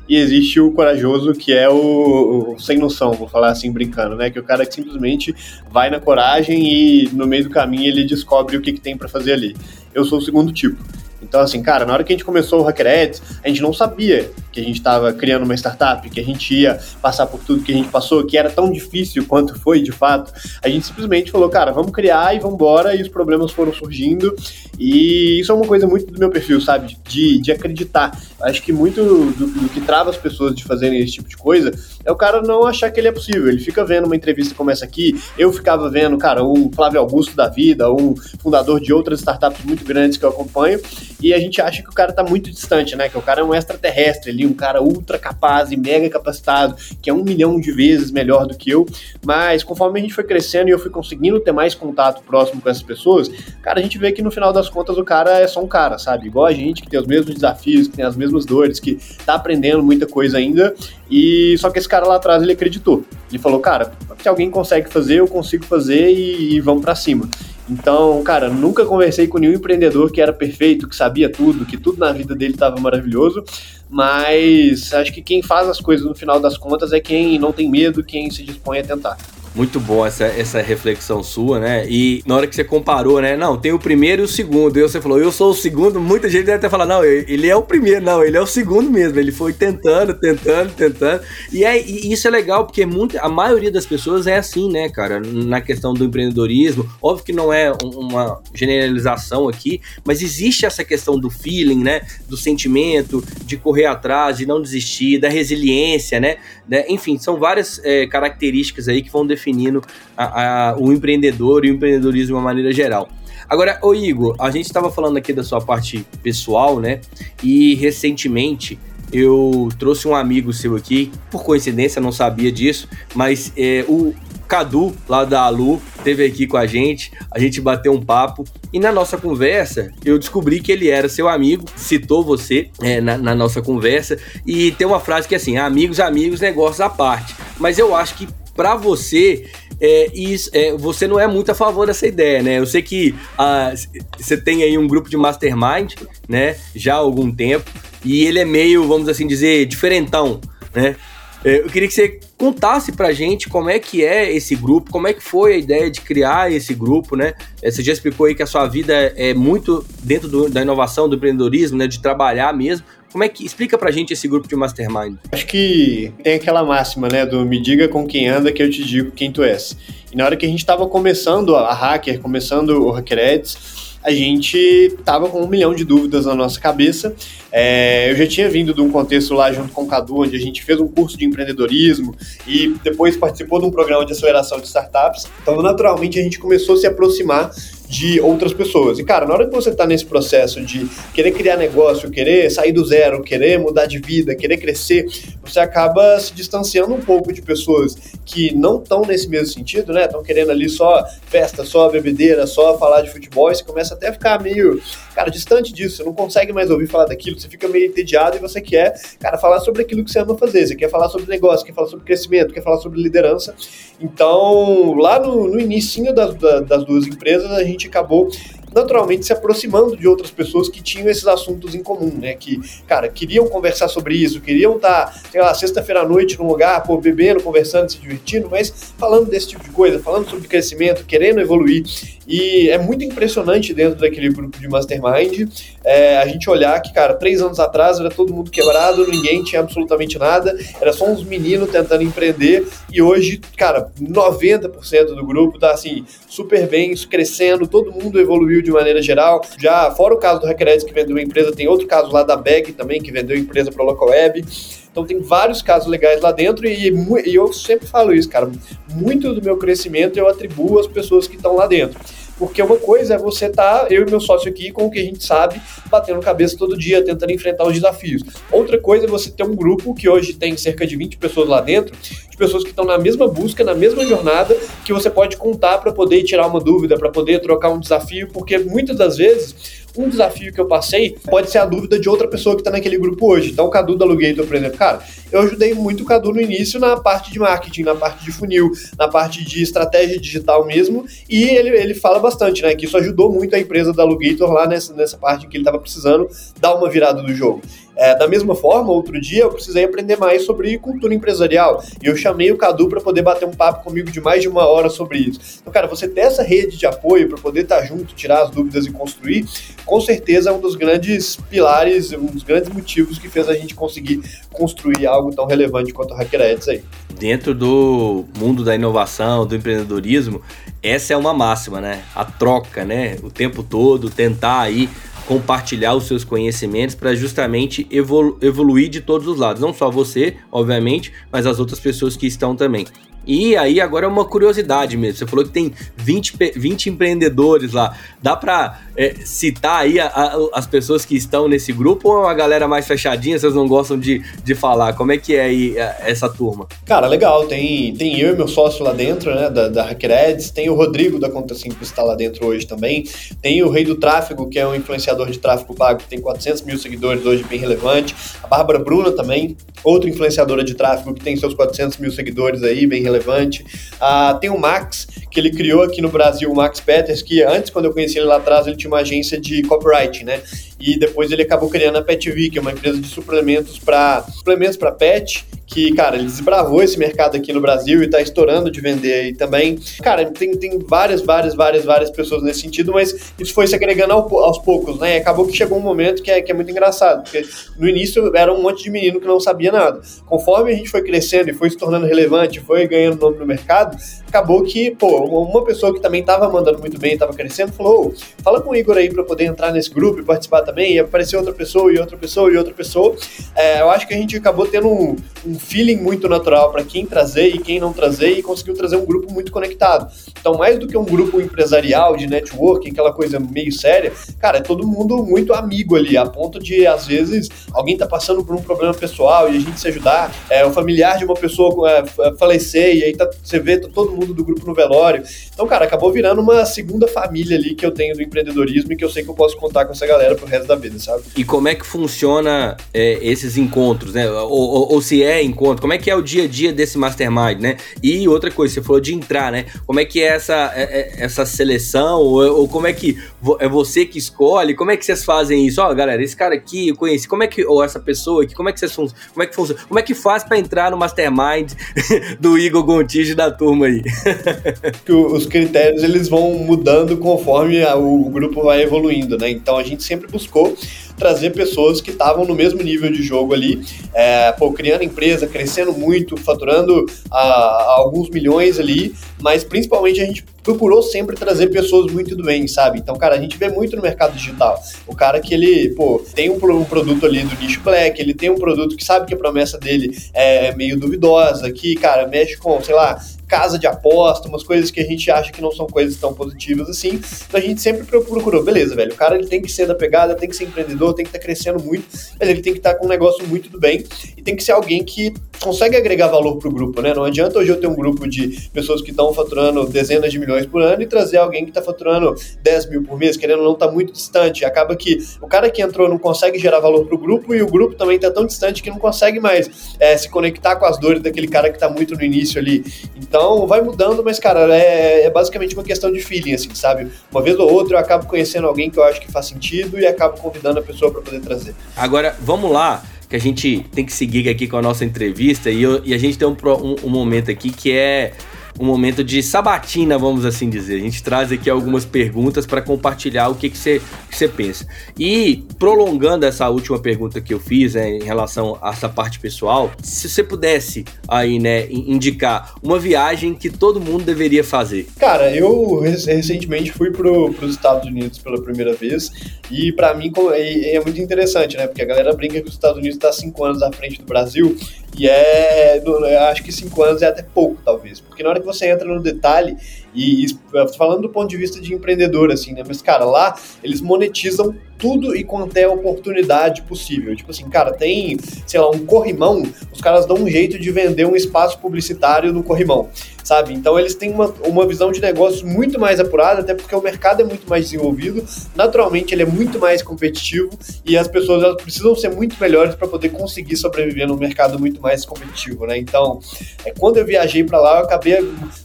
E 0.07 0.15
existe 0.15 0.57
o 0.57 0.71
corajoso 0.71 1.33
que 1.33 1.51
é 1.51 1.67
o, 1.67 2.55
o, 2.55 2.59
sem 2.59 2.77
noção, 2.77 3.11
vou 3.11 3.27
falar 3.27 3.49
assim 3.49 3.69
brincando, 3.73 4.15
né? 4.15 4.29
Que 4.29 4.37
é 4.37 4.41
o 4.41 4.45
cara 4.45 4.65
que 4.65 4.73
simplesmente 4.73 5.35
vai 5.69 5.89
na 5.89 5.99
coragem 5.99 6.65
e 6.65 7.09
no 7.11 7.27
meio 7.27 7.43
do 7.43 7.49
caminho 7.49 7.89
ele 7.89 8.05
descobre 8.05 8.55
o 8.55 8.61
que, 8.61 8.71
que 8.71 8.79
tem 8.79 8.95
para 8.95 9.09
fazer 9.09 9.33
ali. 9.33 9.53
Eu 9.93 10.05
sou 10.05 10.19
o 10.19 10.21
segundo 10.21 10.53
tipo. 10.53 10.81
Então, 11.21 11.41
assim, 11.41 11.61
cara, 11.61 11.85
na 11.85 11.93
hora 11.93 12.03
que 12.03 12.13
a 12.13 12.15
gente 12.15 12.25
começou 12.25 12.61
o 12.61 12.63
Hacker 12.63 12.87
Ads, 12.87 13.21
a 13.43 13.47
gente 13.47 13.61
não 13.61 13.73
sabia 13.73 14.31
que 14.51 14.59
a 14.59 14.63
gente 14.63 14.77
estava 14.77 15.13
criando 15.13 15.43
uma 15.43 15.53
startup, 15.53 16.09
que 16.09 16.19
a 16.19 16.23
gente 16.23 16.53
ia 16.53 16.79
passar 17.01 17.27
por 17.27 17.39
tudo 17.41 17.63
que 17.63 17.71
a 17.71 17.75
gente 17.75 17.89
passou, 17.89 18.25
que 18.25 18.37
era 18.37 18.49
tão 18.49 18.71
difícil 18.71 19.25
quanto 19.25 19.59
foi 19.59 19.81
de 19.81 19.91
fato. 19.91 20.33
A 20.63 20.69
gente 20.69 20.85
simplesmente 20.85 21.31
falou, 21.31 21.49
cara, 21.49 21.71
vamos 21.71 21.91
criar 21.91 22.35
e 22.35 22.39
vamos 22.39 22.55
embora, 22.55 22.95
e 22.95 23.01
os 23.01 23.07
problemas 23.07 23.51
foram 23.51 23.73
surgindo. 23.73 24.35
E 24.77 25.39
isso 25.39 25.51
é 25.51 25.55
uma 25.55 25.65
coisa 25.65 25.85
muito 25.87 26.11
do 26.11 26.19
meu 26.19 26.29
perfil, 26.29 26.59
sabe? 26.61 26.97
De, 27.03 27.41
de 27.41 27.51
acreditar. 27.51 28.17
Acho 28.41 28.61
que 28.61 28.71
muito 28.71 29.03
do, 29.03 29.47
do 29.47 29.69
que 29.69 29.81
trava 29.81 30.09
as 30.09 30.17
pessoas 30.17 30.55
de 30.55 30.63
fazerem 30.63 30.99
esse 30.99 31.13
tipo 31.13 31.29
de 31.29 31.37
coisa 31.37 31.71
é 32.09 32.11
o 32.11 32.15
cara 32.15 32.41
não 32.41 32.65
achar 32.65 32.89
que 32.89 32.99
ele 32.99 33.07
é 33.07 33.11
possível. 33.11 33.47
Ele 33.47 33.59
fica 33.59 33.85
vendo 33.85 34.05
uma 34.05 34.15
entrevista 34.15 34.55
como 34.55 34.71
essa 34.71 34.83
aqui, 34.83 35.21
eu 35.37 35.53
ficava 35.53 35.89
vendo, 35.89 36.17
cara, 36.17 36.43
um 36.43 36.71
Flávio 36.71 36.99
Augusto 36.99 37.35
da 37.35 37.47
vida, 37.47 37.91
um 37.91 38.15
fundador 38.39 38.79
de 38.79 38.91
outras 38.91 39.19
startups 39.19 39.63
muito 39.63 39.85
grandes 39.85 40.17
que 40.17 40.25
eu 40.25 40.29
acompanho, 40.29 40.81
e 41.21 41.33
a 41.33 41.39
gente 41.39 41.61
acha 41.61 41.83
que 41.83 41.89
o 41.89 41.93
cara 41.93 42.11
tá 42.11 42.23
muito 42.23 42.49
distante, 42.49 42.95
né? 42.95 43.09
Que 43.09 43.17
o 43.17 43.21
cara 43.21 43.41
é 43.41 43.43
um 43.43 43.53
extraterrestre 43.53 44.31
ali, 44.31 44.45
um 44.45 44.53
cara 44.53 44.81
ultra 44.81 45.19
capaz 45.19 45.71
e 45.71 45.77
mega 45.77 46.09
capacitado, 46.09 46.75
que 47.01 47.09
é 47.09 47.13
um 47.13 47.23
milhão 47.23 47.59
de 47.59 47.71
vezes 47.71 48.09
melhor 48.09 48.47
do 48.47 48.57
que 48.57 48.71
eu. 48.71 48.87
Mas 49.23 49.63
conforme 49.63 49.99
a 49.99 50.01
gente 50.01 50.13
foi 50.13 50.23
crescendo 50.23 50.69
e 50.69 50.71
eu 50.71 50.79
fui 50.79 50.89
conseguindo 50.89 51.39
ter 51.39 51.51
mais 51.51 51.75
contato 51.75 52.23
próximo 52.23 52.61
com 52.61 52.69
essas 52.69 52.81
pessoas, 52.81 53.29
cara, 53.61 53.79
a 53.79 53.83
gente 53.83 53.97
vê 53.99 54.11
que 54.11 54.23
no 54.23 54.31
final 54.31 54.51
das 54.51 54.67
contas 54.67 54.97
o 54.97 55.03
cara 55.03 55.39
é 55.39 55.45
só 55.47 55.61
um 55.61 55.67
cara, 55.67 55.99
sabe? 55.99 56.25
Igual 56.25 56.47
a 56.47 56.53
gente, 56.53 56.81
que 56.81 56.89
tem 56.89 56.99
os 56.99 57.05
mesmos 57.05 57.35
desafios, 57.35 57.87
que 57.87 57.97
tem 57.97 58.05
as 58.05 58.15
mesmas 58.15 58.45
dores, 58.45 58.79
que 58.79 58.97
tá 59.25 59.35
aprendendo 59.35 59.83
muita 59.83 60.07
coisa 60.07 60.37
ainda. 60.37 60.73
E 61.11 61.57
só 61.57 61.69
que 61.69 61.79
esse 61.79 61.89
cara 61.89 61.98
lá 62.07 62.15
atrás 62.15 62.41
ele 62.41 62.53
acreditou. 62.53 63.03
Ele 63.29 63.39
falou, 63.39 63.59
cara, 63.59 63.91
se 64.21 64.27
alguém 64.27 64.49
consegue 64.49 64.89
fazer, 64.89 65.19
eu 65.19 65.27
consigo 65.27 65.65
fazer 65.65 66.11
e, 66.11 66.55
e 66.55 66.59
vamos 66.59 66.83
para 66.83 66.95
cima. 66.95 67.29
Então, 67.69 68.21
cara, 68.23 68.49
nunca 68.49 68.83
conversei 68.83 69.27
com 69.27 69.37
nenhum 69.37 69.53
empreendedor 69.53 70.11
que 70.11 70.19
era 70.19 70.33
perfeito, 70.33 70.87
que 70.87 70.95
sabia 70.95 71.31
tudo, 71.31 71.65
que 71.65 71.77
tudo 71.77 71.99
na 71.99 72.11
vida 72.11 72.35
dele 72.35 72.53
estava 72.53 72.79
maravilhoso, 72.79 73.43
mas 73.87 74.91
acho 74.91 75.13
que 75.13 75.21
quem 75.21 75.43
faz 75.43 75.69
as 75.69 75.79
coisas 75.79 76.05
no 76.05 76.15
final 76.15 76.39
das 76.39 76.57
contas 76.57 76.91
é 76.91 76.99
quem 76.99 77.37
não 77.37 77.51
tem 77.51 77.69
medo, 77.69 78.03
quem 78.03 78.31
se 78.31 78.43
dispõe 78.43 78.79
a 78.79 78.83
tentar. 78.83 79.17
Muito 79.55 79.79
bom 79.79 80.05
essa, 80.05 80.25
essa 80.25 80.61
reflexão 80.61 81.23
sua, 81.23 81.59
né? 81.59 81.85
E 81.89 82.21
na 82.25 82.35
hora 82.35 82.47
que 82.47 82.55
você 82.55 82.63
comparou, 82.63 83.19
né? 83.19 83.35
Não, 83.35 83.57
tem 83.57 83.71
o 83.71 83.79
primeiro 83.79 84.21
e 84.21 84.25
o 84.25 84.27
segundo. 84.27 84.77
E 84.77 84.81
você 84.81 85.01
falou, 85.01 85.19
eu 85.19 85.31
sou 85.31 85.51
o 85.51 85.55
segundo. 85.55 85.99
Muita 85.99 86.29
gente 86.29 86.45
deve 86.45 86.57
até 86.57 86.69
falar, 86.69 86.85
não, 86.85 87.03
ele 87.03 87.47
é 87.47 87.55
o 87.55 87.63
primeiro. 87.63 88.01
Não, 88.01 88.23
ele 88.23 88.37
é 88.37 88.41
o 88.41 88.45
segundo 88.45 88.89
mesmo. 88.89 89.19
Ele 89.19 89.31
foi 89.31 89.51
tentando, 89.51 90.13
tentando, 90.13 90.71
tentando. 90.73 91.21
E, 91.51 91.63
é, 91.63 91.81
e 91.81 92.11
isso 92.11 92.27
é 92.27 92.31
legal, 92.31 92.65
porque 92.65 92.85
muito, 92.85 93.17
a 93.17 93.27
maioria 93.27 93.71
das 93.71 93.85
pessoas 93.85 94.27
é 94.27 94.37
assim, 94.37 94.71
né, 94.71 94.87
cara? 94.87 95.19
Na 95.19 95.61
questão 95.61 95.93
do 95.93 96.05
empreendedorismo. 96.05 96.87
Óbvio 97.01 97.25
que 97.25 97.33
não 97.33 97.51
é 97.51 97.73
uma 97.83 98.39
generalização 98.53 99.49
aqui, 99.49 99.81
mas 100.05 100.21
existe 100.21 100.65
essa 100.65 100.83
questão 100.83 101.19
do 101.19 101.29
feeling, 101.29 101.83
né? 101.83 102.01
Do 102.27 102.37
sentimento, 102.37 103.23
de 103.45 103.57
correr 103.57 103.85
atrás, 103.85 104.37
de 104.37 104.45
não 104.45 104.61
desistir, 104.61 105.19
da 105.19 105.27
resiliência, 105.27 106.19
né? 106.19 106.37
né? 106.67 106.85
Enfim, 106.87 107.17
são 107.17 107.37
várias 107.37 107.81
é, 107.83 108.05
características 108.05 108.87
aí 108.87 109.01
que 109.01 109.11
vão 109.11 109.25
definindo 109.39 109.81
a, 110.15 110.69
a, 110.71 110.77
o 110.77 110.91
empreendedor 110.91 111.65
e 111.65 111.71
o 111.71 111.75
empreendedorismo 111.75 112.27
de 112.27 112.33
uma 112.33 112.41
maneira 112.41 112.71
geral. 112.71 113.09
Agora, 113.47 113.79
ô 113.81 113.95
Igor, 113.95 114.35
a 114.39 114.51
gente 114.51 114.65
estava 114.65 114.91
falando 114.91 115.17
aqui 115.17 115.33
da 115.33 115.43
sua 115.43 115.59
parte 115.59 116.05
pessoal, 116.21 116.79
né? 116.79 117.01
E 117.41 117.73
recentemente 117.75 118.77
eu 119.11 119.69
trouxe 119.79 120.07
um 120.07 120.13
amigo 120.13 120.53
seu 120.53 120.75
aqui, 120.75 121.11
por 121.31 121.43
coincidência, 121.43 121.99
não 121.99 122.11
sabia 122.11 122.51
disso, 122.51 122.87
mas 123.15 123.51
é, 123.57 123.83
o 123.87 124.13
Cadu, 124.49 124.95
lá 125.07 125.25
da 125.25 125.41
Alu, 125.41 125.79
esteve 125.95 126.25
aqui 126.25 126.47
com 126.47 126.57
a 126.57 126.65
gente, 126.65 127.11
a 127.29 127.37
gente 127.37 127.61
bateu 127.61 127.93
um 127.93 128.01
papo 128.01 128.43
e 128.73 128.79
na 128.79 128.91
nossa 128.91 129.15
conversa 129.15 129.91
eu 130.03 130.17
descobri 130.17 130.59
que 130.59 130.71
ele 130.71 130.89
era 130.89 131.07
seu 131.07 131.29
amigo, 131.29 131.65
citou 131.75 132.23
você 132.23 132.69
é, 132.81 132.99
na, 132.99 133.15
na, 133.15 133.35
nossa 133.35 133.61
conversa 133.61 134.17
e 134.45 134.71
tem 134.71 134.87
uma 134.87 134.99
frase 134.99 135.27
que 135.27 135.35
é 135.35 135.37
assim: 135.37 135.57
amigos, 135.57 135.99
amigos, 135.99 136.41
negócios 136.41 136.81
à 136.81 136.89
parte. 136.89 137.35
Mas 137.59 137.77
eu 137.77 137.95
acho 137.95 138.15
que 138.15 138.27
para 138.59 138.75
você 138.75 139.45
é, 139.79 140.11
isso, 140.13 140.49
é, 140.51 140.73
você 140.73 141.07
não 141.07 141.17
é 141.17 141.25
muito 141.25 141.49
a 141.49 141.55
favor 141.55 141.87
dessa 141.87 142.05
ideia, 142.05 142.43
né? 142.43 142.59
Eu 142.59 142.65
sei 142.65 142.81
que 142.81 143.15
ah, 143.37 143.73
você 144.19 144.35
tem 144.35 144.63
aí 144.63 144.77
um 144.77 144.85
grupo 144.85 145.09
de 145.09 145.15
mastermind, 145.15 145.93
né? 146.27 146.57
Já 146.75 146.95
há 146.95 146.97
algum 146.97 147.31
tempo, 147.31 147.71
e 148.03 148.25
ele 148.25 148.37
é 148.37 148.43
meio, 148.43 148.85
vamos 148.85 149.07
assim 149.07 149.25
dizer, 149.25 149.65
diferentão, 149.65 150.41
né? 150.75 150.97
É, 151.45 151.59
eu 151.59 151.67
queria 151.67 151.87
que 151.87 151.93
você 151.93 152.19
contasse 152.37 152.91
pra 152.91 153.13
gente 153.13 153.47
como 153.47 153.69
é 153.69 153.79
que 153.79 154.03
é 154.03 154.29
esse 154.29 154.55
grupo, 154.55 154.91
como 154.91 155.07
é 155.07 155.13
que 155.13 155.23
foi 155.23 155.53
a 155.53 155.57
ideia 155.57 155.89
de 155.89 156.01
criar 156.01 156.51
esse 156.51 156.73
grupo, 156.73 157.15
né? 157.15 157.33
É, 157.61 157.71
você 157.71 157.81
já 157.81 157.93
explicou 157.93 158.25
aí 158.25 158.35
que 158.35 158.43
a 158.43 158.45
sua 158.45 158.67
vida 158.67 158.93
é 159.15 159.33
muito 159.33 159.85
dentro 160.03 160.27
do, 160.27 160.49
da 160.49 160.61
inovação, 160.61 161.07
do 161.07 161.15
empreendedorismo, 161.15 161.77
né? 161.77 161.87
De 161.87 162.01
trabalhar 162.01 162.53
mesmo. 162.53 162.85
Como 163.11 163.23
é 163.23 163.29
que 163.29 163.45
explica 163.45 163.77
pra 163.77 163.91
gente 163.91 164.13
esse 164.13 164.27
grupo 164.27 164.47
de 164.47 164.55
mastermind? 164.55 165.17
Acho 165.31 165.47
que 165.47 166.13
tem 166.23 166.35
aquela 166.35 166.63
máxima, 166.63 167.07
né, 167.07 167.25
do 167.25 167.45
me 167.45 167.59
diga 167.59 167.87
com 167.87 168.05
quem 168.05 168.27
anda 168.27 168.51
que 168.51 168.61
eu 168.61 168.69
te 168.69 168.83
digo 168.83 169.11
quem 169.11 169.31
tu 169.31 169.43
és. 169.43 169.75
E 170.11 170.15
na 170.15 170.25
hora 170.25 170.37
que 170.37 170.45
a 170.45 170.49
gente 170.49 170.59
estava 170.59 170.87
começando 170.87 171.55
a 171.55 171.73
Hacker, 171.73 172.19
começando 172.19 172.69
o 172.69 172.91
Hacker 172.91 173.17
Ads, 173.17 173.79
a 174.01 174.11
gente 174.11 174.97
tava 175.03 175.27
com 175.27 175.41
um 175.41 175.47
milhão 175.47 175.73
de 175.73 175.83
dúvidas 175.83 176.25
na 176.25 176.33
nossa 176.33 176.59
cabeça. 176.59 177.13
É, 177.51 178.09
eu 178.11 178.15
já 178.15 178.27
tinha 178.27 178.49
vindo 178.49 178.73
de 178.73 178.81
um 178.81 178.89
contexto 178.89 179.33
lá 179.33 179.51
junto 179.51 179.73
com 179.73 179.83
o 179.83 179.87
Cadu, 179.87 180.21
onde 180.21 180.35
a 180.35 180.39
gente 180.39 180.63
fez 180.63 180.79
um 180.79 180.87
curso 180.87 181.17
de 181.17 181.25
empreendedorismo 181.25 182.15
e 182.47 182.75
depois 182.83 183.17
participou 183.17 183.59
de 183.59 183.65
um 183.65 183.71
programa 183.71 184.05
de 184.05 184.13
aceleração 184.13 184.59
de 184.59 184.67
startups. 184.67 185.27
Então, 185.41 185.61
naturalmente, 185.61 186.19
a 186.19 186.23
gente 186.23 186.39
começou 186.39 186.75
a 186.75 186.77
se 186.77 186.87
aproximar 186.87 187.51
de 187.89 188.21
outras 188.21 188.53
pessoas. 188.53 188.99
E, 188.99 189.03
cara, 189.03 189.25
na 189.25 189.33
hora 189.33 189.47
que 189.47 189.55
você 189.55 189.71
está 189.71 189.85
nesse 189.87 190.05
processo 190.05 190.61
de 190.61 190.87
querer 191.11 191.31
criar 191.31 191.57
negócio, 191.57 192.11
querer 192.11 192.51
sair 192.51 192.71
do 192.71 192.85
zero, 192.85 193.23
querer 193.23 193.57
mudar 193.57 193.87
de 193.87 193.97
vida, 193.97 194.35
querer 194.35 194.57
crescer, 194.57 195.07
você 195.43 195.59
acaba 195.59 196.19
se 196.19 196.31
distanciando 196.33 196.93
um 196.93 197.01
pouco 197.01 197.33
de 197.33 197.41
pessoas 197.41 197.97
que 198.23 198.53
não 198.53 198.77
estão 198.77 199.01
nesse 199.01 199.27
mesmo 199.27 199.47
sentido, 199.47 199.91
né? 199.91 200.05
Estão 200.05 200.21
querendo 200.21 200.51
ali 200.51 200.69
só 200.69 201.03
festa, 201.25 201.65
só 201.65 201.89
bebedeira, 201.89 202.45
só 202.45 202.77
falar 202.77 203.01
de 203.01 203.09
futebol, 203.09 203.51
e 203.51 203.55
você 203.55 203.63
começa 203.63 203.95
até 203.95 204.09
a 204.09 204.13
ficar 204.13 204.39
meio, 204.39 204.79
cara, 205.15 205.31
distante 205.31 205.73
disso, 205.73 205.97
você 205.97 206.03
não 206.03 206.13
consegue 206.13 206.53
mais 206.53 206.69
ouvir 206.69 206.85
falar 206.85 207.05
daquilo, 207.05 207.39
você 207.39 207.49
fica 207.49 207.67
meio 207.67 207.87
entediado 207.87 208.37
e 208.37 208.39
você 208.39 208.61
quer, 208.61 208.93
cara, 209.19 209.39
falar 209.39 209.61
sobre 209.61 209.81
aquilo 209.81 210.03
que 210.03 210.11
você 210.11 210.19
ama 210.19 210.37
fazer, 210.37 210.67
você 210.67 210.75
quer 210.75 210.91
falar 210.91 211.09
sobre 211.09 211.27
negócio, 211.27 211.65
quer 211.65 211.73
falar 211.73 211.87
sobre 211.87 212.05
crescimento, 212.05 212.53
quer 212.53 212.61
falar 212.61 212.77
sobre 212.77 213.01
liderança. 213.01 213.55
Então, 213.99 214.93
lá 214.93 215.19
no, 215.19 215.47
no 215.47 215.59
início 215.59 216.13
das, 216.13 216.35
das 216.35 216.85
duas 216.85 217.07
empresas, 217.07 217.51
a 217.51 217.63
gente 217.63 217.78
gente 217.79 217.87
acabou 217.87 218.29
naturalmente 218.73 219.25
se 219.25 219.33
aproximando 219.33 219.95
de 219.95 220.07
outras 220.07 220.31
pessoas 220.31 220.69
que 220.69 220.81
tinham 220.81 221.09
esses 221.09 221.27
assuntos 221.27 221.75
em 221.75 221.83
comum, 221.83 222.11
né? 222.19 222.33
Que, 222.33 222.59
cara, 222.87 223.07
queriam 223.07 223.47
conversar 223.47 223.87
sobre 223.87 224.15
isso, 224.15 224.41
queriam 224.41 224.75
estar, 224.75 225.05
tá, 225.05 225.21
sei 225.31 225.41
lá, 225.41 225.53
sexta-feira 225.53 226.01
à 226.01 226.07
noite 226.07 226.37
num 226.37 226.47
lugar, 226.47 226.83
pô, 226.83 226.97
bebendo, 226.97 227.41
conversando, 227.41 227.91
se 227.91 227.97
divertindo, 227.97 228.47
mas 228.49 228.93
falando 228.97 229.29
desse 229.29 229.49
tipo 229.49 229.63
de 229.63 229.69
coisa, 229.71 229.99
falando 229.99 230.29
sobre 230.29 230.47
crescimento, 230.47 231.05
querendo 231.05 231.39
evoluir. 231.39 231.83
E 232.27 232.69
é 232.69 232.77
muito 232.77 233.03
impressionante 233.03 233.73
dentro 233.73 233.99
daquele 233.99 234.29
grupo 234.29 234.59
de 234.59 234.67
mastermind 234.67 235.49
é, 235.83 236.17
a 236.17 236.27
gente 236.27 236.49
olhar 236.49 236.79
que, 236.81 236.93
cara, 236.93 237.13
três 237.13 237.41
anos 237.41 237.59
atrás 237.59 237.99
era 237.99 238.09
todo 238.09 238.33
mundo 238.33 238.51
quebrado, 238.51 239.07
ninguém 239.09 239.43
tinha 239.43 239.61
absolutamente 239.61 240.17
nada, 240.17 240.55
era 240.79 240.93
só 240.93 241.05
uns 241.05 241.23
meninos 241.23 241.71
tentando 241.71 242.03
empreender, 242.03 242.67
e 242.91 243.01
hoje, 243.01 243.41
cara, 243.57 243.89
90% 243.99 245.05
do 245.15 245.25
grupo 245.25 245.57
tá 245.57 245.71
assim, 245.71 246.05
super 246.27 246.67
bem, 246.67 246.93
crescendo, 247.09 247.65
todo 247.65 247.91
mundo 247.91 248.19
evoluiu 248.19 248.58
de 248.61 248.71
maneira 248.71 249.01
geral. 249.01 249.41
Já, 249.57 249.91
fora 249.91 250.13
o 250.13 250.17
caso 250.17 250.41
do 250.41 250.47
Hackerheads 250.47 250.83
que 250.83 250.93
vendeu 250.93 251.15
uma 251.15 251.21
empresa, 251.21 251.51
tem 251.51 251.67
outro 251.67 251.87
caso 251.87 252.11
lá 252.11 252.23
da 252.23 252.35
Bag 252.35 252.71
também, 252.73 253.01
que 253.01 253.11
vendeu 253.11 253.37
empresa 253.37 253.71
para 253.71 253.83
local 253.83 254.09
web. 254.09 254.43
Então 254.91 255.05
tem 255.05 255.19
vários 255.21 255.61
casos 255.61 255.87
legais 255.87 256.21
lá 256.21 256.31
dentro 256.31 256.67
e, 256.67 256.89
e 257.25 257.35
eu 257.35 257.53
sempre 257.53 257.87
falo 257.87 258.13
isso, 258.13 258.29
cara. 258.29 258.51
Muito 258.89 259.33
do 259.33 259.41
meu 259.41 259.57
crescimento 259.57 260.17
eu 260.17 260.27
atribuo 260.27 260.79
às 260.79 260.87
pessoas 260.87 261.27
que 261.27 261.35
estão 261.35 261.55
lá 261.55 261.67
dentro. 261.67 261.99
Porque 262.39 262.61
uma 262.61 262.77
coisa 262.77 263.15
é 263.15 263.17
você 263.17 263.47
estar, 263.47 263.81
tá, 263.81 263.87
eu 263.89 264.07
e 264.07 264.09
meu 264.09 264.21
sócio 264.21 264.49
aqui, 264.49 264.71
com 264.71 264.85
o 264.85 264.89
que 264.89 264.97
a 264.97 265.03
gente 265.03 265.23
sabe, 265.23 265.61
batendo 265.87 266.21
cabeça 266.21 266.57
todo 266.57 266.77
dia, 266.77 267.03
tentando 267.03 267.33
enfrentar 267.33 267.65
os 267.65 267.73
desafios. 267.73 268.23
Outra 268.49 268.79
coisa 268.79 269.05
é 269.05 269.09
você 269.09 269.29
ter 269.29 269.43
um 269.43 269.53
grupo 269.53 269.93
que 269.93 270.07
hoje 270.07 270.33
tem 270.33 270.55
cerca 270.55 270.87
de 270.87 270.95
20 270.95 271.17
pessoas 271.17 271.49
lá 271.49 271.59
dentro, 271.59 271.93
de 271.97 272.37
pessoas 272.37 272.63
que 272.63 272.69
estão 272.69 272.85
na 272.85 272.97
mesma 272.97 273.27
busca, 273.27 273.61
na 273.61 273.75
mesma 273.75 274.05
jornada, 274.05 274.55
que 274.85 274.93
você 274.93 275.09
pode 275.09 275.35
contar 275.35 275.79
para 275.79 275.91
poder 275.91 276.23
tirar 276.23 276.47
uma 276.47 276.61
dúvida, 276.61 276.97
para 276.97 277.09
poder 277.09 277.39
trocar 277.41 277.69
um 277.69 277.79
desafio, 277.79 278.29
porque 278.31 278.57
muitas 278.57 278.95
das 278.95 279.17
vezes 279.17 279.88
um 279.99 280.07
desafio 280.07 280.53
que 280.53 280.61
eu 280.61 280.65
passei 280.65 281.17
pode 281.29 281.51
ser 281.51 281.57
a 281.57 281.65
dúvida 281.65 281.99
de 281.99 282.07
outra 282.07 282.25
pessoa 282.25 282.55
que 282.55 282.61
está 282.61 282.71
naquele 282.71 282.97
grupo 282.97 283.29
hoje. 283.29 283.51
Então, 283.51 283.65
o 283.65 283.69
Cadu 283.69 283.97
da 283.97 284.05
Lugator, 284.05 284.45
por 284.45 284.55
exemplo, 284.55 284.77
cara, 284.77 285.01
eu 285.29 285.41
ajudei 285.41 285.73
muito 285.73 286.03
o 286.03 286.05
Cadu 286.05 286.31
no 286.31 286.41
início 286.41 286.79
na 286.79 286.97
parte 286.97 287.31
de 287.31 287.37
marketing, 287.37 287.83
na 287.83 287.95
parte 287.95 288.23
de 288.23 288.31
funil, 288.31 288.71
na 288.97 289.09
parte 289.09 289.43
de 289.43 289.61
estratégia 289.61 290.17
digital 290.17 290.65
mesmo, 290.65 291.05
e 291.29 291.43
ele, 291.43 291.69
ele 291.69 291.93
fala 291.93 292.17
bastante, 292.17 292.61
né, 292.61 292.73
que 292.75 292.85
isso 292.85 292.97
ajudou 292.97 293.29
muito 293.29 293.53
a 293.55 293.59
empresa 293.59 293.91
da 293.91 294.05
Lugator 294.05 294.49
lá 294.51 294.65
nessa, 294.65 294.93
nessa 294.93 295.17
parte 295.17 295.47
que 295.47 295.57
ele 295.57 295.63
estava 295.63 295.79
precisando 295.79 296.29
dar 296.61 296.75
uma 296.75 296.89
virada 296.89 297.21
do 297.21 297.33
jogo. 297.33 297.61
É, 297.99 298.15
da 298.15 298.29
mesma 298.29 298.55
forma, 298.55 298.93
outro 298.93 299.19
dia 299.19 299.43
eu 299.43 299.51
precisei 299.51 299.83
aprender 299.83 300.15
mais 300.15 300.45
sobre 300.45 300.77
cultura 300.77 301.13
empresarial 301.13 301.83
e 302.01 302.07
eu 302.07 302.15
chamei 302.15 302.49
o 302.49 302.57
Cadu 302.57 302.87
para 302.87 303.01
poder 303.01 303.21
bater 303.21 303.45
um 303.45 303.51
papo 303.51 303.83
comigo 303.83 304.09
de 304.09 304.21
mais 304.21 304.41
de 304.41 304.47
uma 304.47 304.65
hora 304.65 304.89
sobre 304.89 305.17
isso. 305.17 305.59
Então, 305.59 305.73
cara, 305.73 305.85
você 305.85 306.07
ter 306.07 306.21
essa 306.21 306.41
rede 306.41 306.77
de 306.77 306.85
apoio 306.85 307.27
para 307.27 307.37
poder 307.37 307.63
estar 307.63 307.79
tá 307.79 307.85
junto, 307.85 308.15
tirar 308.15 308.43
as 308.43 308.51
dúvidas 308.51 308.85
e 308.85 308.91
construir, 308.91 309.45
com 309.85 309.99
certeza 309.99 310.49
é 310.49 310.53
um 310.53 310.61
dos 310.61 310.77
grandes 310.77 311.35
pilares, 311.49 312.13
um 312.13 312.27
dos 312.27 312.43
grandes 312.43 312.69
motivos 312.69 313.19
que 313.19 313.27
fez 313.27 313.49
a 313.49 313.53
gente 313.53 313.75
conseguir 313.75 314.21
construir 314.49 315.05
algo 315.05 315.35
tão 315.35 315.45
relevante 315.45 315.91
quanto 315.91 316.13
o 316.13 316.17
Hacker 316.17 316.41
Ads 316.41 316.69
aí. 316.69 316.81
Dentro 317.19 317.53
do 317.53 318.23
mundo 318.37 318.63
da 318.63 318.73
inovação, 318.73 319.45
do 319.45 319.57
empreendedorismo, 319.57 320.41
essa 320.81 321.13
é 321.13 321.17
uma 321.17 321.33
máxima, 321.33 321.81
né? 321.81 322.01
A 322.15 322.23
troca, 322.23 322.85
né? 322.85 323.17
O 323.21 323.29
tempo 323.29 323.61
todo, 323.61 324.09
tentar 324.09 324.61
aí 324.61 324.89
compartilhar 325.29 325.93
os 325.93 326.05
seus 326.05 326.23
conhecimentos 326.23 326.95
para 326.95 327.13
justamente 327.13 327.85
evolu 327.91 328.35
evoluir 328.41 328.89
de 328.89 328.99
todos 328.99 329.27
os 329.27 329.37
lados. 329.37 329.61
Não 329.61 329.71
só 329.71 329.91
você, 329.91 330.35
obviamente, 330.51 331.13
mas 331.31 331.45
as 331.45 331.59
outras 331.59 331.79
pessoas 331.79 332.17
que 332.17 332.25
estão 332.25 332.55
também. 332.55 332.87
E 333.25 333.55
aí, 333.55 333.79
agora 333.79 334.05
é 334.05 334.09
uma 334.09 334.25
curiosidade 334.25 334.97
mesmo. 334.97 335.19
Você 335.19 335.27
falou 335.27 335.45
que 335.45 335.51
tem 335.51 335.71
20, 335.97 336.35
20 336.55 336.89
empreendedores 336.89 337.73
lá. 337.73 337.95
Dá 338.21 338.35
para 338.35 338.79
é, 338.95 339.15
citar 339.23 339.81
aí 339.81 339.99
a, 339.99 340.07
a, 340.07 340.49
as 340.53 340.65
pessoas 340.65 341.05
que 341.05 341.15
estão 341.15 341.47
nesse 341.47 341.71
grupo 341.71 342.09
ou 342.09 342.17
é 342.17 342.21
uma 342.21 342.33
galera 342.33 342.67
mais 342.67 342.87
fechadinha? 342.87 343.37
Vocês 343.37 343.53
não 343.53 343.67
gostam 343.67 343.99
de, 343.99 344.23
de 344.43 344.55
falar? 344.55 344.93
Como 344.93 345.11
é 345.11 345.17
que 345.17 345.35
é 345.35 345.41
aí 345.41 345.79
a, 345.79 345.97
essa 346.07 346.27
turma? 346.27 346.67
Cara, 346.85 347.07
legal. 347.07 347.45
Tem, 347.45 347.93
tem 347.93 348.19
eu 348.19 348.33
e 348.33 348.35
meu 348.35 348.47
sócio 348.47 348.83
lá 348.83 348.93
dentro, 348.93 349.33
né, 349.35 349.49
da, 349.49 349.67
da 349.67 349.83
Hackereds. 349.83 350.49
Tem 350.49 350.69
o 350.69 350.73
Rodrigo 350.73 351.19
da 351.19 351.29
Conta 351.29 351.53
Simples 351.53 351.77
que 351.79 351.85
está 351.85 352.03
lá 352.03 352.15
dentro 352.15 352.47
hoje 352.47 352.65
também. 352.65 353.05
Tem 353.41 353.61
o 353.61 353.69
Rei 353.69 353.85
do 353.85 353.95
Tráfego, 353.95 354.49
que 354.49 354.57
é 354.57 354.67
um 354.67 354.73
influenciador 354.73 355.29
de 355.29 355.37
tráfego 355.37 355.75
pago, 355.75 355.99
que 355.99 356.07
tem 356.07 356.19
400 356.19 356.63
mil 356.63 356.77
seguidores 356.77 357.25
hoje, 357.25 357.43
bem 357.43 357.59
relevante. 357.59 358.15
A 358.41 358.47
Bárbara 358.47 358.79
Bruna 358.79 359.11
também, 359.11 359.55
outra 359.83 360.09
influenciadora 360.09 360.63
de 360.63 360.73
tráfego 360.73 361.13
que 361.13 361.21
tem 361.21 361.35
seus 361.35 361.53
400 361.53 361.97
mil 361.99 362.11
seguidores 362.11 362.63
aí, 362.63 362.87
bem 362.87 363.03
relevante 363.03 363.08
relevante. 363.09 363.65
Ah, 363.99 364.37
tem 364.39 364.49
o 364.49 364.57
Max, 364.57 365.07
que 365.29 365.39
ele 365.39 365.51
criou 365.51 365.83
aqui 365.83 366.01
no 366.01 366.09
Brasil, 366.09 366.51
o 366.51 366.55
Max 366.55 366.79
Peters, 366.79 367.21
que 367.21 367.43
antes, 367.43 367.69
quando 367.69 367.85
eu 367.85 367.93
conheci 367.93 368.17
ele 368.17 368.25
lá 368.25 368.37
atrás, 368.37 368.67
ele 368.67 368.75
tinha 368.75 368.89
uma 368.89 368.99
agência 368.99 369.39
de 369.39 369.61
copyright, 369.63 370.23
né? 370.23 370.41
E 370.79 370.97
depois 370.97 371.31
ele 371.31 371.41
acabou 371.41 371.69
criando 371.69 371.97
a 371.97 372.01
PetV, 372.01 372.49
que 372.49 372.57
é 372.57 372.61
uma 372.61 372.71
empresa 372.71 372.99
de 372.99 373.07
suplementos 373.07 373.77
para 373.77 374.23
suplementos 374.23 374.77
para 374.77 374.91
pet 374.91 375.45
que, 375.69 375.93
cara, 375.93 376.15
ele 376.15 376.25
desbravou 376.25 376.81
esse 376.81 376.97
mercado 376.97 377.37
aqui 377.37 377.53
no 377.53 377.61
Brasil 377.61 378.01
e 378.01 378.09
tá 378.09 378.19
estourando 378.19 378.71
de 378.71 378.81
vender 378.81 379.13
aí 379.13 379.33
também. 379.33 379.77
Cara, 380.01 380.25
tem, 380.25 380.51
tem 380.57 380.79
várias, 380.79 381.21
várias, 381.21 381.53
várias, 381.53 381.85
várias 381.85 382.09
pessoas 382.09 382.41
nesse 382.41 382.61
sentido, 382.61 382.91
mas 382.91 383.33
isso 383.37 383.53
foi 383.53 383.67
se 383.67 383.75
agregando 383.75 384.13
ao, 384.13 384.39
aos 384.39 384.57
poucos, 384.57 384.99
né? 384.99 385.15
E 385.15 385.17
acabou 385.19 385.45
que 385.45 385.55
chegou 385.55 385.77
um 385.77 385.81
momento 385.81 386.23
que 386.23 386.31
é, 386.31 386.41
que 386.41 386.51
é 386.51 386.55
muito 386.55 386.71
engraçado, 386.71 387.23
porque 387.23 387.45
no 387.77 387.87
início 387.87 388.35
era 388.35 388.51
um 388.51 388.61
monte 388.61 388.83
de 388.83 388.89
menino 388.89 389.21
que 389.21 389.27
não 389.27 389.39
sabia 389.39 389.71
nada. 389.71 390.01
Conforme 390.25 390.71
a 390.71 390.75
gente 390.75 390.89
foi 390.89 391.03
crescendo 391.03 391.51
e 391.51 391.53
foi 391.53 391.69
se 391.69 391.77
tornando 391.77 392.07
relevante, 392.07 392.59
foi 392.59 392.87
ganhando 392.87 393.19
nome 393.19 393.37
no 393.37 393.45
mercado, 393.45 393.95
acabou 394.29 394.63
que, 394.63 394.91
pô, 394.91 395.25
uma 395.25 395.65
pessoa 395.65 395.93
que 395.93 395.99
também 395.99 396.23
tava 396.23 396.47
mandando 396.49 396.79
muito 396.79 396.97
bem, 396.97 397.17
tava 397.17 397.33
crescendo, 397.33 397.73
falou: 397.73 398.13
fala 398.43 398.61
com 398.61 398.69
o 398.69 398.75
Igor 398.75 398.95
aí 398.95 399.11
para 399.11 399.23
poder 399.23 399.45
entrar 399.45 399.71
nesse 399.71 399.89
grupo 399.89 400.19
e 400.19 400.23
participar 400.23 400.61
também. 400.61 400.93
E 400.93 400.99
apareceu 400.99 401.39
outra 401.39 401.53
pessoa, 401.53 401.91
e 401.91 401.97
outra 401.99 402.15
pessoa, 402.15 402.51
e 402.51 402.57
outra 402.57 402.73
pessoa. 402.73 403.15
É, 403.55 403.81
eu 403.81 403.89
acho 403.89 404.07
que 404.07 404.13
a 404.13 404.17
gente 404.17 404.37
acabou 404.37 404.67
tendo 404.67 404.87
um, 404.87 405.15
um 405.45 405.59
feeling 405.59 405.97
muito 405.97 406.29
natural 406.29 406.71
para 406.71 406.83
quem 406.83 407.05
trazer 407.05 407.47
e 407.47 407.59
quem 407.59 407.79
não 407.79 407.91
trazer 407.91 408.31
e 408.31 408.43
conseguiu 408.43 408.75
trazer 408.75 408.95
um 408.95 409.05
grupo 409.05 409.31
muito 409.33 409.51
conectado. 409.51 410.09
Então, 410.39 410.53
mais 410.53 410.77
do 410.77 410.87
que 410.87 410.97
um 410.97 411.03
grupo 411.03 411.41
empresarial 411.41 412.15
de 412.15 412.27
networking, 412.27 412.91
aquela 412.91 413.11
coisa 413.11 413.39
meio 413.39 413.71
séria, 413.73 414.13
cara, 414.39 414.59
é 414.59 414.61
todo 414.61 414.87
mundo 414.87 415.23
muito 415.23 415.53
amigo 415.53 415.95
ali, 415.95 416.15
a 416.15 416.25
ponto 416.25 416.59
de, 416.59 416.85
às 416.85 417.07
vezes, 417.07 417.49
alguém 417.73 417.97
tá 417.97 418.05
passando 418.05 418.43
por 418.45 418.55
um 418.55 418.61
problema 418.61 418.93
pessoal 418.93 419.51
e 419.51 419.57
a 419.57 419.59
gente 419.59 419.79
se 419.79 419.87
ajudar, 419.87 420.31
é, 420.49 420.65
o 420.65 420.71
familiar 420.71 421.17
de 421.17 421.25
uma 421.25 421.33
pessoa 421.33 421.89
é, 421.91 422.33
falecer 422.37 422.95
e 422.95 423.03
aí 423.03 423.15
tá, 423.15 423.29
você 423.43 423.59
vê 423.59 423.77
tá 423.77 423.89
todo 423.93 424.11
mundo 424.11 424.18
do 424.25 424.43
grupo 424.43 424.65
no 424.65 424.73
velório. 424.73 425.23
Então, 425.53 425.67
cara, 425.67 425.85
acabou 425.85 426.11
virando 426.11 426.41
uma 426.41 426.65
segunda 426.65 427.07
família 427.07 427.57
ali 427.57 427.75
que 427.75 427.85
eu 427.85 427.91
tenho 427.91 428.15
do 428.15 428.21
empreendedorismo 428.21 428.93
e 428.93 428.95
que 428.95 429.03
eu 429.03 429.09
sei 429.09 429.23
que 429.23 429.29
eu 429.29 429.33
posso 429.33 429.57
contar 429.57 429.85
com 429.85 429.91
essa 429.91 430.05
galera 430.05 430.35
pro 430.35 430.45
resto 430.45 430.67
da 430.67 430.75
vida, 430.75 430.99
sabe? 430.99 431.23
E 431.35 431.43
como 431.43 431.67
é 431.67 431.75
que 431.75 431.85
funciona 431.85 432.77
é, 432.93 433.19
esses 433.21 433.57
encontros, 433.57 434.13
né? 434.13 434.29
Ou, 434.29 434.49
ou, 434.49 434.93
ou 434.93 435.01
se 435.01 435.23
é 435.23 435.41
encontro, 435.41 435.81
como 435.81 435.93
é 435.93 435.97
que 435.97 436.09
é 436.09 436.15
o 436.15 436.21
dia 436.21 436.43
a 436.43 436.47
dia 436.47 436.71
desse 436.71 436.97
mastermind, 436.97 437.59
né? 437.59 437.77
E 438.03 438.27
outra 438.27 438.51
coisa, 438.51 438.75
você 438.75 438.81
falou 438.81 439.01
de 439.01 439.13
entrar, 439.13 439.51
né? 439.51 439.65
Como 439.85 439.99
é 439.99 440.05
que 440.05 440.21
é 440.21 440.27
essa, 440.27 440.71
é, 440.75 440.83
é, 440.83 441.23
essa 441.23 441.45
seleção? 441.45 442.19
Ou, 442.19 442.61
ou, 442.61 442.67
como 442.67 442.87
é 442.87 442.93
que 442.93 443.17
é 443.59 443.67
você 443.67 444.05
que 444.05 444.17
escolhe? 444.17 444.75
Como 444.75 444.91
é 444.91 444.97
que 444.97 445.05
vocês 445.05 445.23
fazem 445.23 445.65
isso? 445.65 445.81
Ó, 445.81 445.89
oh, 445.89 445.95
galera, 445.95 446.23
esse 446.23 446.35
cara 446.35 446.55
aqui 446.55 446.89
eu 446.89 446.95
conheci. 446.95 447.27
Como 447.27 447.43
é 447.43 447.47
que 447.47 447.65
ou 447.65 447.83
essa 447.83 447.99
pessoa 447.99 448.43
aqui? 448.43 448.53
Como 448.53 448.69
é 448.69 448.73
que 448.73 448.79
vocês 448.79 448.95
como 448.95 449.43
é 449.43 449.45
que 449.47 449.55
funciona? 449.55 449.81
Como 449.87 449.99
é 449.99 450.03
que 450.03 450.13
faz 450.13 450.43
para 450.43 450.57
entrar 450.57 450.91
no 450.91 450.97
mastermind 450.97 451.71
do 452.39 452.57
Igor 452.57 452.83
Gontijo 452.83 453.35
da 453.35 453.51
turma 453.51 453.87
aí? 453.87 454.01
Os 455.09 455.45
critérios 455.45 456.03
eles 456.03 456.27
vão 456.27 456.51
mudando 456.55 457.17
conforme 457.17 457.83
o 457.85 458.29
grupo 458.29 458.63
vai 458.63 458.81
evoluindo, 458.83 459.37
né? 459.37 459.49
Então 459.49 459.77
a 459.77 459.83
gente 459.83 460.03
sempre 460.03 460.27
buscou 460.27 460.75
trazer 461.17 461.51
pessoas 461.51 461.99
que 461.99 462.11
estavam 462.11 462.45
no 462.45 462.55
mesmo 462.55 462.81
nível 462.81 463.11
de 463.11 463.21
jogo 463.21 463.53
ali, 463.53 463.81
é, 464.13 464.51
pô, 464.53 464.71
criando 464.71 465.03
empresa, 465.03 465.45
crescendo 465.45 465.91
muito, 465.91 466.37
faturando 466.37 467.05
a, 467.29 467.39
a 467.39 467.95
alguns 467.97 468.29
milhões 468.29 468.79
ali, 468.79 469.13
mas 469.41 469.63
principalmente 469.65 470.21
a 470.21 470.25
gente 470.25 470.45
procurou 470.63 471.03
sempre 471.03 471.35
trazer 471.35 471.67
pessoas 471.67 472.11
muito 472.11 472.35
do 472.35 472.43
bem, 472.43 472.67
sabe? 472.67 472.99
Então, 472.99 473.15
cara, 473.17 473.35
a 473.35 473.41
gente 473.41 473.57
vê 473.57 473.69
muito 473.69 473.95
no 473.95 474.01
mercado 474.01 474.33
digital. 474.33 474.81
O 475.05 475.15
cara 475.15 475.39
que 475.39 475.53
ele, 475.53 475.89
pô, 475.95 476.23
tem 476.33 476.49
um, 476.49 476.55
um, 476.55 476.85
produto 476.85 477.25
ali 477.25 477.43
do 477.43 477.55
nicho 477.57 477.81
black, 477.81 478.21
ele 478.21 478.33
tem 478.33 478.49
um 478.49 478.57
produto 478.57 478.95
que 478.95 479.03
sabe 479.03 479.25
que 479.25 479.33
a 479.33 479.37
promessa 479.37 479.77
dele 479.77 480.15
é 480.33 480.73
meio 480.75 480.97
duvidosa, 480.97 481.71
que, 481.71 481.95
cara, 481.95 482.27
mexe 482.27 482.55
com, 482.57 482.81
sei 482.81 482.95
lá, 482.95 483.19
casa 483.49 483.79
de 483.79 483.87
aposta, 483.87 484.47
umas 484.47 484.63
coisas 484.63 484.91
que 484.91 484.99
a 484.99 485.03
gente 485.03 485.29
acha 485.31 485.51
que 485.51 485.61
não 485.61 485.71
são 485.71 485.87
coisas 485.87 486.15
tão 486.17 486.33
positivas 486.33 486.87
assim. 486.87 487.19
Então 487.47 487.59
a 487.59 487.63
gente 487.63 487.81
sempre 487.81 488.05
procurou, 488.05 488.63
beleza, 488.63 488.95
velho, 488.95 489.11
o 489.11 489.15
cara 489.15 489.35
ele 489.35 489.47
tem 489.47 489.61
que 489.61 489.71
ser 489.71 489.87
da 489.87 489.95
pegada, 489.95 490.35
tem 490.35 490.47
que 490.47 490.55
ser 490.55 490.65
empreendedor, 490.65 491.13
tem 491.15 491.25
que 491.25 491.29
estar 491.29 491.39
tá 491.39 491.43
crescendo 491.43 491.83
muito, 491.83 492.05
mas 492.39 492.47
ele 492.47 492.61
tem 492.61 492.73
que 492.73 492.79
estar 492.79 492.93
tá 492.93 492.99
com 492.99 493.07
um 493.07 493.09
negócio 493.09 493.45
muito 493.47 493.69
do 493.69 493.79
bem 493.79 494.05
e 494.37 494.41
tem 494.41 494.55
que 494.55 494.63
ser 494.63 494.73
alguém 494.73 495.03
que 495.03 495.33
consegue 495.59 495.97
agregar 495.97 496.27
valor 496.27 496.57
pro 496.57 496.71
grupo, 496.71 497.01
né? 497.01 497.13
Não 497.13 497.23
adianta 497.23 497.59
hoje 497.59 497.69
eu 497.69 497.79
ter 497.79 497.87
um 497.87 497.95
grupo 497.95 498.27
de 498.27 498.69
pessoas 498.71 499.01
que 499.01 499.11
estão 499.11 499.33
faturando 499.33 499.85
dezenas 499.87 500.31
de 500.31 500.39
milhões 500.39 500.65
por 500.65 500.81
ano 500.81 501.01
e 501.01 501.07
trazer 501.07 501.37
alguém 501.37 501.65
que 501.65 501.71
está 501.71 501.81
faturando 501.81 502.35
10 502.61 502.89
mil 502.89 503.03
por 503.03 503.17
mês, 503.17 503.35
querendo 503.35 503.59
ou 503.59 503.65
não 503.65 503.75
tá 503.75 503.91
muito 503.91 504.13
distante. 504.13 504.63
Acaba 504.63 504.95
que 504.95 505.17
o 505.41 505.47
cara 505.47 505.69
que 505.69 505.81
entrou 505.81 506.07
não 506.07 506.17
consegue 506.17 506.57
gerar 506.59 506.79
valor 506.79 507.05
pro 507.05 507.17
grupo 507.17 507.53
e 507.53 507.61
o 507.61 507.67
grupo 507.67 507.95
também 507.95 508.15
está 508.15 508.31
tão 508.31 508.45
distante 508.45 508.81
que 508.81 508.89
não 508.89 508.99
consegue 508.99 509.39
mais 509.39 509.95
é, 509.99 510.15
se 510.15 510.29
conectar 510.29 510.75
com 510.75 510.85
as 510.85 510.97
dores 510.97 511.21
daquele 511.21 511.47
cara 511.47 511.69
que 511.69 511.75
está 511.75 511.89
muito 511.89 512.15
no 512.15 512.23
início 512.23 512.59
ali. 512.59 512.83
Então 513.15 513.38
então 513.39 513.65
vai 513.65 513.81
mudando, 513.81 514.21
mas, 514.21 514.37
cara, 514.37 514.75
é, 514.75 515.23
é, 515.23 515.29
basicamente 515.29 515.73
uma 515.73 515.83
questão 515.83 516.11
de 516.11 516.19
feeling, 516.19 516.53
assim, 516.53 516.69
sabe? 516.73 517.07
Uma 517.31 517.41
vez 517.41 517.57
ou 517.57 517.71
outra 517.71 517.95
eu 517.95 517.99
acabo 517.99 518.25
conhecendo 518.25 518.67
alguém 518.67 518.89
que 518.89 518.99
eu 518.99 519.03
acho 519.05 519.21
que 519.21 519.31
faz 519.31 519.45
sentido 519.45 519.97
e 519.97 520.05
acabo 520.05 520.37
convidando 520.37 520.79
a 520.79 520.81
pessoa 520.81 521.09
para 521.09 521.21
poder 521.21 521.39
trazer. 521.39 521.73
Agora, 521.95 522.35
vamos 522.41 522.69
lá, 522.69 523.01
que 523.29 523.37
a 523.37 523.39
gente 523.39 523.85
tem 523.93 524.05
que 524.05 524.11
seguir 524.11 524.49
aqui 524.49 524.67
com 524.67 524.75
a 524.75 524.81
nossa 524.81 525.05
entrevista 525.05 525.69
e, 525.69 525.81
eu, 525.81 526.01
e 526.03 526.13
a 526.13 526.17
gente 526.17 526.37
tem 526.37 526.45
um, 526.45 526.51
um, 526.51 526.95
um 527.05 527.09
momento 527.09 527.49
aqui 527.49 527.71
que 527.71 527.93
é 527.93 528.33
um 528.79 528.85
momento 528.85 529.23
de 529.23 529.43
sabatina, 529.43 530.17
vamos 530.17 530.45
assim 530.45 530.69
dizer. 530.69 530.95
A 530.95 530.99
gente 530.99 531.21
traz 531.21 531.51
aqui 531.51 531.69
algumas 531.69 532.05
perguntas 532.05 532.65
para 532.65 532.81
compartilhar 532.81 533.49
o 533.49 533.55
que 533.55 533.69
você 533.69 534.01
que 534.31 534.47
pensa. 534.47 534.87
E 535.17 535.65
prolongando 535.77 536.45
essa 536.45 536.69
última 536.69 536.97
pergunta 536.97 537.41
que 537.41 537.53
eu 537.53 537.59
fiz 537.59 537.93
né, 537.95 538.09
em 538.09 538.23
relação 538.23 538.77
a 538.81 538.91
essa 538.91 539.09
parte 539.09 539.39
pessoal, 539.39 539.91
se 540.01 540.29
você 540.29 540.43
pudesse 540.43 541.03
aí, 541.27 541.59
né, 541.59 541.87
indicar 541.91 542.75
uma 542.81 542.97
viagem 542.97 543.53
que 543.53 543.69
todo 543.69 543.99
mundo 543.99 544.23
deveria 544.23 544.63
fazer. 544.63 545.07
Cara, 545.19 545.53
eu 545.53 545.99
recentemente 545.99 546.91
fui 546.91 547.11
para 547.11 547.29
os 547.29 547.71
Estados 547.71 548.07
Unidos 548.07 548.39
pela 548.39 548.61
primeira 548.61 548.93
vez 548.93 549.31
e 549.69 549.91
para 549.91 550.13
mim 550.13 550.31
é, 550.53 550.99
muito 551.01 551.21
interessante, 551.21 551.75
né? 551.75 551.85
Porque 551.85 552.01
a 552.01 552.05
galera 552.05 552.33
brinca 552.33 552.61
que 552.61 552.67
os 552.67 552.73
Estados 552.73 552.97
Unidos 552.97 553.17
está 553.17 553.31
cinco 553.33 553.65
anos 553.65 553.81
à 553.81 553.91
frente 553.91 554.19
do 554.19 554.25
Brasil 554.25 554.75
e 555.17 555.27
é, 555.27 556.01
acho 556.49 556.63
que 556.63 556.71
cinco 556.71 557.03
anos 557.03 557.21
é 557.21 557.27
até 557.27 557.43
pouco, 557.43 557.81
talvez. 557.83 558.19
Porque 558.19 558.43
na 558.43 558.49
hora 558.49 558.59
que 558.59 558.65
você 558.73 558.89
entra 558.89 559.07
no 559.07 559.21
detalhe, 559.21 559.77
e, 560.13 560.45
e 560.45 560.57
falando 560.97 561.23
do 561.23 561.29
ponto 561.29 561.49
de 561.49 561.57
vista 561.57 561.79
de 561.79 561.93
empreendedor, 561.93 562.51
assim, 562.51 562.73
né? 562.73 562.83
Mas, 562.87 563.01
cara, 563.01 563.25
lá 563.25 563.55
eles 563.83 564.01
monetizam 564.01 564.75
tudo 564.99 565.35
e 565.35 565.43
quanto 565.43 565.75
é 565.77 565.87
oportunidade 565.87 566.83
possível. 566.83 567.35
Tipo 567.35 567.49
assim, 567.49 567.67
cara, 567.69 567.93
tem, 567.93 568.37
sei 568.67 568.79
lá, 568.79 568.91
um 568.91 569.05
corrimão, 569.05 569.63
os 569.91 570.01
caras 570.01 570.25
dão 570.25 570.35
um 570.35 570.49
jeito 570.49 570.77
de 570.77 570.91
vender 570.91 571.25
um 571.25 571.35
espaço 571.35 571.79
publicitário 571.79 572.51
no 572.51 572.61
corrimão, 572.61 573.09
sabe? 573.43 573.73
Então 573.73 573.97
eles 573.97 574.13
têm 574.13 574.31
uma, 574.31 574.53
uma 574.65 574.85
visão 574.85 575.11
de 575.11 575.21
negócio 575.21 575.65
muito 575.65 575.97
mais 575.97 576.19
apurada, 576.19 576.59
até 576.59 576.75
porque 576.75 576.93
o 576.93 577.01
mercado 577.01 577.41
é 577.41 577.45
muito 577.45 577.67
mais 577.67 577.85
desenvolvido, 577.85 578.45
naturalmente 578.75 579.33
ele 579.33 579.43
é 579.43 579.45
muito 579.45 579.79
mais 579.79 580.03
competitivo 580.03 580.69
e 581.05 581.17
as 581.17 581.27
pessoas 581.27 581.63
elas 581.63 581.81
precisam 581.81 582.13
ser 582.15 582.29
muito 582.29 582.57
melhores 582.59 582.93
para 582.93 583.07
poder 583.07 583.29
conseguir 583.29 583.77
sobreviver 583.77 584.27
num 584.27 584.37
mercado 584.37 584.77
muito 584.77 585.01
mais 585.01 585.25
competitivo, 585.25 585.85
né? 585.85 585.97
Então, 585.97 586.39
é, 586.83 586.91
quando 586.91 587.17
eu 587.17 587.25
viajei 587.25 587.63
para 587.63 587.79
lá, 587.79 587.99
eu 587.99 588.03
acabei, 588.03 588.37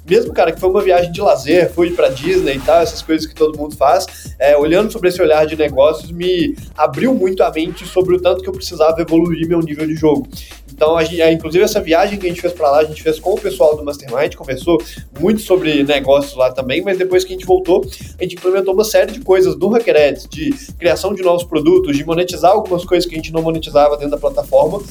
mesmo, 0.09 0.33
cara, 0.33 0.53
que 0.53 0.61
foi 0.61 0.71
uma 0.71 0.83
viagem 0.83 1.11
de 1.11 1.21
lazer, 1.25 1.73
fui 1.73 1.91
para 1.91 2.09
Disney 2.09 2.57
e 2.57 2.61
tal, 2.61 2.83
essas 2.83 3.03
coisas 3.03 3.27
que 3.27 3.35
todo 3.35 3.59
mundo 3.59 3.77
faz, 3.77 4.35
é, 4.39 4.57
olhando 4.57 4.93
sobre 4.93 5.09
esse 5.09 5.21
olhar 5.21 5.47
de 5.47 5.57
negócio, 5.57 5.75
negócios 5.75 6.11
me 6.11 6.57
abriu 6.77 7.15
muito 7.15 7.43
a 7.43 7.51
mente 7.51 7.87
sobre 7.87 8.15
o 8.15 8.21
tanto 8.21 8.43
que 8.43 8.49
eu 8.49 8.53
precisava 8.53 9.01
evoluir 9.01 9.47
meu 9.47 9.61
nível 9.61 9.87
de 9.87 9.95
jogo. 9.95 10.27
Então, 10.73 10.97
a 10.97 11.05
gente, 11.05 11.23
inclusive, 11.23 11.63
essa 11.63 11.81
viagem 11.81 12.19
que 12.19 12.27
a 12.27 12.29
gente 12.29 12.41
fez 12.41 12.53
para 12.53 12.69
lá, 12.71 12.79
a 12.79 12.85
gente 12.85 13.01
fez 13.01 13.21
com 13.21 13.35
o 13.35 13.41
pessoal 13.41 13.77
do 13.77 13.85
Mastermind, 13.85 14.35
conversou 14.35 14.83
muito 15.21 15.41
sobre 15.41 15.85
negócios 15.85 16.35
lá 16.37 16.51
também, 16.51 16.83
mas 16.83 16.99
depois 16.99 17.25
que 17.25 17.33
a 17.33 17.37
gente 17.37 17.47
voltou, 17.47 17.85
a 18.19 18.23
gente 18.23 18.35
implementou 18.35 18.75
uma 18.75 18.85
série 18.85 19.13
de 19.13 19.21
coisas 19.21 19.55
do 19.55 19.69
Hackered, 19.69 20.29
de 20.29 20.53
criação 20.79 21.15
de 21.15 21.23
novos 21.23 21.45
produtos, 21.45 21.97
de 21.97 22.05
monetizar 22.05 22.51
algumas 22.51 22.85
coisas 22.85 23.09
que 23.09 23.15
a 23.15 23.19
gente 23.19 23.33
não 23.33 23.42
monetizava 23.42 23.96
dentro 23.96 24.11
da 24.11 24.19
plataforma, 24.19 24.83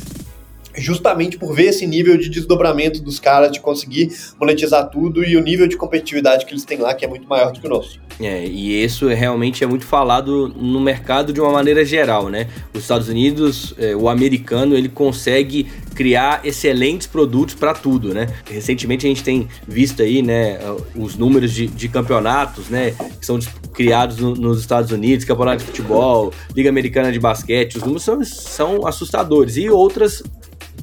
justamente 0.75 1.37
por 1.37 1.53
ver 1.53 1.65
esse 1.65 1.85
nível 1.85 2.17
de 2.17 2.29
desdobramento 2.29 3.01
dos 3.01 3.19
caras, 3.19 3.51
de 3.51 3.59
conseguir 3.59 4.11
monetizar 4.39 4.89
tudo 4.89 5.23
e 5.23 5.35
o 5.35 5.41
nível 5.41 5.67
de 5.67 5.77
competitividade 5.77 6.45
que 6.45 6.53
eles 6.53 6.65
têm 6.65 6.79
lá, 6.79 6.93
que 6.93 7.05
é 7.05 7.07
muito 7.07 7.27
maior 7.27 7.51
do 7.51 7.59
que 7.59 7.67
o 7.67 7.69
nosso. 7.69 7.99
É, 8.19 8.45
e 8.45 8.83
isso 8.83 9.07
realmente 9.07 9.63
é 9.63 9.67
muito 9.67 9.85
falado 9.85 10.47
no 10.49 10.79
mercado 10.79 11.33
de 11.33 11.41
uma 11.41 11.51
maneira 11.51 11.83
geral, 11.83 12.29
né? 12.29 12.47
Os 12.73 12.81
Estados 12.81 13.07
Unidos, 13.09 13.73
é, 13.77 13.95
o 13.95 14.07
americano, 14.07 14.75
ele 14.75 14.89
consegue 14.89 15.67
criar 15.95 16.41
excelentes 16.43 17.07
produtos 17.07 17.55
para 17.55 17.73
tudo, 17.73 18.13
né? 18.13 18.27
Recentemente 18.49 19.05
a 19.05 19.09
gente 19.09 19.23
tem 19.23 19.47
visto 19.67 20.01
aí, 20.01 20.21
né, 20.21 20.59
os 20.95 21.15
números 21.15 21.51
de, 21.53 21.67
de 21.67 21.87
campeonatos, 21.87 22.69
né, 22.69 22.95
que 23.19 23.25
são 23.25 23.39
criados 23.73 24.17
no, 24.17 24.33
nos 24.35 24.59
Estados 24.59 24.91
Unidos, 24.91 25.25
campeonato 25.25 25.59
de 25.59 25.65
futebol, 25.65 26.33
Liga 26.55 26.69
Americana 26.69 27.11
de 27.11 27.19
Basquete, 27.19 27.77
os 27.77 27.83
números 27.83 28.03
são, 28.03 28.23
são 28.23 28.87
assustadores 28.87 29.55
e 29.57 29.69
outras 29.69 30.23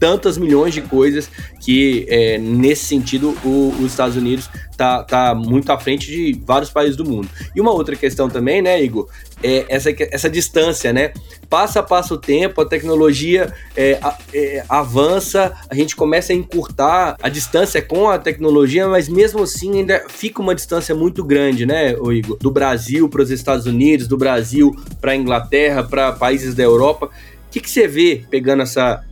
tantas 0.00 0.38
milhões 0.38 0.72
de 0.72 0.80
coisas 0.80 1.30
que, 1.60 2.06
é, 2.08 2.38
nesse 2.38 2.86
sentido, 2.86 3.36
o, 3.44 3.74
os 3.78 3.92
Estados 3.92 4.16
Unidos 4.16 4.48
tá, 4.76 5.04
tá 5.04 5.34
muito 5.34 5.70
à 5.70 5.78
frente 5.78 6.06
de 6.06 6.40
vários 6.44 6.70
países 6.70 6.96
do 6.96 7.04
mundo. 7.04 7.28
E 7.54 7.60
uma 7.60 7.70
outra 7.70 7.94
questão 7.94 8.30
também, 8.30 8.62
né, 8.62 8.82
Igor, 8.82 9.06
é 9.42 9.66
essa, 9.68 9.90
essa 10.10 10.30
distância, 10.30 10.90
né? 10.90 11.12
Passa 11.50 11.82
passa 11.82 12.14
o 12.14 12.18
tempo, 12.18 12.60
a 12.62 12.66
tecnologia 12.66 13.52
é, 13.76 13.98
é, 14.32 14.64
avança, 14.68 15.52
a 15.68 15.74
gente 15.74 15.94
começa 15.94 16.32
a 16.32 16.36
encurtar 16.36 17.16
a 17.22 17.28
distância 17.28 17.82
com 17.82 18.08
a 18.08 18.18
tecnologia, 18.18 18.88
mas 18.88 19.08
mesmo 19.08 19.42
assim 19.42 19.80
ainda 19.80 20.04
fica 20.08 20.40
uma 20.40 20.54
distância 20.54 20.94
muito 20.94 21.22
grande, 21.22 21.66
né, 21.66 21.92
Igor? 21.92 22.38
Do 22.38 22.50
Brasil 22.50 23.06
para 23.08 23.22
os 23.22 23.30
Estados 23.30 23.66
Unidos, 23.66 24.08
do 24.08 24.16
Brasil 24.16 24.74
para 24.98 25.12
a 25.12 25.16
Inglaterra, 25.16 25.82
para 25.82 26.12
países 26.12 26.54
da 26.54 26.62
Europa. 26.62 27.06
O 27.06 27.50
que, 27.50 27.60
que 27.60 27.68
você 27.68 27.88
vê 27.88 28.24
pegando 28.30 28.62
essa, 28.62 29.04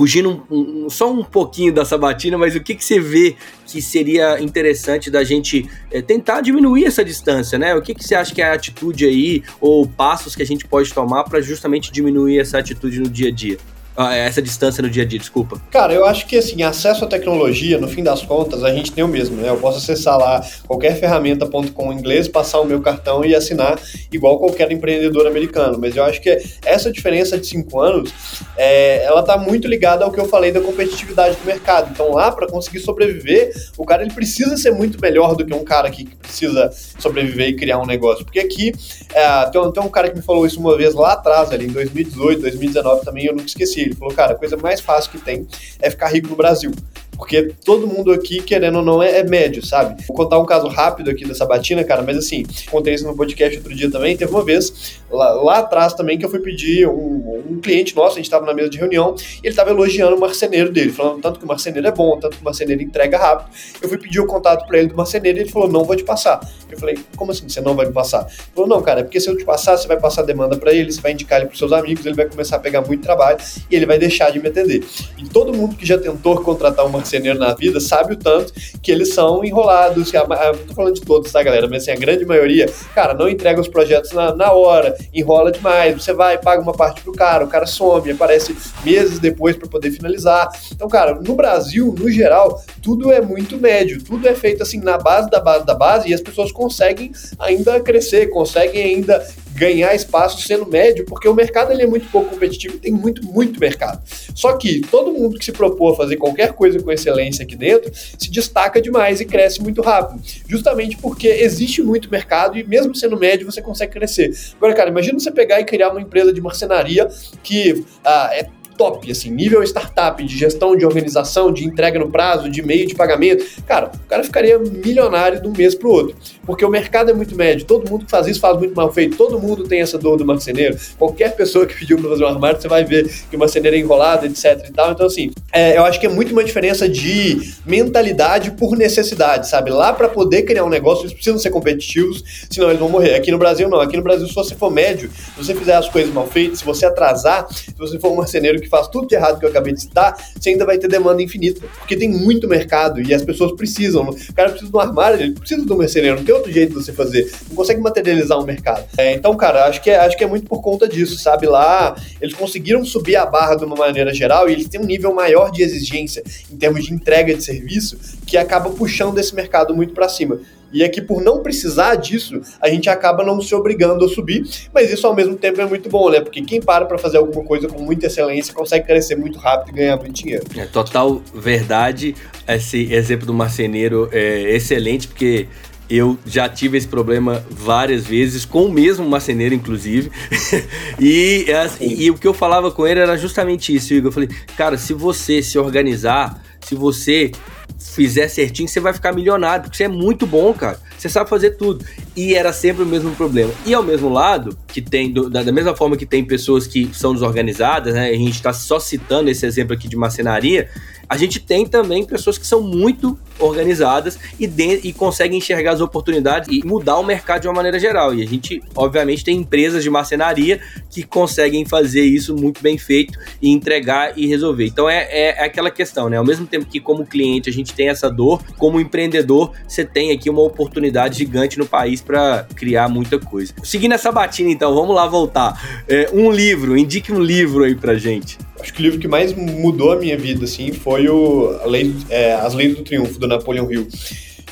fugindo 0.00 0.42
um, 0.50 0.86
um, 0.86 0.88
só 0.88 1.12
um 1.12 1.22
pouquinho 1.22 1.74
da 1.74 1.84
sabatina, 1.84 2.38
mas 2.38 2.56
o 2.56 2.60
que, 2.60 2.74
que 2.74 2.82
você 2.82 2.98
vê 2.98 3.36
que 3.66 3.82
seria 3.82 4.40
interessante 4.40 5.10
da 5.10 5.22
gente 5.22 5.68
é, 5.90 6.00
tentar 6.00 6.40
diminuir 6.40 6.86
essa 6.86 7.04
distância, 7.04 7.58
né? 7.58 7.74
O 7.74 7.82
que, 7.82 7.94
que 7.94 8.02
você 8.02 8.14
acha 8.14 8.34
que 8.34 8.40
é 8.40 8.46
a 8.46 8.54
atitude 8.54 9.04
aí, 9.04 9.42
ou 9.60 9.86
passos 9.86 10.34
que 10.34 10.42
a 10.42 10.46
gente 10.46 10.66
pode 10.66 10.90
tomar 10.94 11.24
para 11.24 11.42
justamente 11.42 11.92
diminuir 11.92 12.38
essa 12.38 12.56
atitude 12.56 12.98
no 12.98 13.10
dia 13.10 13.28
a 13.28 13.30
dia? 13.30 13.58
Ah, 13.96 14.16
é, 14.16 14.20
essa 14.20 14.40
distância 14.40 14.82
no 14.82 14.88
dia 14.88 15.02
a 15.02 15.06
dia, 15.06 15.18
desculpa? 15.18 15.60
Cara, 15.70 15.92
eu 15.92 16.06
acho 16.06 16.26
que 16.26 16.36
assim, 16.36 16.62
acesso 16.62 17.04
à 17.04 17.08
tecnologia, 17.08 17.78
no 17.78 17.88
fim 17.88 18.02
das 18.02 18.22
contas, 18.22 18.62
a 18.62 18.72
gente 18.72 18.92
tem 18.92 19.02
o 19.02 19.08
mesmo, 19.08 19.36
né? 19.36 19.48
Eu 19.48 19.56
posso 19.56 19.78
acessar 19.78 20.16
lá 20.16 20.44
qualquer 20.66 20.98
ferramenta.com 20.98 21.92
em 21.92 21.96
inglês, 21.96 22.28
passar 22.28 22.60
o 22.60 22.64
meu 22.64 22.80
cartão 22.80 23.24
e 23.24 23.34
assinar 23.34 23.78
igual 24.12 24.38
qualquer 24.38 24.70
empreendedor 24.70 25.26
americano. 25.26 25.78
Mas 25.78 25.96
eu 25.96 26.04
acho 26.04 26.20
que 26.20 26.30
essa 26.64 26.90
diferença 26.92 27.36
de 27.36 27.46
cinco 27.46 27.80
anos, 27.80 28.12
é, 28.56 29.04
ela 29.04 29.22
tá 29.22 29.36
muito 29.36 29.66
ligada 29.66 30.04
ao 30.04 30.12
que 30.12 30.20
eu 30.20 30.26
falei 30.26 30.52
da 30.52 30.60
competitividade 30.60 31.36
do 31.36 31.44
mercado. 31.44 31.90
Então 31.90 32.12
lá, 32.12 32.30
para 32.30 32.46
conseguir 32.46 32.80
sobreviver, 32.80 33.52
o 33.76 33.84
cara 33.84 34.02
ele 34.02 34.12
precisa 34.12 34.56
ser 34.56 34.70
muito 34.70 35.00
melhor 35.00 35.34
do 35.34 35.44
que 35.44 35.52
um 35.52 35.64
cara 35.64 35.90
que 35.90 36.06
precisa 36.16 36.70
sobreviver 36.98 37.48
e 37.48 37.56
criar 37.56 37.78
um 37.78 37.86
negócio. 37.86 38.24
Porque 38.24 38.38
aqui, 38.38 38.72
é, 39.12 39.46
tem, 39.46 39.72
tem 39.72 39.82
um 39.82 39.88
cara 39.88 40.08
que 40.10 40.16
me 40.16 40.22
falou 40.22 40.46
isso 40.46 40.60
uma 40.60 40.76
vez 40.76 40.94
lá 40.94 41.12
atrás, 41.12 41.50
ali 41.50 41.66
em 41.66 41.72
2018, 41.72 42.40
2019 42.42 43.04
também, 43.04 43.26
eu 43.26 43.32
nunca 43.32 43.46
esqueci 43.46 43.79
ele 43.82 43.94
falou, 43.94 44.14
cara, 44.14 44.32
a 44.32 44.34
coisa 44.36 44.56
mais 44.56 44.80
fácil 44.80 45.10
que 45.10 45.18
tem 45.18 45.46
é 45.80 45.90
ficar 45.90 46.08
rico 46.08 46.28
no 46.28 46.36
Brasil. 46.36 46.72
Porque 47.20 47.52
todo 47.66 47.86
mundo 47.86 48.10
aqui, 48.12 48.40
querendo 48.40 48.76
ou 48.78 48.82
não, 48.82 49.02
é, 49.02 49.18
é, 49.18 49.22
médio, 49.22 49.64
sabe? 49.64 50.02
Vou 50.08 50.16
contar 50.16 50.38
um 50.38 50.46
caso 50.46 50.66
rápido 50.68 51.10
aqui 51.10 51.26
dessa 51.26 51.44
batina, 51.44 51.84
cara, 51.84 52.02
mas 52.02 52.16
assim, 52.16 52.46
contei 52.70 52.94
isso 52.94 53.06
no 53.06 53.14
podcast 53.14 53.58
outro 53.58 53.74
dia 53.74 53.90
também. 53.90 54.16
Teve 54.16 54.32
uma 54.32 54.42
vez, 54.42 54.98
lá, 55.10 55.32
lá 55.34 55.58
atrás 55.58 55.92
também, 55.92 56.18
que 56.18 56.24
eu 56.24 56.30
fui 56.30 56.40
pedir 56.40 56.88
um, 56.88 57.42
um 57.50 57.60
cliente 57.60 57.94
nosso, 57.94 58.12
a 58.12 58.16
gente 58.16 58.24
estava 58.24 58.46
na 58.46 58.54
mesa 58.54 58.70
de 58.70 58.78
reunião, 58.78 59.14
e 59.18 59.40
ele 59.40 59.48
estava 59.50 59.68
elogiando 59.68 60.16
o 60.16 60.20
marceneiro 60.20 60.72
dele, 60.72 60.90
falando 60.90 61.20
tanto 61.20 61.38
que 61.38 61.44
o 61.44 61.48
marceneiro 61.48 61.86
é 61.86 61.92
bom, 61.92 62.18
tanto 62.18 62.38
que 62.38 62.42
o 62.42 62.44
marceneiro 62.44 62.82
entrega 62.82 63.18
rápido. 63.18 63.50
Eu 63.82 63.88
fui 63.90 63.98
pedir 63.98 64.20
o 64.20 64.26
contato 64.26 64.66
para 64.66 64.78
ele 64.78 64.88
do 64.88 64.96
marceneiro 64.96 65.38
e 65.38 65.42
ele 65.42 65.50
falou: 65.50 65.68
não 65.68 65.84
vou 65.84 65.94
te 65.94 66.02
passar. 66.02 66.40
Eu 66.70 66.78
falei: 66.78 66.98
como 67.16 67.32
assim 67.32 67.46
você 67.46 67.60
não 67.60 67.76
vai 67.76 67.84
me 67.84 67.92
passar? 67.92 68.22
Ele 68.22 68.54
falou: 68.54 68.68
não, 68.68 68.80
cara, 68.80 69.00
é 69.00 69.02
porque 69.02 69.20
se 69.20 69.28
eu 69.28 69.36
te 69.36 69.44
passar, 69.44 69.76
você 69.76 69.86
vai 69.86 70.00
passar 70.00 70.22
demanda 70.22 70.56
para 70.56 70.72
ele, 70.72 70.90
você 70.90 71.02
vai 71.02 71.12
indicar 71.12 71.38
ele 71.38 71.48
para 71.48 71.58
seus 71.58 71.72
amigos, 71.72 72.06
ele 72.06 72.14
vai 72.14 72.26
começar 72.26 72.56
a 72.56 72.58
pegar 72.58 72.80
muito 72.80 73.02
trabalho 73.02 73.36
e 73.70 73.76
ele 73.76 73.84
vai 73.84 73.98
deixar 73.98 74.30
de 74.30 74.40
me 74.40 74.48
atender. 74.48 74.82
E 75.18 75.28
todo 75.28 75.52
mundo 75.52 75.76
que 75.76 75.84
já 75.84 75.98
tentou 75.98 76.40
contratar 76.40 76.86
um 76.86 76.88
marceneiro 76.88 77.09
na 77.18 77.54
vida 77.54 77.80
sabe 77.80 78.14
o 78.14 78.16
tanto 78.16 78.52
que 78.82 78.90
eles 78.90 79.14
são 79.14 79.44
enrolados. 79.44 80.10
Que 80.10 80.16
a, 80.16 80.22
a, 80.22 80.54
tô 80.54 80.74
falando 80.74 80.94
de 80.94 81.02
todos, 81.02 81.32
tá, 81.32 81.42
galera? 81.42 81.68
Mas 81.68 81.82
assim, 81.82 81.92
a 81.92 81.96
grande 81.96 82.24
maioria, 82.24 82.70
cara, 82.94 83.14
não 83.14 83.28
entrega 83.28 83.60
os 83.60 83.68
projetos 83.68 84.12
na, 84.12 84.34
na 84.34 84.52
hora, 84.52 84.96
enrola 85.12 85.50
demais. 85.50 86.02
Você 86.02 86.12
vai, 86.12 86.38
paga 86.38 86.62
uma 86.62 86.72
parte 86.72 87.00
pro 87.02 87.12
cara, 87.12 87.44
o 87.44 87.48
cara 87.48 87.66
some, 87.66 88.10
aparece 88.10 88.56
meses 88.84 89.18
depois 89.18 89.56
para 89.56 89.68
poder 89.68 89.90
finalizar. 89.90 90.48
Então, 90.72 90.88
cara, 90.88 91.14
no 91.14 91.34
Brasil, 91.34 91.94
no 91.98 92.10
geral, 92.10 92.62
tudo 92.82 93.12
é 93.12 93.20
muito 93.20 93.58
médio, 93.58 94.02
tudo 94.02 94.28
é 94.28 94.34
feito 94.34 94.62
assim 94.62 94.80
na 94.80 94.98
base 94.98 95.30
da 95.30 95.40
base 95.40 95.64
da 95.66 95.74
base 95.74 96.08
e 96.08 96.14
as 96.14 96.20
pessoas 96.20 96.52
conseguem 96.52 97.12
ainda 97.38 97.80
crescer, 97.80 98.28
conseguem 98.28 98.82
ainda 98.82 99.24
ganhar 99.54 99.94
espaço 99.94 100.40
sendo 100.42 100.66
médio, 100.66 101.04
porque 101.04 101.28
o 101.28 101.34
mercado 101.34 101.72
ele 101.72 101.82
é 101.82 101.86
muito 101.86 102.08
pouco 102.10 102.30
competitivo 102.30 102.78
tem 102.78 102.92
muito, 102.92 103.24
muito 103.24 103.60
mercado. 103.60 104.02
Só 104.34 104.56
que 104.56 104.80
todo 104.80 105.12
mundo 105.12 105.38
que 105.38 105.44
se 105.44 105.52
propôs 105.52 105.94
a 105.94 105.96
fazer 105.98 106.16
qualquer 106.16 106.52
coisa 106.52 106.80
com 106.80 106.90
excelência 106.90 107.42
aqui 107.42 107.56
dentro 107.56 107.90
se 107.94 108.30
destaca 108.30 108.80
demais 108.80 109.20
e 109.20 109.24
cresce 109.24 109.60
muito 109.62 109.82
rápido, 109.82 110.20
justamente 110.48 110.96
porque 110.96 111.28
existe 111.28 111.82
muito 111.82 112.10
mercado 112.10 112.58
e 112.58 112.64
mesmo 112.64 112.94
sendo 112.94 113.18
médio 113.18 113.50
você 113.50 113.60
consegue 113.60 113.92
crescer. 113.92 114.34
Agora, 114.56 114.74
cara, 114.74 114.90
imagina 114.90 115.18
você 115.18 115.30
pegar 115.30 115.60
e 115.60 115.64
criar 115.64 115.90
uma 115.90 116.00
empresa 116.00 116.32
de 116.32 116.40
marcenaria 116.40 117.08
que 117.42 117.84
ah, 118.04 118.30
é 118.32 118.48
top, 118.80 119.10
assim, 119.10 119.30
nível 119.30 119.62
startup, 119.62 120.24
de 120.24 120.38
gestão 120.38 120.74
de 120.74 120.86
organização, 120.86 121.52
de 121.52 121.66
entrega 121.66 121.98
no 121.98 122.10
prazo, 122.10 122.48
de 122.48 122.62
meio 122.62 122.86
de 122.86 122.94
pagamento, 122.94 123.44
cara, 123.66 123.90
o 123.94 124.08
cara 124.08 124.24
ficaria 124.24 124.58
milionário 124.58 125.42
de 125.42 125.46
um 125.46 125.52
mês 125.52 125.74
pro 125.74 125.90
outro. 125.90 126.16
Porque 126.46 126.64
o 126.64 126.70
mercado 126.70 127.10
é 127.10 127.12
muito 127.12 127.36
médio, 127.36 127.66
todo 127.66 127.90
mundo 127.90 128.06
que 128.06 128.10
faz 128.10 128.26
isso 128.26 128.40
faz 128.40 128.56
muito 128.56 128.74
mal 128.74 128.90
feito, 128.90 129.18
todo 129.18 129.38
mundo 129.38 129.64
tem 129.64 129.82
essa 129.82 129.98
dor 129.98 130.16
do 130.16 130.24
marceneiro. 130.24 130.78
Qualquer 130.98 131.36
pessoa 131.36 131.66
que 131.66 131.78
pediu 131.78 131.98
para 131.98 132.08
fazer 132.08 132.24
um 132.24 132.28
armário, 132.28 132.58
você 132.58 132.68
vai 132.68 132.82
ver 132.82 133.06
que 133.28 133.36
o 133.36 133.38
marceneiro 133.38 133.76
é 133.76 133.80
enrolado, 133.80 134.24
etc 134.24 134.66
e 134.66 134.72
tal. 134.72 134.92
Então, 134.92 135.04
assim, 135.04 135.30
é, 135.52 135.76
eu 135.76 135.84
acho 135.84 136.00
que 136.00 136.06
é 136.06 136.08
muito 136.08 136.32
uma 136.32 136.42
diferença 136.42 136.88
de 136.88 137.52
mentalidade 137.66 138.52
por 138.52 138.78
necessidade, 138.78 139.46
sabe? 139.46 139.70
Lá 139.70 139.92
para 139.92 140.08
poder 140.08 140.44
criar 140.44 140.64
um 140.64 140.70
negócio, 140.70 141.02
eles 141.02 141.12
precisam 141.12 141.38
ser 141.38 141.50
competitivos, 141.50 142.46
senão 142.50 142.68
eles 142.68 142.80
vão 142.80 142.88
morrer. 142.88 143.14
Aqui 143.14 143.30
no 143.30 143.36
Brasil, 143.36 143.68
não. 143.68 143.78
Aqui 143.78 143.98
no 143.98 144.02
Brasil, 144.02 144.26
se 144.26 144.34
você 144.34 144.54
for 144.54 144.70
médio, 144.70 145.10
se 145.10 145.44
você 145.44 145.54
fizer 145.54 145.74
as 145.74 145.88
coisas 145.90 146.14
mal 146.14 146.26
feitas, 146.26 146.60
se 146.60 146.64
você 146.64 146.86
atrasar, 146.86 147.46
se 147.52 147.74
você 147.76 147.98
for 147.98 148.10
um 148.10 148.16
marceneiro 148.16 148.58
que 148.58 148.68
faz 148.70 148.88
tudo 148.88 149.08
de 149.08 149.14
errado 149.14 149.38
que 149.38 149.44
eu 149.44 149.50
acabei 149.50 149.74
de 149.74 149.82
citar, 149.82 150.16
você 150.38 150.50
ainda 150.50 150.64
vai 150.64 150.78
ter 150.78 150.88
demanda 150.88 151.22
infinita. 151.22 151.60
Porque 151.78 151.96
tem 151.96 152.08
muito 152.08 152.48
mercado 152.48 153.02
e 153.02 153.12
as 153.12 153.22
pessoas 153.22 153.52
precisam. 153.52 154.08
O 154.08 154.34
cara 154.34 154.50
precisa 154.50 154.70
de 154.70 154.76
um 154.76 154.80
armário, 154.80 155.20
ele 155.20 155.32
precisa 155.32 155.64
de 155.64 155.72
um 155.72 155.76
mercenário, 155.76 156.16
não 156.16 156.24
tem 156.24 156.34
outro 156.34 156.52
jeito 156.52 156.70
de 156.70 156.84
você 156.84 156.92
fazer. 156.92 157.30
Não 157.48 157.56
consegue 157.56 157.80
materializar 157.80 158.38
um 158.38 158.44
mercado. 158.44 158.84
É, 158.96 159.12
então, 159.12 159.36
cara, 159.36 159.66
acho 159.66 159.82
que, 159.82 159.90
é, 159.90 159.96
acho 159.98 160.16
que 160.16 160.24
é 160.24 160.26
muito 160.26 160.46
por 160.46 160.62
conta 160.62 160.88
disso, 160.88 161.18
sabe? 161.18 161.46
Lá, 161.46 161.96
eles 162.20 162.34
conseguiram 162.34 162.84
subir 162.84 163.16
a 163.16 163.26
barra 163.26 163.56
de 163.56 163.64
uma 163.64 163.76
maneira 163.76 164.14
geral 164.14 164.48
e 164.48 164.52
eles 164.52 164.68
têm 164.68 164.80
um 164.80 164.86
nível 164.86 165.12
maior 165.12 165.50
de 165.50 165.62
exigência 165.62 166.22
em 166.50 166.56
termos 166.56 166.84
de 166.84 166.94
entrega 166.94 167.34
de 167.34 167.42
serviço 167.42 167.98
que 168.26 168.36
acaba 168.36 168.70
puxando 168.70 169.18
esse 169.18 169.34
mercado 169.34 169.74
muito 169.74 169.92
para 169.92 170.08
cima. 170.08 170.40
E 170.72 170.82
é 170.82 170.88
que 170.88 171.00
por 171.00 171.22
não 171.22 171.42
precisar 171.42 171.96
disso, 171.96 172.40
a 172.60 172.68
gente 172.68 172.88
acaba 172.88 173.24
não 173.24 173.40
se 173.40 173.54
obrigando 173.54 174.04
a 174.04 174.08
subir, 174.08 174.44
mas 174.72 174.90
isso 174.90 175.06
ao 175.06 175.14
mesmo 175.14 175.36
tempo 175.36 175.60
é 175.60 175.66
muito 175.66 175.88
bom, 175.88 176.10
né? 176.10 176.20
Porque 176.20 176.42
quem 176.42 176.60
para 176.60 176.84
para 176.84 176.98
fazer 176.98 177.18
alguma 177.18 177.44
coisa 177.44 177.68
com 177.68 177.82
muita 177.82 178.06
excelência 178.06 178.54
consegue 178.54 178.86
crescer 178.86 179.16
muito 179.16 179.38
rápido 179.38 179.74
e 179.74 179.78
ganhar 179.78 179.96
muito 179.96 180.12
dinheiro. 180.12 180.44
É 180.56 180.66
total 180.66 181.20
verdade. 181.34 182.14
Esse 182.46 182.92
exemplo 182.92 183.26
do 183.26 183.34
marceneiro 183.34 184.08
é 184.12 184.54
excelente, 184.54 185.08
porque 185.08 185.46
eu 185.90 186.16
já 186.24 186.48
tive 186.48 186.78
esse 186.78 186.86
problema 186.86 187.44
várias 187.50 188.06
vezes, 188.06 188.44
com 188.44 188.66
o 188.66 188.70
mesmo 188.70 189.08
marceneiro, 189.08 189.54
inclusive. 189.54 190.10
e, 191.00 191.46
e, 191.80 192.04
e, 192.04 192.10
o 192.10 192.14
que 192.14 192.28
eu 192.28 192.32
falava 192.32 192.70
com 192.70 192.86
ele 192.86 193.00
era 193.00 193.16
justamente 193.16 193.74
isso, 193.74 193.92
Igor. 193.92 194.08
Eu 194.08 194.12
falei, 194.12 194.28
cara, 194.56 194.78
se 194.78 194.94
você 194.94 195.42
se 195.42 195.58
organizar, 195.58 196.40
se 196.60 196.76
você 196.76 197.32
fizer 197.78 198.28
certinho, 198.28 198.68
você 198.68 198.80
vai 198.80 198.92
ficar 198.92 199.12
milionário, 199.12 199.64
porque 199.64 199.76
você 199.76 199.84
é 199.84 199.88
muito 199.88 200.26
bom, 200.26 200.52
cara. 200.52 200.78
Você 200.96 201.08
sabe 201.08 201.30
fazer 201.30 201.52
tudo. 201.52 201.84
E 202.14 202.34
era 202.34 202.52
sempre 202.52 202.82
o 202.82 202.86
mesmo 202.86 203.14
problema. 203.14 203.52
E 203.64 203.72
ao 203.72 203.82
mesmo 203.82 204.08
lado, 204.08 204.56
que 204.66 204.82
tem, 204.82 205.10
do, 205.10 205.30
da, 205.30 205.42
da, 205.42 205.52
mesma 205.52 205.74
forma 205.74 205.96
que 205.96 206.04
tem 206.04 206.24
pessoas 206.24 206.66
que 206.66 206.90
são 206.92 207.14
desorganizadas, 207.14 207.94
né? 207.94 208.10
A 208.10 208.14
gente 208.14 208.32
está 208.32 208.52
só 208.52 208.78
citando 208.78 209.30
esse 209.30 209.46
exemplo 209.46 209.74
aqui 209.74 209.88
de 209.88 209.96
marcenaria, 209.96 210.68
a 211.10 211.16
gente 211.16 211.40
tem 211.40 211.66
também 211.66 212.04
pessoas 212.04 212.38
que 212.38 212.46
são 212.46 212.62
muito 212.62 213.18
organizadas 213.36 214.16
e, 214.38 214.46
de, 214.46 214.80
e 214.84 214.92
conseguem 214.92 215.38
enxergar 215.38 215.72
as 215.72 215.80
oportunidades 215.80 216.48
e 216.48 216.64
mudar 216.64 216.98
o 216.98 217.02
mercado 217.02 217.42
de 217.42 217.48
uma 217.48 217.54
maneira 217.54 217.80
geral. 217.80 218.14
E 218.14 218.22
a 218.22 218.26
gente, 218.26 218.62
obviamente, 218.76 219.24
tem 219.24 219.36
empresas 219.36 219.82
de 219.82 219.90
marcenaria 219.90 220.60
que 220.88 221.02
conseguem 221.02 221.64
fazer 221.64 222.02
isso 222.02 222.36
muito 222.36 222.62
bem 222.62 222.78
feito 222.78 223.18
e 223.42 223.50
entregar 223.50 224.16
e 224.16 224.28
resolver. 224.28 224.66
Então 224.66 224.88
é, 224.88 225.08
é, 225.10 225.42
é 225.42 225.44
aquela 225.44 225.70
questão, 225.70 226.08
né? 226.08 226.16
Ao 226.16 226.24
mesmo 226.24 226.46
tempo 226.46 226.66
que 226.66 226.78
como 226.78 227.04
cliente 227.04 227.50
a 227.50 227.52
gente 227.52 227.74
tem 227.74 227.88
essa 227.88 228.08
dor, 228.08 228.40
como 228.56 228.78
empreendedor 228.78 229.50
você 229.66 229.84
tem 229.84 230.12
aqui 230.12 230.30
uma 230.30 230.42
oportunidade 230.42 231.18
gigante 231.18 231.58
no 231.58 231.66
país 231.66 232.00
para 232.00 232.46
criar 232.54 232.88
muita 232.88 233.18
coisa. 233.18 233.52
Seguindo 233.64 233.94
essa 233.94 234.12
batina, 234.12 234.50
então, 234.52 234.72
vamos 234.72 234.94
lá 234.94 235.08
voltar. 235.08 235.82
É, 235.88 236.08
um 236.12 236.30
livro, 236.30 236.76
indique 236.76 237.12
um 237.12 237.20
livro 237.20 237.64
aí 237.64 237.74
pra 237.74 237.96
gente. 237.96 238.38
Acho 238.60 238.72
que 238.74 238.80
o 238.80 238.82
livro 238.82 238.98
que 238.98 239.08
mais 239.08 239.32
mudou 239.32 239.92
a 239.92 239.96
minha 239.96 240.16
vida, 240.16 240.44
assim, 240.44 240.72
foi 240.72 241.08
o 241.08 241.58
Lei, 241.66 241.94
é, 242.08 242.34
As 242.34 242.54
Leis 242.54 242.76
do 242.76 242.82
Triunfo, 242.82 243.18
do 243.18 243.26
Napoleão 243.26 243.70
Hill. 243.70 243.88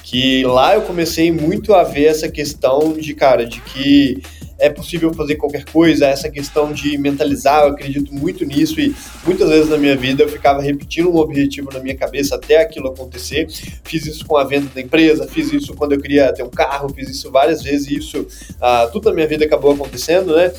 Que 0.02 0.42
lá 0.44 0.74
eu 0.74 0.82
comecei 0.82 1.30
muito 1.30 1.74
a 1.74 1.82
ver 1.82 2.06
essa 2.06 2.28
questão 2.28 2.94
de, 2.94 3.14
cara, 3.14 3.44
de 3.44 3.60
que 3.60 4.22
é 4.58 4.68
possível 4.68 5.14
fazer 5.14 5.36
qualquer 5.36 5.64
coisa, 5.64 6.06
essa 6.06 6.28
questão 6.28 6.72
de 6.72 6.98
mentalizar, 6.98 7.62
eu 7.62 7.68
acredito 7.68 8.12
muito 8.12 8.44
nisso 8.44 8.80
e 8.80 8.94
muitas 9.24 9.48
vezes 9.48 9.70
na 9.70 9.78
minha 9.78 9.96
vida 9.96 10.24
eu 10.24 10.28
ficava 10.28 10.60
repetindo 10.60 11.08
um 11.08 11.16
objetivo 11.16 11.70
na 11.72 11.78
minha 11.78 11.96
cabeça 11.96 12.34
até 12.34 12.60
aquilo 12.60 12.88
acontecer. 12.88 13.46
Fiz 13.84 14.04
isso 14.04 14.26
com 14.26 14.36
a 14.36 14.44
venda 14.44 14.68
da 14.74 14.80
empresa, 14.80 15.28
fiz 15.28 15.52
isso 15.52 15.74
quando 15.74 15.92
eu 15.92 16.00
queria 16.00 16.32
ter 16.32 16.42
um 16.42 16.50
carro, 16.50 16.88
fiz 16.88 17.08
isso 17.08 17.30
várias 17.30 17.62
vezes 17.62 17.86
e 17.88 17.98
isso, 17.98 18.20
uh, 18.20 18.90
tudo 18.90 19.08
na 19.10 19.14
minha 19.14 19.28
vida 19.28 19.44
acabou 19.44 19.72
acontecendo, 19.72 20.34
né? 20.34 20.52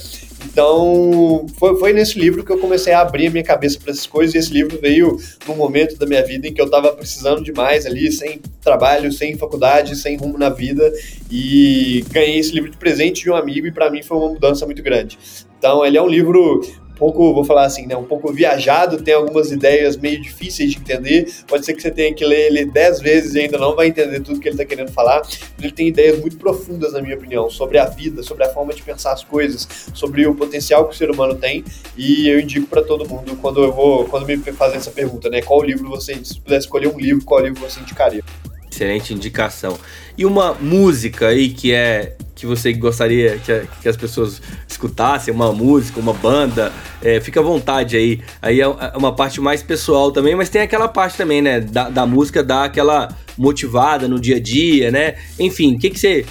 Então, 0.46 1.46
foi, 1.58 1.78
foi 1.78 1.94
nesse 1.94 2.20
livro 2.20 2.44
que 2.44 2.52
eu 2.52 2.58
comecei 2.58 2.94
a 2.94 3.02
abrir 3.02 3.28
a 3.28 3.32
minha 3.32 3.44
cabeça 3.44 3.80
para 3.80 3.92
essas 3.92 4.08
coisas, 4.08 4.36
e 4.36 4.38
esse 4.38 4.52
livro 4.52 4.80
veio 4.80 5.18
num 5.48 5.56
momento 5.56 5.98
da 5.98 6.06
minha 6.06 6.24
vida 6.26 6.48
em 6.48 6.54
que 6.54 6.62
eu 6.62 6.66
estava 6.66 6.92
precisando 6.92 7.44
demais 7.44 7.86
ali, 7.86 8.12
sem 8.12 8.42
trabalho, 8.62 9.12
sem 9.12 9.38
faculdade, 9.38 9.96
sem 9.96 10.18
rumo 10.18 10.38
na 10.38 10.50
vida, 10.50 10.92
e 11.30 12.04
ganhei 12.12 12.40
esse 12.40 12.54
livro 12.54 12.70
de 12.72 12.78
presente 12.78 13.24
de 13.24 13.30
um 13.30 13.36
amigo, 13.36 13.68
e 13.68 13.72
para 13.72 13.90
mim 13.90 14.02
foi 14.02 14.18
uma 14.18 14.30
mudança 14.30 14.66
muito 14.66 14.82
grande. 14.82 15.18
Então, 15.58 15.86
ele 15.86 15.98
é 15.98 16.02
um 16.02 16.08
livro 16.08 16.62
pouco, 17.00 17.34
vou 17.34 17.46
falar 17.46 17.66
assim, 17.66 17.88
né, 17.88 17.96
um 17.96 18.04
pouco 18.04 18.32
viajado, 18.34 19.02
tem 19.02 19.14
algumas 19.14 19.52
ideias 19.52 19.96
meio 19.96 20.22
difíceis 20.22 20.72
de 20.72 20.78
entender. 20.78 21.34
Pode 21.48 21.66
ser 21.66 21.74
que 21.74 21.82
você 21.82 21.90
tenha 21.90 22.14
que 22.14 22.26
ler 22.26 22.48
ele 22.48 22.66
dez 22.66 23.00
vezes 23.00 23.34
e 23.34 23.40
ainda 23.40 23.58
não 23.58 23.76
vai 23.76 23.88
entender 23.88 24.20
tudo 24.20 24.40
que 24.40 24.50
ele 24.50 24.56
está 24.56 24.66
querendo 24.66 24.92
falar. 24.92 25.22
Ele 25.58 25.72
tem 25.72 25.88
ideias 25.88 26.20
muito 26.20 26.38
profundas, 26.38 26.92
na 26.92 27.02
minha 27.02 27.16
opinião, 27.16 27.50
sobre 27.50 27.78
a 27.78 27.86
vida, 27.86 28.22
sobre 28.22 28.44
a 28.44 28.50
forma 28.50 28.74
de 28.74 28.84
pensar 28.84 29.14
as 29.14 29.24
coisas, 29.24 29.68
sobre 29.94 30.28
o 30.28 30.36
potencial 30.36 30.88
que 30.88 30.94
o 30.94 30.98
ser 30.98 31.10
humano 31.10 31.36
tem. 31.36 31.64
E 31.98 32.28
eu 32.28 32.40
indico 32.40 32.68
para 32.68 32.82
todo 32.82 33.08
mundo 33.08 33.38
quando 33.38 33.64
eu 33.64 33.72
vou, 33.72 34.04
quando 34.06 34.28
me 34.28 34.38
fazem 34.38 34.78
essa 34.78 34.92
pergunta, 34.92 35.30
né, 35.30 35.42
qual 35.42 35.64
livro 35.64 35.88
você, 35.88 36.14
se 36.24 36.40
pudesse 36.40 36.66
escolher 36.66 36.88
um 36.88 37.00
livro, 37.00 37.24
qual 37.24 37.42
livro 37.42 37.62
você 37.62 37.80
indicaria? 37.80 38.24
Excelente 38.70 39.14
indicação. 39.14 39.78
E 40.18 40.26
uma 40.26 40.54
música 40.54 41.28
aí 41.28 41.50
que 41.50 41.74
é 41.74 42.16
que 42.40 42.46
você 42.46 42.72
gostaria 42.74 43.38
que, 43.40 43.68
que 43.82 43.90
as 43.90 43.98
pessoas 43.98 44.42
escutassem, 44.68 45.34
uma 45.34 45.52
música, 45.52 46.00
uma 46.00 46.14
banda, 46.14 46.72
é, 47.02 47.20
fica 47.20 47.40
à 47.40 47.44
vontade 47.44 47.98
aí. 47.98 48.22
Aí 48.42 48.62
é, 48.62 48.64
é 48.64 48.98
uma 48.98 49.14
parte 49.14 49.42
mais 49.42 49.62
pessoal 49.62 50.12
também, 50.12 50.36
mas 50.36 50.50
tem 50.50 50.62
aquela 50.62 50.88
parte 50.88 51.18
também, 51.18 51.42
né, 51.42 51.60
da, 51.60 51.90
da 51.90 52.06
música 52.06 52.44
dar 52.44 52.64
aquela 52.64 53.10
motivada 53.38 54.08
no 54.08 54.20
dia 54.20 54.38
a 54.38 54.40
dia, 54.40 54.92
né? 54.92 55.16
Enfim, 55.40 55.76
o 55.76 55.80
que, 55.80 55.90
que 55.90 56.00
você 56.00 56.26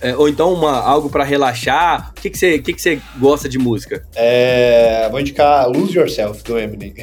é, 0.00 0.14
ou 0.16 0.28
então 0.28 0.52
uma, 0.52 0.78
algo 0.80 1.08
para 1.08 1.24
relaxar? 1.24 2.12
O 2.16 2.20
que, 2.20 2.30
que, 2.30 2.38
você, 2.38 2.58
que, 2.58 2.72
que 2.72 2.80
você 2.80 3.00
gosta 3.18 3.48
de 3.48 3.58
música? 3.58 4.04
É, 4.14 5.08
vou 5.10 5.20
indicar 5.20 5.68
Lose 5.68 5.96
Yourself, 5.96 6.42
do 6.44 6.58
Eminem. 6.58 6.94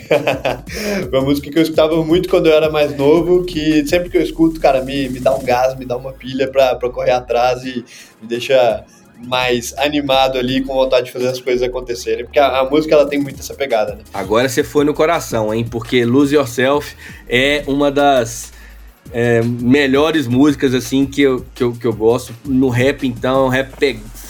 uma 1.11 1.21
música 1.21 1.49
que 1.49 1.57
eu 1.57 1.63
escutava 1.63 2.03
muito 2.03 2.29
quando 2.29 2.47
eu 2.47 2.53
era 2.53 2.69
mais 2.69 2.95
novo, 2.95 3.43
que 3.43 3.85
sempre 3.87 4.09
que 4.09 4.17
eu 4.17 4.21
escuto, 4.21 4.59
cara, 4.59 4.81
me, 4.81 5.09
me 5.09 5.19
dá 5.19 5.35
um 5.35 5.43
gás, 5.43 5.77
me 5.77 5.85
dá 5.85 5.97
uma 5.97 6.13
pilha 6.13 6.47
para 6.49 6.77
correr 6.89 7.11
atrás 7.11 7.63
e 7.63 7.83
me 8.21 8.27
deixa 8.27 8.85
mais 9.25 9.73
animado 9.77 10.37
ali, 10.37 10.61
com 10.61 10.73
vontade 10.73 11.05
de 11.07 11.11
fazer 11.11 11.27
as 11.27 11.39
coisas 11.39 11.63
acontecerem. 11.63 12.25
Porque 12.25 12.39
a, 12.39 12.59
a, 12.59 12.69
música 12.69 12.93
ela 12.93 13.07
tem 13.07 13.19
muito 13.19 13.39
essa 13.39 13.53
pegada, 13.53 13.95
né? 13.95 14.03
Agora 14.13 14.47
você 14.47 14.63
foi 14.63 14.83
no 14.83 14.93
coração, 14.93 15.53
hein? 15.53 15.65
Porque 15.69 16.05
Lose 16.05 16.35
Yourself 16.35 16.95
é 17.27 17.63
uma 17.67 17.91
das 17.91 18.52
é, 19.11 19.41
melhores 19.41 20.27
músicas 20.27 20.73
assim 20.73 21.05
que 21.05 21.21
eu, 21.21 21.45
que, 21.53 21.63
eu, 21.63 21.73
que 21.73 21.85
eu 21.85 21.93
gosto. 21.93 22.33
No 22.45 22.69
rap, 22.69 23.05
então, 23.07 23.47
rap 23.47 23.71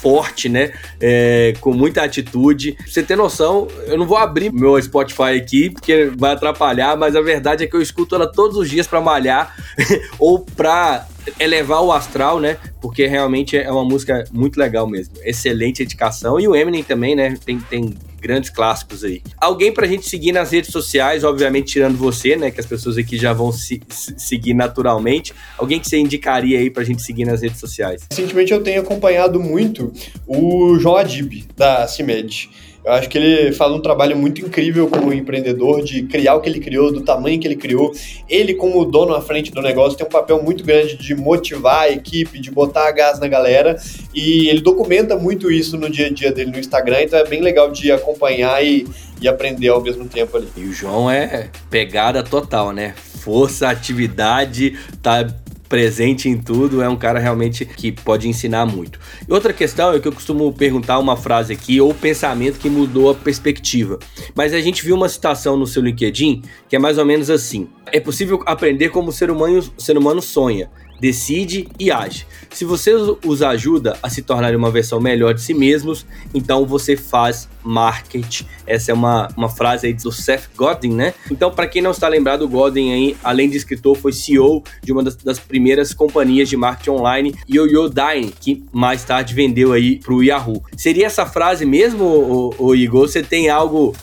forte, 0.04 0.50
né? 0.50 0.74
É, 1.00 1.54
com 1.62 1.72
muita 1.72 2.04
atitude. 2.04 2.74
Pra 2.74 2.88
você 2.88 3.02
ter 3.02 3.16
noção, 3.16 3.70
eu 3.88 3.98
não 3.98 4.06
vou 4.06 4.18
abrir 4.18 4.52
meu 4.52 4.82
Spotify 4.82 5.38
aqui, 5.42 5.70
porque 5.70 6.12
vai 6.18 6.34
atrapalhar, 6.34 6.98
mas 6.98 7.16
a 7.16 7.22
verdade 7.22 7.64
é 7.64 7.68
que 7.68 7.76
eu 7.76 7.82
escuto 7.82 8.16
ela 8.16 8.30
todos 8.30 8.58
os 8.58 8.70
dias 8.70 8.86
para 8.86 9.00
malhar 9.00 9.56
ou 10.20 10.40
pra 10.42 11.08
elevar 11.40 11.82
o 11.82 11.92
astral, 11.92 12.40
né? 12.40 12.58
Porque 12.82 13.08
realmente 13.08 13.58
é 13.58 13.72
uma 13.72 13.86
música 13.86 14.24
muito 14.32 14.58
legal 14.58 14.88
mesmo. 14.88 15.16
Excelente 15.24 15.84
indicação. 15.84 16.40
E 16.40 16.48
o 16.48 16.56
Eminem 16.56 16.84
também, 16.84 17.16
né? 17.16 17.38
Tem, 17.46 17.60
tem 17.60 17.94
grandes 18.24 18.50
clássicos 18.50 19.04
aí. 19.04 19.22
Alguém 19.38 19.74
pra 19.74 19.86
gente 19.86 20.10
seguir 20.10 20.32
nas 20.32 20.52
redes 20.52 20.72
sociais, 20.72 21.24
obviamente 21.24 21.74
tirando 21.74 21.98
você, 21.98 22.36
né? 22.36 22.52
Que 22.52 22.60
as 22.60 22.66
pessoas 22.66 22.98
aqui 22.98 23.18
já 23.18 23.34
vão 23.34 23.52
se, 23.52 23.82
se 23.90 24.14
seguir 24.18 24.54
naturalmente. 24.54 25.34
Alguém 25.58 25.80
que 25.80 25.88
você 25.88 25.98
indicaria 25.98 26.60
aí 26.60 26.70
pra 26.70 26.84
gente 26.84 27.02
seguir 27.02 27.26
nas 27.26 27.42
redes 27.42 27.60
sociais? 27.60 28.08
Recentemente 28.10 28.54
eu 28.54 28.64
tenho 28.64 28.82
acompanhado 28.82 29.40
muito 29.40 29.92
o 30.26 30.78
João 30.80 30.96
Adib, 30.96 31.46
da 31.56 31.88
CIMED. 31.88 32.50
Eu 32.86 32.92
acho 32.92 33.10
que 33.10 33.18
ele 33.18 33.54
faz 33.54 33.72
um 33.72 33.80
trabalho 33.80 34.18
muito 34.18 34.42
incrível 34.42 34.88
como 34.90 35.14
empreendedor 35.14 35.82
de 35.82 36.04
criar 36.04 36.36
o 36.36 36.42
que 36.42 36.50
ele 36.50 36.60
criou, 36.60 36.92
do 36.92 37.02
tamanho 37.02 37.40
que 37.40 37.48
ele 37.48 37.56
criou. 37.56 37.94
Ele, 38.28 38.54
como 38.54 38.84
dono 38.84 39.14
à 39.14 39.22
frente 39.22 39.52
do 39.52 39.62
negócio, 39.62 39.98
tem 39.98 40.06
um 40.06 40.10
papel 40.10 40.44
muito 40.44 40.66
grande 40.66 40.98
de 40.98 41.16
motivar 41.16 41.84
a 41.84 41.90
equipe, 41.90 42.40
de 42.40 42.52
botar 42.52 42.92
gás 42.92 43.20
na 43.20 43.28
galera. 43.28 43.78
E 44.14 44.50
ele 44.50 44.60
documenta 44.60 45.16
muito 45.16 45.50
isso 45.50 45.78
no 45.78 45.90
dia 45.90 46.08
a 46.08 46.10
dia 46.10 46.32
dele 46.32 46.52
no 46.52 46.60
Instagram, 46.60 47.04
então 47.04 47.18
é 47.18 47.26
bem 47.26 47.42
legal 47.42 47.72
de 47.72 47.90
acompanhar 47.90 48.64
e, 48.64 48.86
e 49.22 49.28
aprender 49.30 49.70
ao 49.70 49.82
mesmo 49.82 50.06
tempo 50.06 50.36
ali. 50.36 50.48
E 50.58 50.66
o 50.66 50.74
João 50.74 51.10
é 51.10 51.50
pegada 51.70 52.22
total, 52.22 52.74
né? 52.74 52.94
Força, 52.98 53.70
atividade, 53.70 54.78
tá 55.02 55.26
presente 55.68 56.30
em 56.30 56.38
tudo, 56.38 56.82
é 56.82 56.90
um 56.90 56.96
cara 56.96 57.20
realmente 57.20 57.66
que 57.66 57.92
pode 57.92 58.28
ensinar 58.28 58.66
muito. 58.66 59.00
Outra 59.28 59.54
questão 59.54 59.94
é 59.94 60.00
que 60.00 60.08
eu 60.08 60.12
costumo 60.12 60.52
perguntar 60.54 61.00
uma 61.00 61.18
frase 61.18 61.54
aqui 61.54 61.80
ou 61.80 61.94
pensamento 61.94 62.60
que 62.60 62.70
mudou 62.70 63.10
a 63.10 63.16
perspectiva. 63.16 64.00
Mas 64.36 64.54
a 64.54 64.62
gente 64.62 64.84
viu 64.84 64.96
uma 64.96 65.10
citação 65.10 65.58
no 65.58 65.66
seu 65.66 65.82
LinkedIn 65.82 66.42
que 66.70 66.76
é 66.76 66.80
mais 66.80 66.98
ou 66.98 67.06
menos 67.06 67.30
assim: 67.30 67.68
é 67.92 68.00
possível 68.00 68.42
aprender 68.46 68.90
como 68.90 69.10
o 69.10 69.14
ser 69.14 69.32
humano, 69.32 69.64
ser 69.78 69.98
humano 69.98 70.22
sonha 70.22 70.70
decide 71.00 71.68
e 71.80 71.92
age. 71.92 72.26
Se 72.52 72.66
você 72.66 72.94
os 73.26 73.42
ajuda 73.42 73.98
a 74.02 74.10
se 74.10 74.22
tornarem 74.22 74.58
uma 74.58 74.72
versão 74.72 75.00
melhor 75.00 75.34
de 75.34 75.42
si 75.42 75.54
mesmos, 75.54 76.06
então 76.34 76.66
você 76.66 76.96
faz 76.96 77.50
marketing. 77.64 78.46
Essa 78.66 78.92
é 78.92 78.94
uma, 78.94 79.28
uma 79.36 79.50
frase 79.50 79.88
aí 79.88 79.94
do 79.94 80.12
Seth 80.12 80.50
Godin, 80.56 80.94
né? 80.94 81.14
Então, 81.32 81.52
para 81.52 81.68
quem 81.68 81.82
não 81.82 81.92
está 81.92 82.08
lembrado, 82.08 82.44
o 82.44 82.48
Godin 82.48 82.92
aí, 82.92 83.18
além 83.24 83.50
de 83.50 83.58
escritor, 83.58 83.98
foi 83.98 84.14
CEO 84.14 84.64
de 84.84 84.92
uma 84.92 85.04
das, 85.04 85.16
das 85.16 85.40
primeiras 85.40 85.94
companhias 85.94 86.48
de 86.48 86.56
marketing 86.56 86.92
online, 86.92 87.36
YoYoDine, 87.50 88.32
que 88.40 88.64
mais 88.72 89.04
tarde 89.04 89.34
vendeu 89.34 89.74
aí 89.74 90.00
para 90.00 90.14
o 90.14 90.24
Yahoo. 90.24 90.64
Seria 90.78 91.08
essa 91.08 91.26
frase 91.26 91.66
mesmo, 91.66 92.54
o 92.58 92.76
Igor? 92.76 93.08
Você 93.08 93.24
tem 93.24 93.50
algo 93.50 93.94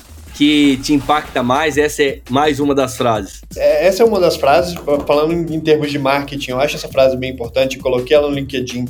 que 0.41 0.79
te 0.79 0.95
impacta 0.95 1.43
mais? 1.43 1.77
Essa 1.77 2.03
é 2.03 2.21
mais 2.31 2.61
uma 2.61 2.75
das 2.75 2.97
frases. 2.97 3.43
É, 3.55 3.87
essa 3.87 4.03
é 4.03 4.07
uma 4.07 4.19
das 4.19 4.37
frases, 4.37 4.75
falando 5.07 5.53
em 5.53 5.61
termos 5.61 5.91
de 5.91 5.99
marketing, 5.99 6.53
eu 6.53 6.59
acho 6.59 6.77
essa 6.77 6.89
frase 6.89 7.15
bem 7.15 7.31
importante, 7.31 7.79
coloquei 7.79 8.17
ela 8.17 8.27
no 8.27 8.35
LinkedIn, 8.35 8.87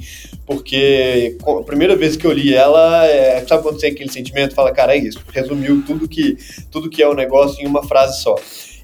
porque 0.47 1.37
a 1.45 1.65
primeira 1.65 1.97
vez 1.97 2.17
que 2.17 2.25
eu 2.25 2.31
li 2.31 2.55
ela, 2.55 3.05
é, 3.05 3.45
sabe 3.49 3.65
quando 3.65 3.81
tem 3.81 3.91
aquele 3.91 4.13
sentimento? 4.13 4.55
Fala, 4.55 4.71
cara, 4.71 4.95
é 4.95 4.99
isso, 4.99 5.19
resumiu 5.35 5.83
tudo 5.85 6.07
que, 6.07 6.39
tudo 6.71 6.89
que 6.89 7.03
é 7.03 7.09
o 7.09 7.15
negócio 7.15 7.61
em 7.61 7.67
uma 7.67 7.83
frase 7.83 8.23
só. 8.23 8.37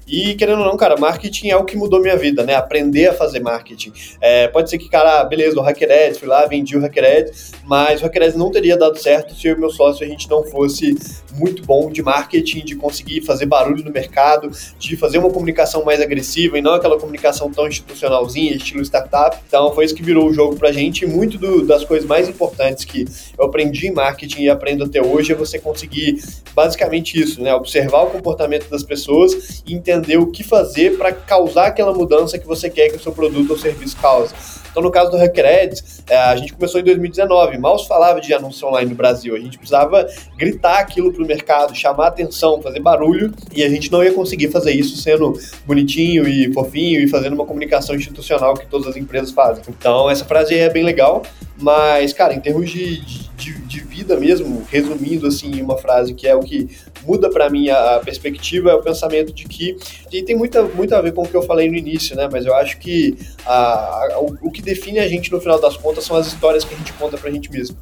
E 0.07 0.35
querendo 0.35 0.59
ou 0.59 0.65
não, 0.65 0.77
cara, 0.77 0.95
marketing 0.97 1.49
é 1.49 1.57
o 1.57 1.65
que 1.65 1.75
mudou 1.75 1.99
minha 1.99 2.15
vida, 2.15 2.43
né? 2.43 2.55
Aprender 2.55 3.07
a 3.07 3.13
fazer 3.13 3.41
marketing. 3.41 3.91
É, 4.21 4.47
pode 4.47 4.69
ser 4.69 4.77
que, 4.77 4.87
cara, 4.87 5.23
beleza, 5.25 5.59
o 5.59 5.61
HackerEd, 5.61 6.17
fui 6.17 6.27
lá, 6.27 6.45
vendi 6.45 6.77
o 6.77 6.83
HackerEd, 6.83 7.31
mas 7.65 8.01
o 8.01 8.05
HackerEd 8.05 8.37
não 8.37 8.49
teria 8.49 8.77
dado 8.77 8.97
certo 8.97 9.35
se 9.35 9.47
eu 9.47 9.55
e 9.55 9.59
meu 9.59 9.69
sócio 9.69 10.05
a 10.05 10.09
gente 10.09 10.29
não 10.29 10.43
fosse 10.43 10.95
muito 11.33 11.61
bom 11.63 11.91
de 11.91 12.01
marketing, 12.01 12.63
de 12.63 12.75
conseguir 12.75 13.21
fazer 13.21 13.45
barulho 13.45 13.83
no 13.83 13.91
mercado, 13.91 14.49
de 14.79 14.95
fazer 14.95 15.17
uma 15.17 15.29
comunicação 15.29 15.83
mais 15.83 16.01
agressiva 16.01 16.57
e 16.57 16.61
não 16.61 16.73
aquela 16.73 16.97
comunicação 16.97 17.51
tão 17.51 17.67
institucionalzinha, 17.67 18.55
estilo 18.55 18.81
startup. 18.81 19.37
Então 19.45 19.73
foi 19.75 19.85
isso 19.85 19.93
que 19.93 20.01
virou 20.01 20.29
o 20.29 20.33
jogo 20.33 20.55
pra 20.55 20.71
gente. 20.71 21.03
E 21.03 21.07
muito 21.07 21.37
do, 21.37 21.65
das 21.65 21.83
coisas 21.83 22.07
mais 22.07 22.29
importantes 22.29 22.85
que 22.85 23.05
eu 23.37 23.45
aprendi 23.45 23.87
em 23.87 23.91
marketing 23.91 24.43
e 24.43 24.49
aprendo 24.49 24.85
até 24.85 25.01
hoje 25.01 25.33
é 25.33 25.35
você 25.35 25.59
conseguir 25.59 26.23
basicamente 26.55 27.19
isso, 27.21 27.41
né? 27.41 27.53
Observar 27.53 28.03
o 28.03 28.09
comportamento 28.09 28.69
das 28.69 28.83
pessoas 28.83 29.61
e 29.65 29.75
entender 29.75 29.96
entender 29.97 30.17
o 30.17 30.27
que 30.27 30.43
fazer 30.43 30.97
para 30.97 31.11
causar 31.11 31.67
aquela 31.67 31.93
mudança 31.93 32.37
que 32.37 32.47
você 32.47 32.69
quer 32.69 32.89
que 32.89 32.95
o 32.97 32.99
seu 32.99 33.11
produto 33.11 33.51
ou 33.51 33.57
serviço 33.57 33.97
cause. 33.97 34.33
Então, 34.77 34.83
no 34.83 34.91
caso 34.91 35.09
do 35.09 35.17
Hackred, 35.17 35.81
é, 36.07 36.15
a 36.15 36.35
gente 36.35 36.53
começou 36.53 36.79
em 36.79 36.83
2019, 36.83 37.57
mal 37.57 37.79
se 37.79 37.87
falava 37.87 38.21
de 38.21 38.31
anúncio 38.31 38.67
online 38.67 38.91
no 38.91 38.95
Brasil. 38.95 39.35
A 39.35 39.39
gente 39.39 39.57
precisava 39.57 40.07
gritar 40.37 40.79
aquilo 40.79 41.11
para 41.11 41.23
o 41.23 41.25
mercado, 41.25 41.75
chamar 41.75 42.07
atenção, 42.07 42.61
fazer 42.61 42.79
barulho, 42.79 43.33
e 43.55 43.63
a 43.63 43.69
gente 43.69 43.91
não 43.91 44.03
ia 44.03 44.13
conseguir 44.13 44.51
fazer 44.51 44.73
isso 44.73 44.95
sendo 44.97 45.33
bonitinho 45.65 46.27
e 46.27 46.53
fofinho 46.53 47.01
e 47.01 47.07
fazendo 47.07 47.33
uma 47.33 47.45
comunicação 47.45 47.95
institucional 47.95 48.53
que 48.53 48.67
todas 48.67 48.87
as 48.87 48.95
empresas 48.95 49.31
fazem. 49.31 49.63
Então, 49.67 50.11
essa 50.11 50.25
frase 50.25 50.53
é 50.53 50.69
bem 50.69 50.83
legal, 50.83 51.23
mas, 51.59 52.13
cara, 52.13 52.35
em 52.35 52.39
termos 52.39 52.69
de, 52.69 53.01
de, 53.35 53.53
de 53.59 53.79
vida 53.79 54.15
mesmo, 54.15 54.63
resumindo 54.69 55.25
assim, 55.25 55.59
uma 55.59 55.77
frase 55.77 56.13
que 56.13 56.27
é 56.27 56.35
o 56.35 56.41
que 56.41 56.69
muda 57.07 57.29
para 57.29 57.49
mim 57.49 57.69
a 57.69 58.01
perspectiva 58.03 58.71
é 58.71 58.75
o 58.75 58.81
pensamento 58.81 59.31
de 59.31 59.45
que 59.45 59.77
e 60.11 60.21
tem 60.21 60.35
muita, 60.35 60.61
muito 60.63 60.93
a 60.93 61.01
ver 61.01 61.13
com 61.13 61.23
o 61.23 61.27
que 61.27 61.35
eu 61.35 61.41
falei 61.41 61.69
no 61.69 61.75
início, 61.75 62.15
né? 62.15 62.27
Mas 62.31 62.45
eu 62.45 62.53
acho 62.53 62.77
que 62.79 63.17
a, 63.45 64.13
a, 64.13 64.19
o, 64.19 64.37
o 64.41 64.51
que 64.51 64.61
define 64.61 64.99
a 64.99 65.07
gente 65.07 65.31
no 65.31 65.39
final 65.39 65.59
das 65.59 65.77
contas 65.77 66.03
são 66.03 66.17
as 66.17 66.27
histórias 66.27 66.65
que 66.65 66.75
a 66.75 66.77
gente 66.77 66.91
conta 66.93 67.17
pra 67.17 67.31
gente 67.31 67.49
mesmo. 67.51 67.77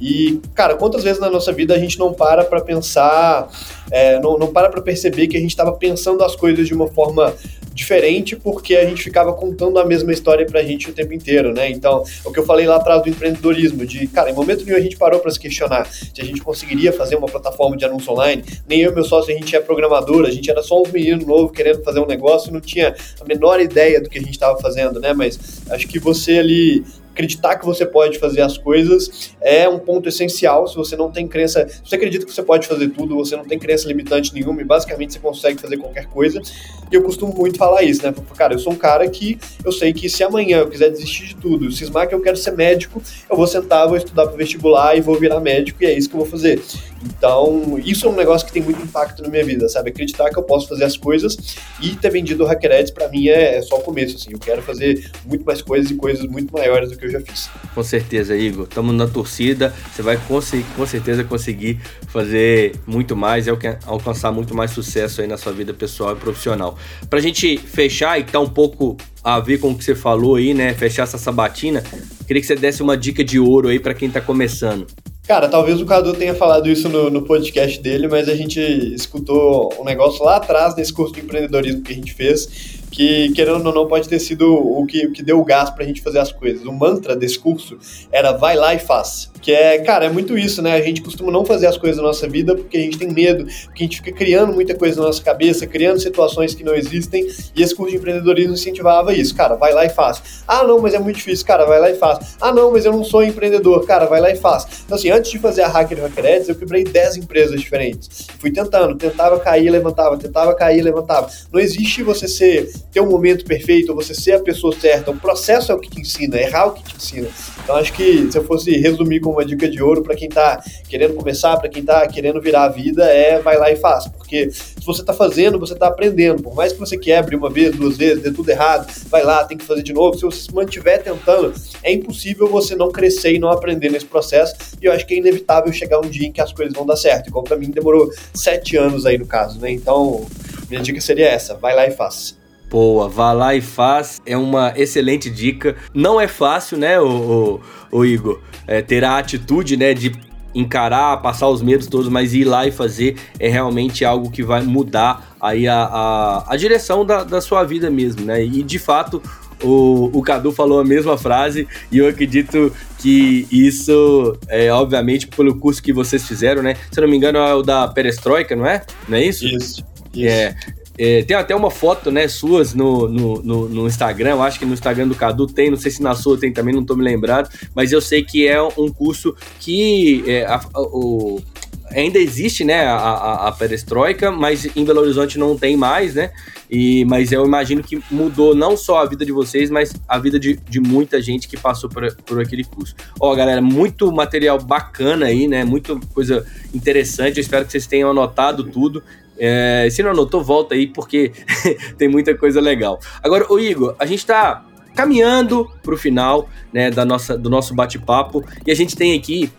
E, 0.00 0.40
cara, 0.54 0.74
quantas 0.74 1.04
vezes 1.04 1.20
na 1.20 1.30
nossa 1.30 1.52
vida 1.52 1.74
a 1.74 1.78
gente 1.78 1.98
não 1.98 2.12
para 2.12 2.44
para 2.44 2.60
pensar, 2.60 3.48
é, 3.90 4.18
não, 4.20 4.38
não 4.38 4.48
para 4.48 4.68
para 4.68 4.82
perceber 4.82 5.28
que 5.28 5.36
a 5.36 5.40
gente 5.40 5.50
estava 5.50 5.72
pensando 5.72 6.22
as 6.24 6.34
coisas 6.34 6.66
de 6.66 6.74
uma 6.74 6.88
forma 6.88 7.34
diferente 7.74 8.36
porque 8.36 8.76
a 8.76 8.84
gente 8.84 9.02
ficava 9.02 9.32
contando 9.32 9.78
a 9.78 9.84
mesma 9.84 10.12
história 10.12 10.46
pra 10.46 10.62
gente 10.62 10.88
o 10.88 10.92
tempo 10.92 11.12
inteiro, 11.12 11.52
né? 11.52 11.68
Então, 11.70 12.04
o 12.24 12.32
que 12.32 12.38
eu 12.38 12.46
falei 12.46 12.66
lá 12.66 12.76
atrás 12.76 13.02
do 13.02 13.08
empreendedorismo, 13.08 13.84
de, 13.84 14.06
cara, 14.06 14.30
em 14.30 14.34
momento 14.34 14.64
nenhum 14.64 14.78
a 14.78 14.80
gente 14.80 14.96
parou 14.96 15.18
para 15.20 15.30
se 15.30 15.40
questionar 15.40 15.86
se 15.86 16.20
a 16.20 16.24
gente 16.24 16.40
conseguiria 16.40 16.92
fazer 16.92 17.16
uma 17.16 17.26
plataforma 17.26 17.76
de 17.76 17.84
anúncio 17.84 18.12
online, 18.12 18.44
nem 18.68 18.80
eu 18.80 18.92
e 18.92 18.94
meu 18.94 19.04
sócio, 19.04 19.34
a 19.34 19.36
gente 19.36 19.54
é 19.56 19.60
programador, 19.60 20.24
a 20.24 20.30
gente 20.30 20.50
era 20.50 20.62
só 20.62 20.80
um 20.80 20.88
menino 20.88 21.26
novo 21.26 21.52
querendo 21.52 21.82
fazer 21.82 21.98
um 22.00 22.06
negócio 22.06 22.50
e 22.50 22.52
não 22.52 22.60
tinha 22.60 22.94
a 23.20 23.24
menor 23.24 23.60
ideia 23.60 24.00
do 24.00 24.08
que 24.08 24.18
a 24.18 24.22
gente 24.22 24.32
estava 24.32 24.58
fazendo, 24.60 25.00
né? 25.00 25.12
Mas 25.12 25.38
acho 25.70 25.88
que 25.88 25.98
você 25.98 26.38
ali 26.38 26.84
acreditar 27.14 27.56
que 27.56 27.64
você 27.64 27.86
pode 27.86 28.18
fazer 28.18 28.42
as 28.42 28.58
coisas 28.58 29.30
é 29.40 29.68
um 29.68 29.78
ponto 29.78 30.08
essencial. 30.08 30.66
Se 30.66 30.76
você 30.76 30.96
não 30.96 31.10
tem 31.10 31.26
crença, 31.28 31.66
se 31.68 31.88
você 31.88 31.94
acredita 31.94 32.26
que 32.26 32.32
você 32.32 32.42
pode 32.42 32.66
fazer 32.66 32.88
tudo, 32.88 33.14
você 33.14 33.36
não 33.36 33.44
tem 33.44 33.58
crença 33.58 33.86
limitante 33.86 34.34
nenhuma 34.34 34.60
e 34.60 34.64
basicamente 34.64 35.12
você 35.12 35.20
consegue 35.20 35.60
fazer 35.60 35.76
qualquer 35.76 36.06
coisa. 36.06 36.42
E 36.90 36.94
eu 36.94 37.02
costumo 37.02 37.32
muito 37.32 37.56
falar 37.56 37.82
isso, 37.84 38.02
né? 38.02 38.12
Cara, 38.36 38.54
eu 38.54 38.58
sou 38.58 38.72
um 38.72 38.76
cara 38.76 39.08
que 39.08 39.38
eu 39.64 39.70
sei 39.70 39.92
que 39.92 40.08
se 40.08 40.24
amanhã 40.24 40.58
eu 40.58 40.68
quiser 40.68 40.90
desistir 40.90 41.26
de 41.26 41.36
tudo, 41.36 41.70
cismar 41.70 42.08
que 42.08 42.14
eu 42.14 42.20
quero 42.20 42.36
ser 42.36 42.50
médico, 42.52 43.00
eu 43.30 43.36
vou 43.36 43.46
sentar, 43.46 43.86
vou 43.86 43.96
estudar 43.96 44.26
para 44.26 44.36
vestibular 44.36 44.96
e 44.96 45.00
vou 45.00 45.18
virar 45.18 45.40
médico 45.40 45.82
e 45.82 45.86
é 45.86 45.96
isso 45.96 46.08
que 46.08 46.16
eu 46.16 46.20
vou 46.20 46.28
fazer. 46.28 46.60
Então, 47.04 47.78
isso 47.84 48.06
é 48.06 48.10
um 48.10 48.16
negócio 48.16 48.46
que 48.46 48.52
tem 48.52 48.62
muito 48.62 48.82
impacto 48.82 49.22
na 49.22 49.28
minha 49.28 49.44
vida, 49.44 49.68
sabe? 49.68 49.90
Acreditar 49.90 50.30
que 50.30 50.38
eu 50.38 50.42
posso 50.42 50.68
fazer 50.68 50.84
as 50.84 50.96
coisas 50.96 51.36
e 51.80 51.94
ter 51.96 52.10
vendido 52.10 52.44
o 52.44 52.46
Hackerheads 52.46 52.90
para 52.92 53.08
mim 53.08 53.28
é, 53.28 53.56
é 53.56 53.62
só 53.62 53.76
o 53.76 53.80
começo, 53.80 54.16
assim. 54.16 54.30
Eu 54.32 54.38
quero 54.38 54.62
fazer 54.62 55.10
muito 55.24 55.44
mais 55.44 55.60
coisas 55.60 55.90
e 55.90 55.94
coisas 55.94 56.26
muito 56.26 56.52
maiores 56.52 56.90
do 56.90 56.96
que 56.96 57.06
eu 57.06 57.10
já 57.10 57.20
fiz. 57.20 57.50
Com 57.74 57.82
certeza, 57.82 58.36
Igor. 58.36 58.64
Estamos 58.64 58.94
na 58.94 59.06
torcida. 59.06 59.74
Você 59.92 60.02
vai 60.02 60.18
com 60.26 60.86
certeza 60.86 61.24
conseguir 61.24 61.80
fazer 62.08 62.76
muito 62.86 63.14
mais 63.14 63.46
e 63.46 63.50
alcançar 63.86 64.32
muito 64.32 64.54
mais 64.54 64.70
sucesso 64.70 65.20
aí 65.20 65.26
na 65.26 65.36
sua 65.36 65.52
vida 65.52 65.74
pessoal 65.74 66.12
e 66.12 66.16
profissional. 66.16 66.78
Para 67.08 67.18
a 67.18 67.22
gente 67.22 67.58
fechar 67.58 68.18
e 68.18 68.24
tá 68.24 68.40
um 68.40 68.48
pouco 68.48 68.96
a 69.22 69.40
ver 69.40 69.58
com 69.58 69.70
o 69.70 69.78
que 69.78 69.84
você 69.84 69.94
falou 69.94 70.36
aí, 70.36 70.52
né? 70.52 70.74
Fechar 70.74 71.04
essa 71.04 71.16
sabatina, 71.16 71.82
queria 72.26 72.40
que 72.40 72.46
você 72.46 72.54
desse 72.54 72.82
uma 72.82 72.96
dica 72.96 73.24
de 73.24 73.38
ouro 73.38 73.68
aí 73.68 73.78
para 73.78 73.94
quem 73.94 74.08
está 74.08 74.20
começando. 74.20 74.86
Cara, 75.26 75.48
talvez 75.48 75.80
o 75.80 75.86
Cadu 75.86 76.12
tenha 76.12 76.34
falado 76.34 76.68
isso 76.68 76.86
no, 76.86 77.08
no, 77.08 77.22
podcast 77.22 77.80
dele, 77.80 78.06
mas 78.06 78.28
a 78.28 78.34
gente 78.34 78.60
escutou 78.60 79.72
um 79.80 79.84
negócio 79.84 80.22
lá 80.22 80.36
atrás 80.36 80.74
desse 80.74 80.92
curso 80.92 81.14
de 81.14 81.20
empreendedorismo 81.20 81.80
que 81.80 81.92
a 81.92 81.94
gente 81.96 82.12
fez, 82.12 82.82
que, 82.94 83.32
querendo 83.32 83.66
ou 83.66 83.74
não, 83.74 83.88
pode 83.88 84.08
ter 84.08 84.20
sido 84.20 84.54
o 84.54 84.86
que, 84.86 85.04
o 85.06 85.12
que 85.12 85.20
deu 85.20 85.40
o 85.40 85.44
gás 85.44 85.68
pra 85.68 85.84
gente 85.84 86.00
fazer 86.00 86.20
as 86.20 86.30
coisas. 86.30 86.64
O 86.64 86.72
mantra 86.72 87.16
desse 87.16 87.36
curso 87.36 87.76
era 88.12 88.30
vai 88.30 88.54
lá 88.54 88.72
e 88.72 88.78
faz. 88.78 89.32
Que 89.42 89.52
é, 89.52 89.80
cara, 89.80 90.04
é 90.04 90.08
muito 90.08 90.38
isso, 90.38 90.62
né? 90.62 90.74
A 90.74 90.80
gente 90.80 91.02
costuma 91.02 91.32
não 91.32 91.44
fazer 91.44 91.66
as 91.66 91.76
coisas 91.76 91.96
na 91.96 92.04
nossa 92.04 92.28
vida 92.28 92.54
porque 92.54 92.76
a 92.76 92.80
gente 92.80 92.96
tem 92.96 93.12
medo, 93.12 93.46
porque 93.64 93.82
a 93.82 93.86
gente 93.86 93.96
fica 93.96 94.12
criando 94.12 94.52
muita 94.52 94.76
coisa 94.76 95.00
na 95.00 95.08
nossa 95.08 95.20
cabeça, 95.20 95.66
criando 95.66 95.98
situações 95.98 96.54
que 96.54 96.62
não 96.62 96.72
existem, 96.72 97.26
e 97.54 97.62
esse 97.62 97.74
curso 97.74 97.90
de 97.90 97.98
empreendedorismo 97.98 98.54
incentivava 98.54 99.12
isso. 99.12 99.34
Cara, 99.34 99.56
vai 99.56 99.72
lá 99.74 99.84
e 99.84 99.88
faz. 99.88 100.22
Ah, 100.46 100.62
não, 100.62 100.80
mas 100.80 100.94
é 100.94 100.98
muito 101.00 101.16
difícil. 101.16 101.44
Cara, 101.44 101.66
vai 101.66 101.80
lá 101.80 101.90
e 101.90 101.96
faz. 101.96 102.36
Ah, 102.40 102.52
não, 102.52 102.70
mas 102.70 102.84
eu 102.84 102.92
não 102.92 103.02
sou 103.02 103.24
empreendedor. 103.24 103.84
Cara, 103.86 104.06
vai 104.06 104.20
lá 104.20 104.30
e 104.30 104.36
faz. 104.36 104.66
Então, 104.86 104.96
assim, 104.96 105.10
antes 105.10 105.32
de 105.32 105.38
fazer 105.40 105.62
a 105.62 105.68
Hacker 105.68 106.00
Hackerheads, 106.00 106.48
eu 106.48 106.54
quebrei 106.54 106.84
10 106.84 107.16
empresas 107.16 107.60
diferentes. 107.60 108.28
Fui 108.38 108.52
tentando, 108.52 108.94
tentava 108.94 109.40
cair, 109.40 109.68
levantava, 109.68 110.16
tentava 110.16 110.54
cair, 110.54 110.80
levantava. 110.80 111.28
Não 111.52 111.58
existe 111.58 112.04
você 112.04 112.28
ser, 112.28 112.70
ter 112.92 113.00
um 113.00 113.08
momento 113.08 113.44
perfeito, 113.44 113.94
você 113.94 114.14
ser 114.14 114.32
a 114.32 114.40
pessoa 114.40 114.74
certa. 114.78 115.10
O 115.10 115.16
processo 115.18 115.72
é 115.72 115.74
o 115.74 115.80
que 115.80 115.90
te 115.90 116.00
ensina, 116.00 116.38
errar 116.38 116.62
é 116.62 116.66
o 116.66 116.72
que 116.72 116.82
te 116.84 116.96
ensina. 116.96 117.28
Então, 117.62 117.76
acho 117.76 117.92
que 117.92 118.30
se 118.30 118.38
eu 118.38 118.44
fosse 118.44 118.70
resumir 118.78 119.20
com 119.20 119.30
uma 119.30 119.44
dica 119.44 119.68
de 119.68 119.82
ouro 119.82 120.02
para 120.02 120.14
quem 120.14 120.28
está 120.28 120.62
querendo 120.88 121.14
começar, 121.14 121.56
para 121.56 121.68
quem 121.68 121.80
está 121.80 122.06
querendo 122.06 122.40
virar 122.40 122.64
a 122.64 122.68
vida, 122.68 123.04
é 123.04 123.40
vai 123.40 123.56
lá 123.56 123.70
e 123.70 123.76
faz. 123.76 124.06
Porque 124.08 124.50
se 124.50 124.84
você 124.84 125.00
está 125.00 125.12
fazendo, 125.12 125.58
você 125.58 125.72
está 125.72 125.88
aprendendo. 125.88 126.42
Por 126.42 126.54
mais 126.54 126.72
que 126.72 126.78
você 126.78 126.96
quebre 126.96 127.34
uma 127.34 127.50
vez, 127.50 127.74
duas 127.74 127.96
vezes, 127.96 128.22
dê 128.22 128.30
tudo 128.30 128.48
errado, 128.48 128.92
vai 129.08 129.24
lá, 129.24 129.44
tem 129.44 129.56
que 129.56 129.64
fazer 129.64 129.82
de 129.82 129.92
novo. 129.92 130.16
Se 130.16 130.24
você 130.24 130.42
se 130.42 130.54
mantiver 130.54 131.02
tentando, 131.02 131.52
é 131.82 131.92
impossível 131.92 132.48
você 132.48 132.76
não 132.76 132.92
crescer 132.92 133.34
e 133.34 133.38
não 133.38 133.50
aprender 133.50 133.90
nesse 133.90 134.06
processo. 134.06 134.54
E 134.80 134.84
eu 134.84 134.92
acho 134.92 135.06
que 135.06 135.14
é 135.14 135.18
inevitável 135.18 135.72
chegar 135.72 135.98
um 136.00 136.08
dia 136.08 136.28
em 136.28 136.32
que 136.32 136.40
as 136.40 136.52
coisas 136.52 136.74
vão 136.74 136.86
dar 136.86 136.96
certo. 136.96 137.28
Igual 137.28 137.44
para 137.44 137.56
mim 137.56 137.70
demorou 137.70 138.10
sete 138.34 138.76
anos 138.76 139.06
aí 139.06 139.18
no 139.18 139.26
caso, 139.26 139.58
né? 139.60 139.70
Então, 139.70 140.26
minha 140.68 140.82
dica 140.82 141.00
seria 141.00 141.28
essa: 141.28 141.54
vai 141.54 141.74
lá 141.74 141.86
e 141.86 141.90
faz. 141.90 142.36
Boa, 142.74 143.08
vá 143.08 143.30
lá 143.30 143.54
e 143.54 143.60
faz. 143.60 144.20
É 144.26 144.36
uma 144.36 144.72
excelente 144.74 145.30
dica. 145.30 145.76
Não 145.94 146.20
é 146.20 146.26
fácil, 146.26 146.76
né, 146.76 147.00
o, 147.00 147.60
o, 147.92 147.98
o 147.98 148.04
Igor, 148.04 148.40
é, 148.66 148.82
ter 148.82 149.04
a 149.04 149.16
atitude, 149.16 149.76
né, 149.76 149.94
de 149.94 150.10
encarar, 150.52 151.22
passar 151.22 151.48
os 151.48 151.62
medos 151.62 151.86
todos, 151.86 152.08
mas 152.08 152.34
ir 152.34 152.42
lá 152.42 152.66
e 152.66 152.72
fazer 152.72 153.14
é 153.38 153.48
realmente 153.48 154.04
algo 154.04 154.28
que 154.28 154.42
vai 154.42 154.60
mudar 154.62 155.36
aí 155.40 155.68
a, 155.68 155.84
a, 155.84 156.52
a 156.52 156.56
direção 156.56 157.06
da, 157.06 157.22
da 157.22 157.40
sua 157.40 157.62
vida 157.62 157.88
mesmo, 157.90 158.24
né? 158.24 158.44
E 158.44 158.60
de 158.60 158.78
fato, 158.80 159.22
o, 159.62 160.10
o 160.12 160.20
Cadu 160.20 160.50
falou 160.50 160.80
a 160.80 160.84
mesma 160.84 161.16
frase 161.16 161.68
e 161.92 161.98
eu 161.98 162.08
acredito 162.08 162.72
que 162.98 163.46
isso 163.52 164.36
é 164.48 164.72
obviamente 164.72 165.28
pelo 165.28 165.54
curso 165.60 165.80
que 165.80 165.92
vocês 165.92 166.26
fizeram, 166.26 166.60
né? 166.60 166.74
Se 166.90 166.98
eu 166.98 167.02
não 167.02 167.08
me 167.08 167.16
engano, 167.16 167.38
é 167.38 167.54
o 167.54 167.62
da 167.62 167.86
Perestroika, 167.86 168.56
não 168.56 168.66
é? 168.66 168.82
Não 169.08 169.16
é 169.16 169.24
isso? 169.24 169.46
Isso. 169.46 169.84
isso. 170.12 170.28
É, 170.28 170.56
é, 170.96 171.22
tem 171.22 171.36
até 171.36 171.54
uma 171.54 171.70
foto, 171.70 172.10
né, 172.10 172.28
suas 172.28 172.72
no, 172.72 173.08
no, 173.08 173.42
no, 173.42 173.68
no, 173.68 173.86
Instagram, 173.86 174.30
eu 174.30 174.42
acho 174.42 174.58
que 174.58 174.64
no 174.64 174.74
Instagram 174.74 175.08
do 175.08 175.14
Cadu 175.14 175.46
tem, 175.46 175.70
não 175.70 175.76
sei 175.76 175.90
se 175.90 176.02
na 176.02 176.14
sua 176.14 176.38
tem 176.38 176.52
também, 176.52 176.74
não 176.74 176.84
tô 176.84 176.94
me 176.94 177.02
lembrado, 177.02 177.50
mas 177.74 177.90
eu 177.90 178.00
sei 178.00 178.22
que 178.22 178.46
é 178.46 178.62
um 178.62 178.88
curso 178.88 179.34
que 179.58 180.22
é, 180.26 180.44
a, 180.44 180.56
a, 180.56 180.80
o, 180.80 181.42
ainda 181.90 182.18
existe, 182.18 182.64
né, 182.64 182.86
a, 182.86 182.96
a, 182.96 183.48
a, 183.48 183.52
perestroika, 183.52 184.30
mas 184.30 184.64
em 184.76 184.84
Belo 184.84 185.00
Horizonte 185.00 185.36
não 185.36 185.58
tem 185.58 185.76
mais, 185.76 186.14
né, 186.14 186.30
e, 186.70 187.04
mas 187.06 187.32
eu 187.32 187.44
imagino 187.44 187.82
que 187.82 188.00
mudou 188.08 188.54
não 188.54 188.76
só 188.76 188.98
a 188.98 189.06
vida 189.06 189.24
de 189.24 189.32
vocês, 189.32 189.70
mas 189.70 189.92
a 190.08 190.18
vida 190.18 190.38
de, 190.38 190.54
de 190.68 190.80
muita 190.80 191.20
gente 191.20 191.48
que 191.48 191.56
passou 191.56 191.90
por, 191.90 192.14
por 192.24 192.40
aquele 192.40 192.64
curso. 192.64 192.94
Ó, 193.20 193.34
galera, 193.34 193.60
muito 193.60 194.10
material 194.12 194.60
bacana 194.60 195.26
aí, 195.26 195.48
né, 195.48 195.64
muita 195.64 195.98
coisa 196.14 196.46
interessante, 196.72 197.38
eu 197.38 197.42
espero 197.42 197.64
que 197.64 197.72
vocês 197.72 197.86
tenham 197.86 198.10
anotado 198.10 198.62
tudo, 198.62 199.02
é, 199.38 199.88
se 199.90 200.02
não 200.02 200.10
anotou, 200.10 200.42
volta 200.42 200.74
aí, 200.74 200.86
porque 200.86 201.32
tem 201.98 202.08
muita 202.08 202.36
coisa 202.36 202.60
legal. 202.60 202.98
Agora, 203.22 203.46
o 203.52 203.58
Igor, 203.58 203.94
a 203.98 204.06
gente 204.06 204.20
está 204.20 204.64
caminhando 204.94 205.68
para 205.82 205.94
o 205.94 205.96
final 205.96 206.48
né, 206.72 206.90
da 206.90 207.04
nossa, 207.04 207.36
do 207.36 207.50
nosso 207.50 207.74
bate-papo 207.74 208.44
e 208.66 208.70
a 208.70 208.74
gente 208.74 208.96
tem 208.96 209.18
aqui 209.18 209.50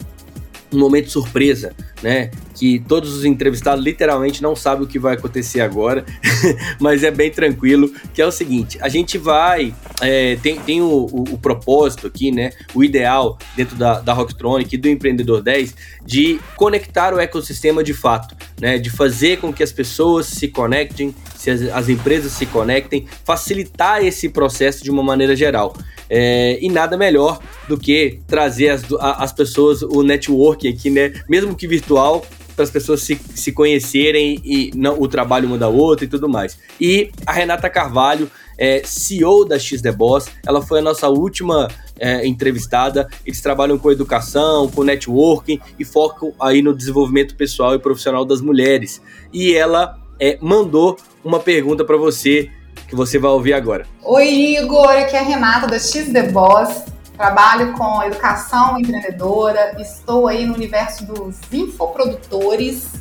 um 0.72 0.80
momento 0.80 1.10
surpresa, 1.10 1.74
né? 2.02 2.32
Que 2.56 2.80
todos 2.80 3.14
os 3.14 3.26
entrevistados 3.26 3.84
literalmente 3.84 4.42
não 4.42 4.56
sabem 4.56 4.86
o 4.86 4.88
que 4.88 4.98
vai 4.98 5.16
acontecer 5.16 5.60
agora, 5.60 6.06
mas 6.80 7.04
é 7.04 7.12
bem 7.12 7.30
tranquilo, 7.30 7.92
que 8.14 8.22
é 8.22 8.26
o 8.26 8.32
seguinte, 8.32 8.78
a 8.82 8.88
gente 8.88 9.18
vai, 9.18 9.76
é, 10.02 10.38
tem, 10.38 10.58
tem 10.60 10.82
o, 10.82 10.86
o, 10.86 11.24
o, 11.34 11.38
propósito 11.38 12.08
aqui, 12.08 12.32
né? 12.32 12.52
O 12.74 12.84
ideal 12.84 13.38
dentro 13.56 13.76
da, 13.76 14.00
da 14.00 14.14
Rocktronic 14.14 14.74
e 14.74 14.78
do 14.78 14.88
Empreendedor 14.88 15.42
10 15.42 15.76
de 16.06 16.40
conectar 16.56 17.14
o 17.14 17.20
ecossistema 17.20 17.84
de 17.84 17.94
fato, 17.94 18.36
né? 18.60 18.78
De 18.78 18.90
fazer 18.90 19.38
com 19.38 19.52
que 19.52 19.62
as 19.62 19.72
pessoas 19.72 20.28
se 20.28 20.48
conectem, 20.48 21.14
se 21.36 21.52
as, 21.52 21.62
as 21.64 21.90
empresas 21.90 22.32
se 22.32 22.46
conectem, 22.46 23.06
facilitar 23.24 24.04
esse 24.04 24.30
processo 24.30 24.84
de 24.84 24.90
uma 24.90 25.04
maneira 25.04 25.36
geral. 25.36 25.76
É, 26.10 26.60
e 26.62 26.70
nada 26.70 26.98
melhor 26.98 27.40
do 27.68 27.78
que 27.78 28.20
trazer 28.28 28.70
as, 28.70 28.84
as 29.00 29.34
pessoas, 29.34 29.82
o 29.82 30.04
networking 30.04 30.70
aqui, 30.70 30.90
né? 30.90 31.14
Mesmo 31.28 31.56
que 31.56 31.68
virtual, 31.68 32.26
para 32.56 32.64
as 32.64 32.72
pessoas 32.72 33.02
se, 33.02 33.20
se 33.34 33.52
conhecerem 33.52 34.40
e 34.44 34.72
não, 34.76 35.00
o 35.00 35.08
trabalho 35.08 35.50
muda 35.50 35.68
outro 35.68 36.06
e 36.06 36.08
tudo 36.08 36.30
mais. 36.30 36.58
E 36.80 37.12
a 37.26 37.34
Renata 37.34 37.70
Carvalho, 37.70 38.32
é, 38.58 38.82
CEO 38.86 39.46
da 39.46 39.60
X 39.60 39.82
The 39.82 39.92
Boss, 39.92 40.28
ela 40.46 40.62
foi 40.62 40.80
a 40.80 40.82
nossa 40.82 41.10
última 41.10 41.68
é, 42.00 42.26
entrevistada. 42.26 43.08
Eles 43.26 43.42
trabalham 43.42 43.78
com 43.78 43.92
educação, 43.92 44.70
com 44.70 44.84
networking 44.84 45.60
e 45.78 45.84
focam 45.84 46.34
aí 46.40 46.62
no 46.62 46.74
desenvolvimento 46.74 47.36
pessoal 47.36 47.76
e 47.76 47.80
profissional 47.80 48.24
das 48.24 48.42
mulheres. 48.42 49.02
E 49.34 49.54
ela 49.54 50.00
é, 50.20 50.38
mandou 50.42 50.98
uma 51.24 51.40
pergunta 51.40 51.84
para 51.84 51.98
você 51.98 52.50
que 52.88 52.96
você 52.96 53.18
vai 53.18 53.32
ouvir 53.32 53.54
agora. 53.54 53.86
Oi, 54.04 54.58
Igor, 54.58 54.90
aqui 54.90 55.16
é 55.16 55.20
a 55.20 55.24
Renata 55.24 55.68
da 55.68 55.80
X 55.80 56.12
The 56.12 56.32
Boss. 56.32 56.95
Trabalho 57.16 57.74
com 57.74 58.04
educação 58.04 58.78
empreendedora, 58.78 59.80
estou 59.80 60.28
aí 60.28 60.46
no 60.46 60.54
universo 60.54 61.06
dos 61.06 61.38
infoprodutores 61.52 62.94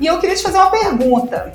e 0.00 0.06
eu 0.06 0.18
queria 0.18 0.34
te 0.34 0.42
fazer 0.42 0.56
uma 0.56 0.70
pergunta. 0.70 1.52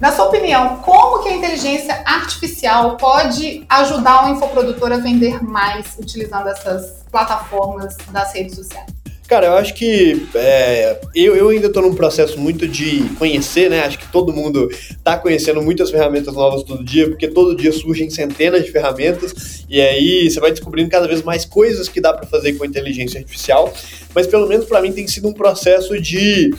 Na 0.00 0.10
sua 0.10 0.24
opinião, 0.26 0.78
como 0.78 1.22
que 1.22 1.28
a 1.28 1.36
inteligência 1.36 2.02
artificial 2.04 2.96
pode 2.96 3.64
ajudar 3.68 4.26
o 4.26 4.30
infoprodutor 4.30 4.90
a 4.92 4.96
vender 4.96 5.42
mais 5.42 5.96
utilizando 5.98 6.48
essas 6.48 7.04
plataformas 7.12 7.96
das 8.10 8.32
redes 8.32 8.56
sociais? 8.56 8.99
Cara, 9.30 9.46
eu 9.46 9.54
acho 9.54 9.74
que 9.74 10.26
é, 10.34 10.98
eu, 11.14 11.36
eu 11.36 11.50
ainda 11.50 11.68
estou 11.68 11.84
num 11.84 11.94
processo 11.94 12.36
muito 12.36 12.66
de 12.66 13.04
conhecer, 13.16 13.70
né? 13.70 13.84
Acho 13.84 13.96
que 13.96 14.10
todo 14.10 14.32
mundo 14.32 14.68
está 14.72 15.16
conhecendo 15.16 15.62
muitas 15.62 15.88
ferramentas 15.88 16.34
novas 16.34 16.64
todo 16.64 16.82
dia, 16.82 17.08
porque 17.08 17.28
todo 17.28 17.54
dia 17.54 17.70
surgem 17.70 18.10
centenas 18.10 18.64
de 18.64 18.72
ferramentas 18.72 19.64
e 19.70 19.80
aí 19.80 20.28
você 20.28 20.40
vai 20.40 20.50
descobrindo 20.50 20.90
cada 20.90 21.06
vez 21.06 21.22
mais 21.22 21.44
coisas 21.44 21.88
que 21.88 22.00
dá 22.00 22.12
para 22.12 22.26
fazer 22.26 22.54
com 22.54 22.64
a 22.64 22.66
inteligência 22.66 23.20
artificial. 23.20 23.72
Mas 24.12 24.26
pelo 24.26 24.48
menos 24.48 24.66
para 24.66 24.82
mim 24.82 24.90
tem 24.90 25.06
sido 25.06 25.28
um 25.28 25.32
processo 25.32 26.00
de 26.00 26.50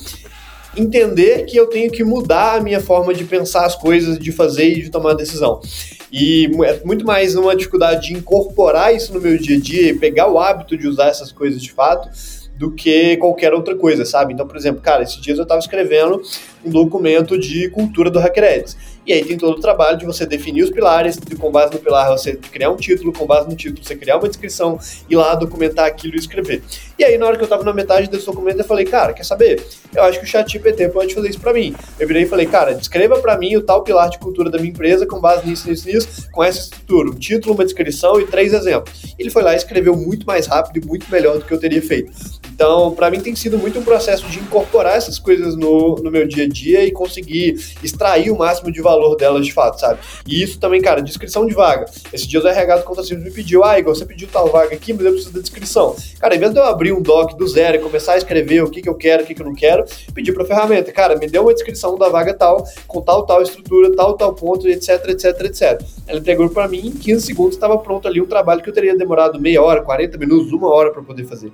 entender 0.77 1.43
que 1.47 1.57
eu 1.57 1.67
tenho 1.67 1.91
que 1.91 2.05
mudar 2.05 2.55
a 2.55 2.61
minha 2.61 2.79
forma 2.79 3.13
de 3.13 3.25
pensar 3.25 3.65
as 3.65 3.75
coisas, 3.75 4.17
de 4.17 4.31
fazer 4.31 4.69
e 4.69 4.83
de 4.83 4.89
tomar 4.89 5.15
decisão. 5.15 5.59
E 6.09 6.49
é 6.63 6.79
muito 6.85 7.05
mais 7.05 7.35
uma 7.35 7.53
dificuldade 7.53 8.07
de 8.07 8.13
incorporar 8.13 8.95
isso 8.95 9.13
no 9.13 9.19
meu 9.19 9.37
dia 9.37 9.57
a 9.57 9.59
dia 9.59 9.89
e 9.89 9.93
pegar 9.93 10.31
o 10.31 10.39
hábito 10.39 10.77
de 10.77 10.87
usar 10.87 11.07
essas 11.07 11.33
coisas 11.33 11.61
de 11.61 11.73
fato 11.73 12.09
do 12.61 12.69
que 12.69 13.17
qualquer 13.17 13.55
outra 13.55 13.75
coisa, 13.75 14.05
sabe? 14.05 14.35
Então, 14.35 14.45
por 14.45 14.55
exemplo, 14.55 14.83
cara, 14.83 15.01
esses 15.01 15.19
dias 15.19 15.39
eu 15.39 15.43
estava 15.43 15.59
escrevendo 15.59 16.21
um 16.63 16.69
documento 16.69 17.35
de 17.35 17.67
cultura 17.71 18.11
do 18.11 18.19
HackerEds. 18.19 18.77
E 19.03 19.11
aí 19.11 19.25
tem 19.25 19.35
todo 19.35 19.57
o 19.57 19.59
trabalho 19.59 19.97
de 19.97 20.05
você 20.05 20.27
definir 20.27 20.61
os 20.61 20.69
pilares, 20.69 21.17
de, 21.17 21.35
com 21.35 21.49
base 21.49 21.73
no 21.73 21.79
pilar 21.79 22.11
você 22.11 22.35
criar 22.35 22.69
um 22.69 22.75
título, 22.75 23.11
com 23.11 23.25
base 23.25 23.49
no 23.49 23.55
título 23.55 23.83
você 23.83 23.95
criar 23.95 24.17
uma 24.17 24.27
descrição, 24.27 24.77
ir 25.09 25.15
lá 25.15 25.33
documentar 25.33 25.87
aquilo 25.87 26.13
e 26.13 26.19
escrever. 26.19 26.61
E 26.99 27.03
aí 27.03 27.17
na 27.17 27.25
hora 27.25 27.35
que 27.35 27.43
eu 27.43 27.47
tava 27.47 27.63
na 27.63 27.73
metade 27.73 28.07
desse 28.07 28.27
documento 28.27 28.59
eu 28.59 28.65
falei, 28.65 28.85
cara, 28.85 29.11
quer 29.11 29.25
saber? 29.25 29.59
Eu 29.93 30.03
acho 30.03 30.19
que 30.19 30.25
o 30.25 30.27
ChatGPT 30.27 30.89
pode 30.89 31.13
fazer 31.13 31.29
isso 31.29 31.39
para 31.39 31.53
mim. 31.53 31.75
Eu 31.99 32.07
virei 32.07 32.23
e 32.23 32.25
falei, 32.25 32.45
cara, 32.45 32.73
descreva 32.73 33.19
para 33.19 33.37
mim 33.37 33.55
o 33.57 33.61
tal 33.61 33.83
pilar 33.83 34.09
de 34.09 34.19
cultura 34.19 34.49
da 34.49 34.57
minha 34.57 34.71
empresa 34.71 35.05
com 35.05 35.19
base 35.19 35.45
nisso, 35.47 35.69
nisso, 35.69 35.87
nisso, 35.87 36.29
com 36.31 36.43
essa 36.43 36.59
estrutura, 36.59 37.09
um 37.09 37.15
título, 37.15 37.53
uma 37.53 37.65
descrição 37.65 38.19
e 38.19 38.25
três 38.25 38.53
exemplos. 38.53 39.15
Ele 39.19 39.29
foi 39.29 39.43
lá 39.43 39.53
e 39.53 39.57
escreveu 39.57 39.95
muito 39.95 40.25
mais 40.25 40.47
rápido 40.47 40.83
e 40.83 40.87
muito 40.87 41.11
melhor 41.11 41.37
do 41.37 41.45
que 41.45 41.53
eu 41.53 41.59
teria 41.59 41.81
feito. 41.81 42.11
Então, 42.53 42.93
para 42.93 43.09
mim 43.09 43.19
tem 43.19 43.35
sido 43.35 43.57
muito 43.57 43.79
um 43.79 43.83
processo 43.83 44.27
de 44.27 44.39
incorporar 44.39 44.95
essas 44.95 45.17
coisas 45.17 45.55
no, 45.55 45.95
no 45.95 46.11
meu 46.11 46.27
dia 46.27 46.43
a 46.43 46.47
dia 46.47 46.85
e 46.85 46.91
conseguir 46.91 47.59
extrair 47.83 48.29
o 48.29 48.37
máximo 48.37 48.71
de 48.71 48.79
valor 48.81 49.15
delas 49.15 49.45
de 49.45 49.51
fato, 49.51 49.79
sabe? 49.79 49.99
E 50.27 50.43
isso 50.43 50.59
também, 50.59 50.79
cara, 50.79 51.01
descrição 51.01 51.45
de 51.47 51.55
vaga. 51.55 51.85
Esse 52.13 52.27
dia 52.27 52.39
o 52.39 52.47
RH 52.47 52.77
do 52.77 52.83
Conta 52.83 53.03
Simples 53.03 53.25
me 53.25 53.31
pediu, 53.31 53.63
ah, 53.63 53.79
Igor, 53.79 53.95
você 53.95 54.05
pediu 54.05 54.27
tal 54.31 54.47
vaga 54.47 54.75
aqui, 54.75 54.93
mas 54.93 55.05
eu 55.05 55.11
preciso 55.13 55.33
da 55.33 55.41
descrição. 55.41 55.95
Cara, 56.19 56.35
em 56.35 56.39
vez 56.39 56.53
de 56.53 56.59
eu 56.59 56.63
abrir 56.63 56.91
um 56.91 57.01
doc 57.01 57.35
do 57.35 57.47
zero 57.47 57.77
e 57.77 57.79
começar 57.79 58.13
a 58.13 58.17
escrever 58.17 58.63
o 58.63 58.69
que, 58.69 58.81
que 58.81 58.89
eu 58.89 58.95
quero, 58.95 59.23
o 59.23 59.25
que, 59.25 59.33
que 59.33 59.41
eu 59.41 59.45
não 59.45 59.55
quero, 59.55 59.80
pedi 60.13 60.31
pra 60.31 60.45
ferramenta, 60.45 60.91
cara, 60.91 61.15
me 61.15 61.27
deu 61.27 61.43
uma 61.43 61.53
descrição 61.53 61.97
da 61.97 62.09
vaga 62.09 62.33
tal, 62.33 62.65
com 62.87 63.01
tal, 63.01 63.25
tal 63.25 63.41
estrutura, 63.41 63.95
tal, 63.95 64.15
tal 64.15 64.33
ponto, 64.33 64.67
etc, 64.67 65.09
etc, 65.09 65.41
etc. 65.41 65.81
Ela 66.07 66.19
entregou 66.19 66.49
para 66.49 66.67
mim, 66.67 66.87
em 66.87 66.91
15 66.91 67.25
segundos 67.25 67.55
estava 67.55 67.77
pronto 67.77 68.07
ali 68.07 68.21
um 68.21 68.25
trabalho 68.25 68.61
que 68.61 68.69
eu 68.69 68.73
teria 68.73 68.95
demorado 68.95 69.39
meia 69.39 69.61
hora, 69.61 69.81
40 69.81 70.17
minutos, 70.17 70.51
uma 70.51 70.69
hora 70.69 70.91
para 70.91 71.01
poder 71.01 71.25
fazer. 71.25 71.51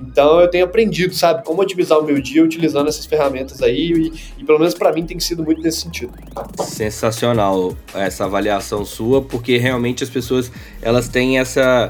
Então 0.00 0.40
eu 0.40 0.48
tenho 0.48 0.64
aprendido, 0.64 1.14
sabe, 1.14 1.44
como 1.44 1.62
otimizar 1.62 1.98
o 1.98 2.04
meu 2.04 2.20
dia 2.20 2.42
utilizando 2.42 2.88
essas 2.88 3.06
ferramentas 3.06 3.62
aí 3.62 3.92
e, 3.92 4.12
e 4.38 4.44
pelo 4.44 4.58
menos 4.58 4.74
para 4.74 4.92
mim 4.92 5.04
tem 5.04 5.18
sido 5.20 5.42
muito 5.42 5.60
nesse 5.60 5.80
sentido. 5.80 6.12
Sensacional 6.64 7.76
essa 7.94 8.24
avaliação 8.24 8.84
sua, 8.84 9.22
porque 9.22 9.56
realmente 9.56 10.04
as 10.04 10.10
pessoas 10.10 10.50
elas 10.80 11.08
têm 11.08 11.38
essa 11.38 11.88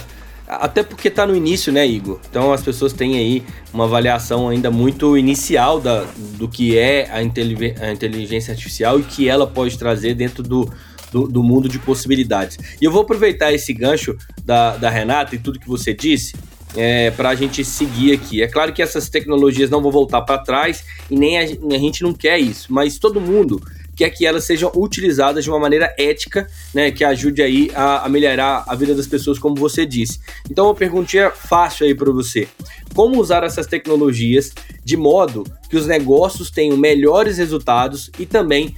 até 0.49 0.83
porque 0.83 1.09
está 1.09 1.27
no 1.27 1.37
início, 1.37 1.71
né, 1.71 1.87
Igor? 1.87 2.19
Então 2.31 2.53
as 2.53 2.63
pessoas 2.63 2.95
têm 2.95 3.17
aí 3.19 3.45
uma 3.73 3.85
avaliação 3.85 4.49
ainda 4.49 4.71
muito 4.71 5.17
inicial 5.17 5.79
da, 5.79 6.07
do 6.17 6.49
que 6.49 6.77
é 6.77 7.09
a, 7.11 7.23
inteligência 7.23 8.53
artificial 8.53 8.99
e 8.99 9.03
que 9.03 9.29
ela 9.29 9.47
pode 9.47 9.79
trazer 9.79 10.15
dentro 10.15 10.43
do, 10.43 10.73
do, 11.13 11.29
do 11.29 11.43
mundo 11.43 11.69
de 11.69 11.79
possibilidades. 11.79 12.59
E 12.81 12.85
eu 12.85 12.91
vou 12.91 13.03
aproveitar 13.03 13.53
esse 13.53 13.75
gancho 13.75 14.17
da, 14.43 14.77
da 14.79 14.89
Renata 14.89 15.35
e 15.35 15.39
tudo 15.39 15.61
que 15.61 15.69
você 15.69 15.93
disse 15.93 16.35
é, 16.77 17.11
para 17.11 17.31
a 17.31 17.35
gente 17.35 17.65
seguir 17.65 18.13
aqui. 18.13 18.43
É 18.43 18.49
claro 18.49 18.73
que 18.73 18.83
essas 18.83 19.09
tecnologias 19.09 19.69
não 19.69 19.83
vão 19.83 19.91
voltar 19.91 20.23
para 20.23 20.39
trás 20.39 20.85
e 21.11 21.17
nem 21.17 21.39
a, 21.39 21.43
a, 21.43 21.79
gente 21.79 22.03
não 22.03 22.13
quer 22.13 22.39
isso, 22.39 22.73
mas 22.73 22.99
todo 22.99 23.21
mundo 23.21 23.61
quer 23.99 24.11
que 24.11 24.25
elas 24.25 24.45
sejam 24.45 24.71
utilizadas 24.77 25.43
de 25.43 25.51
uma 25.51 25.59
maneira 25.59 25.93
ética, 25.99 26.49
né, 26.73 26.93
que 26.93 27.05
ajude 27.05 27.43
aí 27.43 27.69
a, 27.75 28.07
a 28.07 28.09
melhorar 28.09 28.63
a 28.69 28.75
vida 28.77 28.95
das 28.95 29.09
pessoas, 29.09 29.41
como 29.41 29.57
você 29.57 29.85
disse. 29.85 30.21
Então, 30.49 30.67
uma 30.67 30.75
perguntinha 30.75 31.31
fácil 31.33 31.85
aí 31.85 31.95
para 31.95 32.13
você: 32.13 32.47
como 32.95 33.21
usar 33.21 33.43
essas 33.43 33.67
tecnologias 33.67 34.53
de 34.85 34.97
modo 34.97 35.45
que 35.69 35.77
os 35.77 35.87
negócios 35.87 36.51
tenham 36.51 36.77
melhores 36.77 37.37
resultados 37.39 38.11
e 38.19 38.25
também 38.25 38.75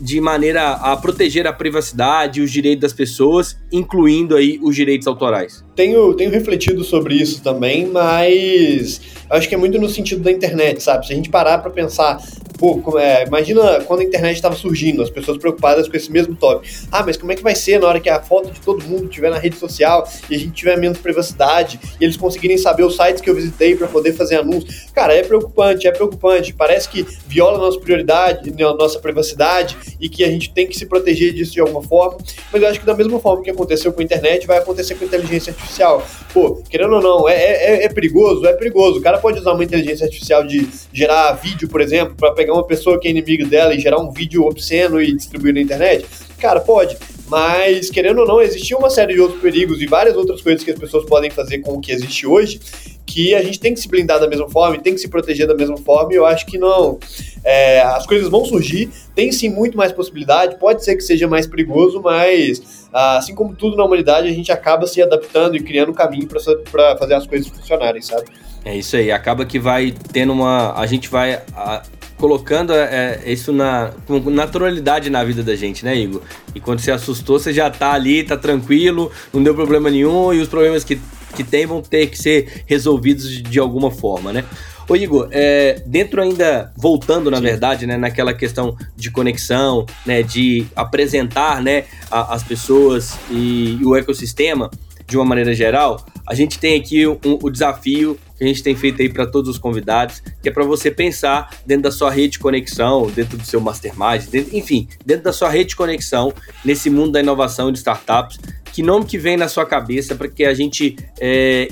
de 0.00 0.20
maneira 0.20 0.72
a 0.72 0.96
proteger 0.96 1.46
a 1.46 1.52
privacidade 1.52 2.40
e 2.40 2.42
os 2.42 2.50
direitos 2.50 2.82
das 2.82 2.92
pessoas, 2.92 3.56
incluindo 3.70 4.36
aí 4.36 4.58
os 4.62 4.74
direitos 4.74 5.06
autorais? 5.06 5.64
Tenho, 5.74 6.14
tenho 6.14 6.30
refletido 6.30 6.82
sobre 6.84 7.14
isso 7.14 7.42
também, 7.42 7.86
mas 7.86 9.00
acho 9.30 9.48
que 9.48 9.54
é 9.54 9.58
muito 9.58 9.78
no 9.78 9.88
sentido 9.88 10.22
da 10.22 10.30
internet, 10.30 10.82
sabe? 10.82 11.06
Se 11.06 11.12
a 11.12 11.16
gente 11.16 11.28
parar 11.28 11.58
para 11.58 11.70
pensar 11.70 12.18
Pô, 12.58 12.98
é, 12.98 13.24
imagina 13.24 13.80
quando 13.84 14.00
a 14.00 14.04
internet 14.04 14.36
estava 14.36 14.54
surgindo, 14.54 15.02
as 15.02 15.10
pessoas 15.10 15.38
preocupadas 15.38 15.88
com 15.88 15.96
esse 15.96 16.10
mesmo 16.10 16.34
tópico. 16.34 16.72
Ah, 16.90 17.02
mas 17.04 17.16
como 17.16 17.32
é 17.32 17.34
que 17.34 17.42
vai 17.42 17.54
ser 17.54 17.80
na 17.80 17.88
hora 17.88 18.00
que 18.00 18.08
a 18.08 18.22
foto 18.22 18.50
de 18.50 18.60
todo 18.60 18.84
mundo 18.84 19.04
estiver 19.04 19.30
na 19.30 19.38
rede 19.38 19.56
social 19.56 20.08
e 20.30 20.34
a 20.34 20.38
gente 20.38 20.52
tiver 20.52 20.76
menos 20.78 20.98
privacidade 20.98 21.80
e 22.00 22.04
eles 22.04 22.16
conseguirem 22.16 22.56
saber 22.56 22.84
os 22.84 22.96
sites 22.96 23.20
que 23.20 23.28
eu 23.28 23.34
visitei 23.34 23.74
para 23.76 23.88
poder 23.88 24.12
fazer 24.12 24.36
anúncios? 24.36 24.86
Cara, 24.94 25.14
é 25.14 25.22
preocupante, 25.22 25.86
é 25.86 25.92
preocupante. 25.92 26.52
Parece 26.52 26.88
que 26.88 27.06
viola 27.26 27.58
nossa 27.58 27.78
prioridade, 27.80 28.52
nossa 28.78 28.98
privacidade 28.98 29.76
e 30.00 30.08
que 30.08 30.24
a 30.24 30.28
gente 30.28 30.52
tem 30.52 30.66
que 30.66 30.76
se 30.76 30.86
proteger 30.86 31.32
disso 31.32 31.52
de 31.52 31.60
alguma 31.60 31.82
forma. 31.82 32.18
Mas 32.52 32.62
eu 32.62 32.68
acho 32.68 32.80
que 32.80 32.86
da 32.86 32.94
mesma 32.94 33.18
forma 33.18 33.42
que 33.42 33.50
aconteceu 33.50 33.92
com 33.92 34.00
a 34.00 34.04
internet, 34.04 34.46
vai 34.46 34.58
acontecer 34.58 34.94
com 34.94 35.04
a 35.04 35.06
inteligência 35.06 35.50
artificial. 35.52 36.06
Pô, 36.32 36.62
querendo 36.68 36.94
ou 36.94 37.02
não, 37.02 37.28
é, 37.28 37.34
é, 37.34 37.84
é 37.84 37.88
perigoso? 37.88 38.46
É 38.46 38.52
perigoso. 38.52 38.98
O 38.98 39.02
cara 39.02 39.18
pode 39.18 39.38
usar 39.38 39.52
uma 39.52 39.64
inteligência 39.64 40.04
artificial 40.04 40.44
de 40.46 40.68
gerar 40.92 41.32
vídeo, 41.32 41.68
por 41.68 41.80
exemplo, 41.80 42.14
para 42.14 42.32
pegar 42.32 42.53
uma 42.54 42.66
pessoa 42.66 42.98
que 42.98 43.08
é 43.08 43.10
inimigo 43.10 43.46
dela 43.46 43.74
e 43.74 43.80
gerar 43.80 44.00
um 44.00 44.10
vídeo 44.10 44.44
obsceno 44.44 45.00
e 45.00 45.14
distribuir 45.14 45.54
na 45.54 45.60
internet? 45.60 46.06
Cara, 46.38 46.60
pode. 46.60 46.96
Mas, 47.28 47.90
querendo 47.90 48.20
ou 48.20 48.26
não, 48.26 48.42
existia 48.42 48.76
uma 48.76 48.90
série 48.90 49.14
de 49.14 49.20
outros 49.20 49.40
perigos 49.40 49.80
e 49.80 49.86
várias 49.86 50.16
outras 50.16 50.42
coisas 50.42 50.62
que 50.62 50.70
as 50.70 50.78
pessoas 50.78 51.04
podem 51.06 51.30
fazer 51.30 51.58
com 51.60 51.72
o 51.72 51.80
que 51.80 51.90
existe 51.90 52.26
hoje, 52.26 52.60
que 53.06 53.34
a 53.34 53.42
gente 53.42 53.60
tem 53.60 53.72
que 53.72 53.80
se 53.80 53.88
blindar 53.88 54.20
da 54.20 54.28
mesma 54.28 54.48
forma, 54.48 54.78
tem 54.78 54.94
que 54.94 55.00
se 55.00 55.08
proteger 55.08 55.46
da 55.46 55.54
mesma 55.54 55.76
forma, 55.76 56.12
e 56.12 56.16
eu 56.16 56.26
acho 56.26 56.44
que 56.46 56.58
não. 56.58 56.98
É, 57.42 57.80
as 57.80 58.06
coisas 58.06 58.28
vão 58.28 58.44
surgir, 58.44 58.90
tem 59.14 59.30
sim 59.32 59.48
muito 59.48 59.76
mais 59.76 59.92
possibilidade, 59.92 60.58
pode 60.58 60.84
ser 60.84 60.96
que 60.96 61.02
seja 61.02 61.26
mais 61.26 61.46
perigoso, 61.46 62.00
mas 62.02 62.88
assim 62.92 63.34
como 63.34 63.54
tudo 63.54 63.76
na 63.76 63.84
humanidade, 63.84 64.28
a 64.28 64.32
gente 64.32 64.52
acaba 64.52 64.86
se 64.86 65.02
adaptando 65.02 65.56
e 65.56 65.60
criando 65.60 65.90
um 65.90 65.94
caminho 65.94 66.26
para 66.26 66.96
fazer 66.96 67.14
as 67.14 67.26
coisas 67.26 67.48
funcionarem, 67.48 68.00
sabe? 68.00 68.24
É 68.64 68.76
isso 68.76 68.96
aí, 68.96 69.10
acaba 69.10 69.44
que 69.44 69.58
vai 69.58 69.94
tendo 70.12 70.32
uma. 70.32 70.72
A 70.78 70.86
gente 70.86 71.08
vai 71.08 71.42
a, 71.54 71.82
colocando 72.24 72.72
é, 72.72 73.20
é, 73.22 73.30
isso 73.30 73.52
na, 73.52 73.92
com 74.06 74.18
naturalidade 74.30 75.10
na 75.10 75.22
vida 75.22 75.42
da 75.42 75.54
gente, 75.54 75.84
né, 75.84 75.94
Igor? 75.94 76.22
E 76.54 76.60
quando 76.60 76.80
você 76.80 76.90
assustou, 76.90 77.38
você 77.38 77.52
já 77.52 77.68
tá 77.68 77.92
ali, 77.92 78.24
tá 78.24 78.34
tranquilo, 78.34 79.12
não 79.30 79.42
deu 79.42 79.54
problema 79.54 79.90
nenhum, 79.90 80.32
e 80.32 80.40
os 80.40 80.48
problemas 80.48 80.82
que, 80.84 80.98
que 81.36 81.44
tem 81.44 81.66
vão 81.66 81.82
ter 81.82 82.06
que 82.06 82.16
ser 82.16 82.62
resolvidos 82.64 83.28
de, 83.28 83.42
de 83.42 83.58
alguma 83.58 83.90
forma, 83.90 84.32
né? 84.32 84.42
Ô 84.88 84.96
Igor, 84.96 85.28
é, 85.32 85.82
dentro 85.84 86.22
ainda, 86.22 86.72
voltando 86.74 87.30
na 87.30 87.36
Sim. 87.36 87.42
verdade, 87.42 87.86
né, 87.86 87.98
naquela 87.98 88.32
questão 88.32 88.74
de 88.96 89.10
conexão, 89.10 89.84
né, 90.06 90.22
de 90.22 90.64
apresentar, 90.74 91.60
né, 91.60 91.84
a, 92.10 92.34
as 92.34 92.42
pessoas 92.42 93.18
e, 93.30 93.76
e 93.82 93.84
o 93.84 93.94
ecossistema 93.94 94.70
de 95.06 95.16
uma 95.16 95.24
maneira 95.24 95.54
geral, 95.54 96.04
a 96.26 96.34
gente 96.34 96.58
tem 96.58 96.80
aqui 96.80 97.06
um, 97.06 97.18
o 97.24 97.50
desafio 97.50 98.18
que 98.36 98.44
a 98.44 98.46
gente 98.46 98.62
tem 98.62 98.74
feito 98.74 99.00
aí 99.00 99.08
para 99.08 99.26
todos 99.26 99.48
os 99.48 99.58
convidados, 99.58 100.22
que 100.42 100.48
é 100.48 100.52
para 100.52 100.64
você 100.64 100.90
pensar 100.90 101.50
dentro 101.64 101.84
da 101.84 101.92
sua 101.92 102.10
rede 102.10 102.32
de 102.32 102.38
conexão, 102.38 103.06
dentro 103.10 103.36
do 103.36 103.44
seu 103.44 103.60
mastermind, 103.60 104.24
dentro, 104.30 104.56
enfim, 104.56 104.88
dentro 105.04 105.24
da 105.24 105.32
sua 105.32 105.48
rede 105.48 105.70
de 105.70 105.76
conexão, 105.76 106.32
nesse 106.64 106.90
mundo 106.90 107.12
da 107.12 107.20
inovação 107.20 107.70
de 107.70 107.78
startups, 107.78 108.38
que 108.74 108.82
nome 108.82 109.04
que 109.04 109.16
vem 109.16 109.36
na 109.36 109.46
sua 109.46 109.64
cabeça 109.64 110.16
para 110.16 110.26
que 110.26 110.44
a 110.44 110.52
gente 110.52 110.96
é, 111.20 111.68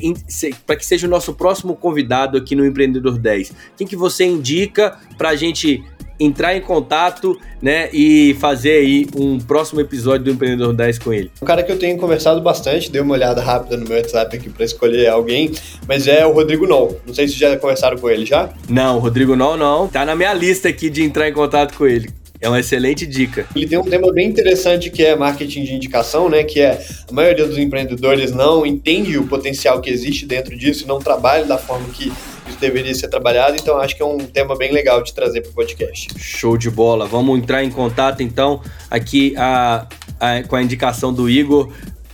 para 0.64 0.76
que 0.76 0.86
seja 0.86 1.04
o 1.04 1.10
nosso 1.10 1.34
próximo 1.34 1.74
convidado 1.74 2.38
aqui 2.38 2.54
no 2.54 2.64
Empreendedor 2.64 3.18
10? 3.18 3.52
Quem 3.76 3.88
que 3.88 3.96
você 3.96 4.24
indica 4.24 4.96
para 5.18 5.30
a 5.30 5.36
gente 5.36 5.82
entrar 6.24 6.56
em 6.56 6.60
contato, 6.60 7.38
né, 7.60 7.88
e 7.92 8.36
fazer 8.40 8.72
aí 8.72 9.06
um 9.16 9.38
próximo 9.38 9.80
episódio 9.80 10.24
do 10.24 10.30
Empreendedor 10.30 10.72
10 10.72 10.98
com 10.98 11.12
ele? 11.12 11.30
Um 11.40 11.46
cara 11.46 11.62
que 11.62 11.70
eu 11.70 11.78
tenho 11.78 11.96
conversado 11.98 12.40
bastante, 12.40 12.90
dei 12.90 13.00
uma 13.00 13.14
olhada 13.14 13.40
rápida 13.40 13.76
no 13.76 13.86
meu 13.86 13.96
WhatsApp 13.96 14.36
aqui 14.36 14.50
para 14.50 14.64
escolher 14.64 15.08
alguém, 15.08 15.52
mas 15.86 16.06
é 16.06 16.26
o 16.26 16.32
Rodrigo 16.32 16.66
Nol. 16.66 17.00
Não 17.06 17.14
sei 17.14 17.28
se 17.28 17.34
já 17.34 17.56
conversaram 17.56 17.96
com 17.98 18.10
ele 18.10 18.26
já? 18.26 18.50
Não, 18.68 18.96
o 18.96 19.00
Rodrigo 19.00 19.36
Nol 19.36 19.56
não. 19.56 19.88
Tá 19.88 20.04
na 20.04 20.16
minha 20.16 20.32
lista 20.34 20.68
aqui 20.68 20.90
de 20.90 21.02
entrar 21.02 21.28
em 21.28 21.32
contato 21.32 21.76
com 21.76 21.86
ele. 21.86 22.10
É 22.42 22.48
uma 22.48 22.58
excelente 22.58 23.06
dica. 23.06 23.46
Ele 23.54 23.68
tem 23.68 23.78
um 23.78 23.84
tema 23.84 24.12
bem 24.12 24.28
interessante 24.28 24.90
que 24.90 25.04
é 25.04 25.14
marketing 25.14 25.62
de 25.62 25.74
indicação, 25.74 26.28
né? 26.28 26.42
Que 26.42 26.60
é 26.60 26.84
a 27.08 27.12
maioria 27.12 27.46
dos 27.46 27.56
empreendedores 27.56 28.32
não 28.32 28.66
entende 28.66 29.16
o 29.16 29.28
potencial 29.28 29.80
que 29.80 29.88
existe 29.88 30.26
dentro 30.26 30.56
disso 30.56 30.82
e 30.82 30.88
não 30.88 30.98
trabalha 30.98 31.44
da 31.44 31.56
forma 31.56 31.86
que 31.90 32.12
deveria 32.62 32.94
ser 32.94 33.08
trabalhado. 33.08 33.56
Então 33.56 33.76
acho 33.78 33.94
que 33.94 34.02
é 34.02 34.06
um 34.06 34.18
tema 34.18 34.56
bem 34.56 34.72
legal 34.72 35.02
de 35.02 35.12
trazer 35.12 35.42
para 35.42 35.50
o 35.50 35.54
podcast. 35.54 36.08
Show 36.18 36.56
de 36.56 36.70
bola. 36.70 37.06
Vamos 37.06 37.38
entrar 37.38 37.62
em 37.62 37.70
contato 37.70 38.22
então 38.22 38.62
aqui 38.90 39.34
a, 39.36 39.86
a, 40.18 40.42
com 40.44 40.56
a 40.56 40.62
indicação 40.62 41.12
do 41.12 41.28
Igor 41.28 41.70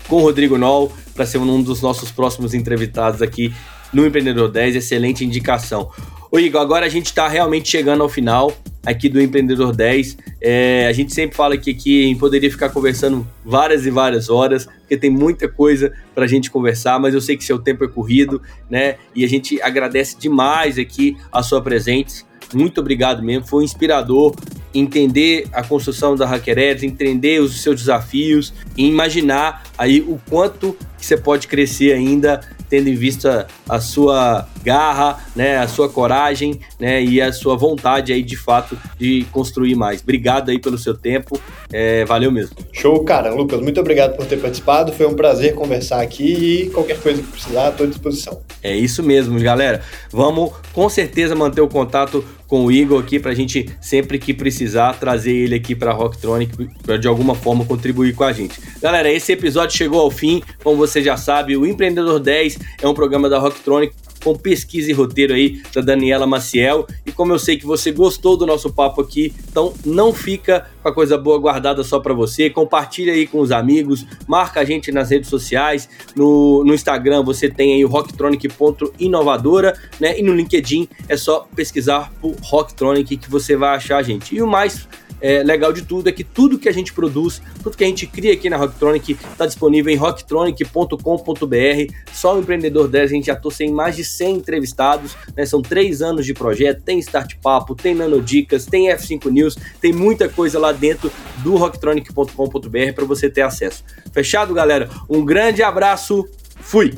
com 0.09 0.17
o 0.17 0.21
Rodrigo 0.21 0.57
Nol 0.57 0.91
para 1.15 1.27
ser 1.27 1.39
um 1.39 1.63
dos 1.63 1.83
nossos 1.83 2.11
próximos 2.11 2.55
entrevistados 2.55 3.21
aqui 3.21 3.55
no 3.93 4.07
Empreendedor 4.07 4.51
10. 4.51 4.77
Excelente 4.77 5.25
indicação. 5.25 5.91
Ô 6.31 6.39
Igor, 6.39 6.61
agora 6.61 6.85
a 6.85 6.89
gente 6.91 7.07
está 7.07 7.27
realmente 7.27 7.71
chegando 7.71 8.03
ao 8.03 8.09
final 8.09 8.55
aqui 8.85 9.09
do 9.09 9.19
Empreendedor 9.19 9.75
10. 9.75 10.19
É, 10.43 10.87
a 10.87 10.93
gente 10.93 11.15
sempre 11.15 11.35
fala 11.35 11.57
que 11.57 11.71
aqui 11.71 12.15
poderia 12.17 12.51
ficar 12.51 12.69
conversando 12.69 13.27
várias 13.43 13.87
e 13.87 13.91
várias 13.91 14.29
horas, 14.29 14.67
porque 14.67 14.99
tem 14.99 15.09
muita 15.09 15.49
coisa 15.49 15.91
para 16.15 16.25
a 16.25 16.29
gente 16.29 16.51
conversar, 16.51 17.01
mas 17.01 17.15
eu 17.15 17.21
sei 17.23 17.35
que 17.35 17.45
seu 17.45 17.59
tempo 17.59 17.83
é 17.83 17.89
corrido, 17.89 18.43
né? 18.69 18.97
E 19.15 19.25
a 19.25 19.29
gente 19.29 19.61
agradece 19.63 20.19
demais 20.19 20.79
aqui 20.79 21.17
a 21.33 21.43
sua 21.43 21.63
presença. 21.63 22.27
Muito 22.53 22.79
obrigado 22.83 23.23
mesmo, 23.23 23.47
foi 23.47 23.65
inspirador 23.65 24.35
entender 24.75 25.49
a 25.53 25.63
construção 25.63 26.15
da 26.15 26.27
Hackeredes, 26.27 26.83
entender 26.83 27.41
os 27.41 27.63
seus 27.63 27.81
desafios 27.81 28.53
e 28.77 28.87
imaginar 28.87 29.63
aí 29.79 30.01
o 30.01 30.21
quanto 30.29 30.77
que 30.99 31.07
você 31.07 31.17
pode 31.17 31.49
crescer 31.49 31.93
ainda 31.93 32.41
tendo 32.69 32.89
em 32.89 32.95
vista 32.95 33.47
a 33.69 33.81
sua 33.81 34.47
garra, 34.69 35.19
né, 35.35 35.57
a 35.57 35.67
sua 35.67 35.89
coragem, 35.89 36.61
né, 36.79 37.03
e 37.03 37.23
a 37.23 37.33
sua 37.33 37.57
vontade 37.57 38.13
aí 38.13 38.23
de 38.23 38.37
fato 38.37 38.79
de 38.99 39.25
construir 39.33 39.75
mais. 39.75 40.03
Obrigado 40.03 40.51
aí 40.51 40.59
pelo 40.59 40.77
seu 40.77 40.95
tempo, 40.95 41.41
é, 41.73 42.05
valeu 42.05 42.31
mesmo. 42.31 42.55
Show, 42.71 43.03
cara, 43.03 43.33
Lucas, 43.33 43.63
muito 43.63 43.81
obrigado 43.81 44.15
por 44.15 44.27
ter 44.27 44.37
participado, 44.37 44.93
foi 44.93 45.07
um 45.07 45.15
prazer 45.15 45.55
conversar 45.55 46.03
aqui 46.03 46.67
e 46.67 46.71
qualquer 46.71 47.01
coisa 47.01 47.23
que 47.23 47.29
precisar, 47.29 47.71
estou 47.71 47.87
à 47.87 47.89
disposição. 47.89 48.43
É 48.63 48.77
isso 48.77 49.03
mesmo, 49.03 49.41
galera. 49.41 49.81
Vamos 50.11 50.53
com 50.75 50.87
certeza 50.91 51.35
manter 51.35 51.63
o 51.63 51.69
contato 51.69 52.23
com 52.47 52.65
o 52.65 52.73
Igor 52.73 53.01
aqui 53.01 53.21
para 53.21 53.31
a 53.31 53.35
gente 53.35 53.71
sempre 53.81 54.19
que 54.19 54.33
precisar 54.33 54.95
trazer 54.99 55.33
ele 55.33 55.55
aqui 55.55 55.75
para 55.75 55.93
Rocktronic 55.93 56.69
para 56.83 56.97
de 56.97 57.07
alguma 57.07 57.35
forma 57.35 57.65
contribuir 57.65 58.15
com 58.15 58.25
a 58.25 58.33
gente. 58.33 58.59
Galera, 58.81 59.11
esse 59.11 59.33
episódio 59.33 59.77
chegou 59.77 60.01
ao 60.01 60.11
fim, 60.11 60.43
como 60.65 60.77
você 60.77 61.03
já 61.03 61.17
sabe, 61.17 61.57
o 61.57 61.67
Empreendedor 61.67 62.19
10 62.19 62.59
é 62.83 62.89
um 62.89 62.95
programa 62.95 63.29
da 63.29 63.39
Rocktronic 63.39 63.95
com 64.29 64.37
pesquisa 64.37 64.91
e 64.91 64.93
roteiro 64.93 65.33
aí 65.33 65.63
da 65.75 65.81
Daniela 65.81 66.27
Maciel. 66.27 66.87
E 67.07 67.11
como 67.11 67.33
eu 67.33 67.39
sei 67.39 67.57
que 67.57 67.65
você 67.65 67.91
gostou 67.91 68.37
do 68.37 68.45
nosso 68.45 68.71
papo 68.71 69.01
aqui, 69.01 69.33
então 69.51 69.73
não 69.87 70.13
fica 70.13 70.67
com 70.83 70.89
a 70.89 70.95
coisa 70.95 71.17
boa 71.17 71.39
guardada 71.39 71.83
só 71.83 71.99
para 71.99 72.13
você. 72.13 72.51
Compartilha 72.51 73.15
aí 73.15 73.27
com 73.27 73.41
os 73.41 73.51
amigos, 73.51 74.05
marca 74.27 74.61
a 74.61 74.65
gente 74.65 74.93
nas 74.93 75.11
redes 75.11 75.31
sociais. 75.31 75.89
No, 76.15 76.63
no 76.63 76.75
Instagram 76.75 77.23
você 77.23 77.49
tem 77.49 77.75
aí 77.75 77.85
o 77.85 77.89
rocktronic.inovadora, 77.89 79.75
né? 79.99 80.19
E 80.19 80.23
no 80.23 80.35
LinkedIn 80.35 80.87
é 81.09 81.17
só 81.17 81.49
pesquisar 81.57 82.13
por 82.21 82.35
Rocktronic 82.43 83.17
que 83.17 83.31
você 83.31 83.57
vai 83.57 83.77
achar 83.77 83.97
a 83.97 84.03
gente. 84.03 84.35
E 84.35 84.43
o 84.43 84.47
mais 84.47 84.87
é, 85.21 85.43
legal 85.43 85.73
de 85.73 85.83
tudo 85.83 86.09
é 86.09 86.13
que 86.13 86.25
tudo 86.25 86.59
que 86.59 86.69
a 86.69 86.73
gente 86.73 86.93
produz, 86.93 87.43
tudo 87.63 87.77
que 87.77 87.85
a 87.85 87.87
gente 87.87 88.07
cria 88.07 88.33
aqui 88.33 88.49
na 88.49 88.57
Rocktronic 88.57 89.13
está 89.13 89.47
disponível 89.47 89.93
em 89.93 89.97
rocktronic.com.br. 89.97 91.95
Só 92.13 92.37
o 92.37 92.41
Empreendedor 92.41 92.89
10 92.89 93.11
a 93.11 93.15
gente 93.15 93.27
já 93.27 93.37
trouxe 93.37 93.65
em 93.65 93.73
mais 93.73 93.97
de 93.97 94.05
100 94.05 94.37
entrevistados, 94.37 95.17
né? 95.37 95.45
são 95.45 95.63
três 95.63 96.03
anos 96.03 96.25
de 96.25 96.35
projeto, 96.35 96.83
tem 96.83 96.99
Start 96.99 97.37
Papo, 97.43 97.75
tem 97.75 97.95
Nanodicas, 97.95 98.67
tem 98.67 98.89
F5 98.89 99.31
News, 99.31 99.57
tem 99.81 99.93
muita 99.93 100.29
coisa 100.29 100.59
lá 100.59 100.73
dentro 100.73 101.11
do 101.39 101.57
rocktronic.com.br 101.57 102.93
para 102.95 103.05
você 103.05 103.29
ter 103.29 103.43
acesso. 103.43 103.85
Fechado, 104.13 104.55
galera? 104.55 104.89
Um 105.09 105.25
grande 105.25 105.63
abraço, 105.63 106.27
fui! 106.61 106.95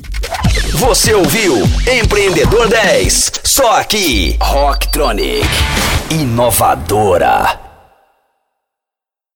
Você 0.73 1.13
ouviu 1.13 1.55
Empreendedor 1.87 2.67
10, 2.67 3.31
só 3.43 3.79
aqui, 3.79 4.37
Rocktronic, 4.41 5.45
inovadora. 6.09 7.70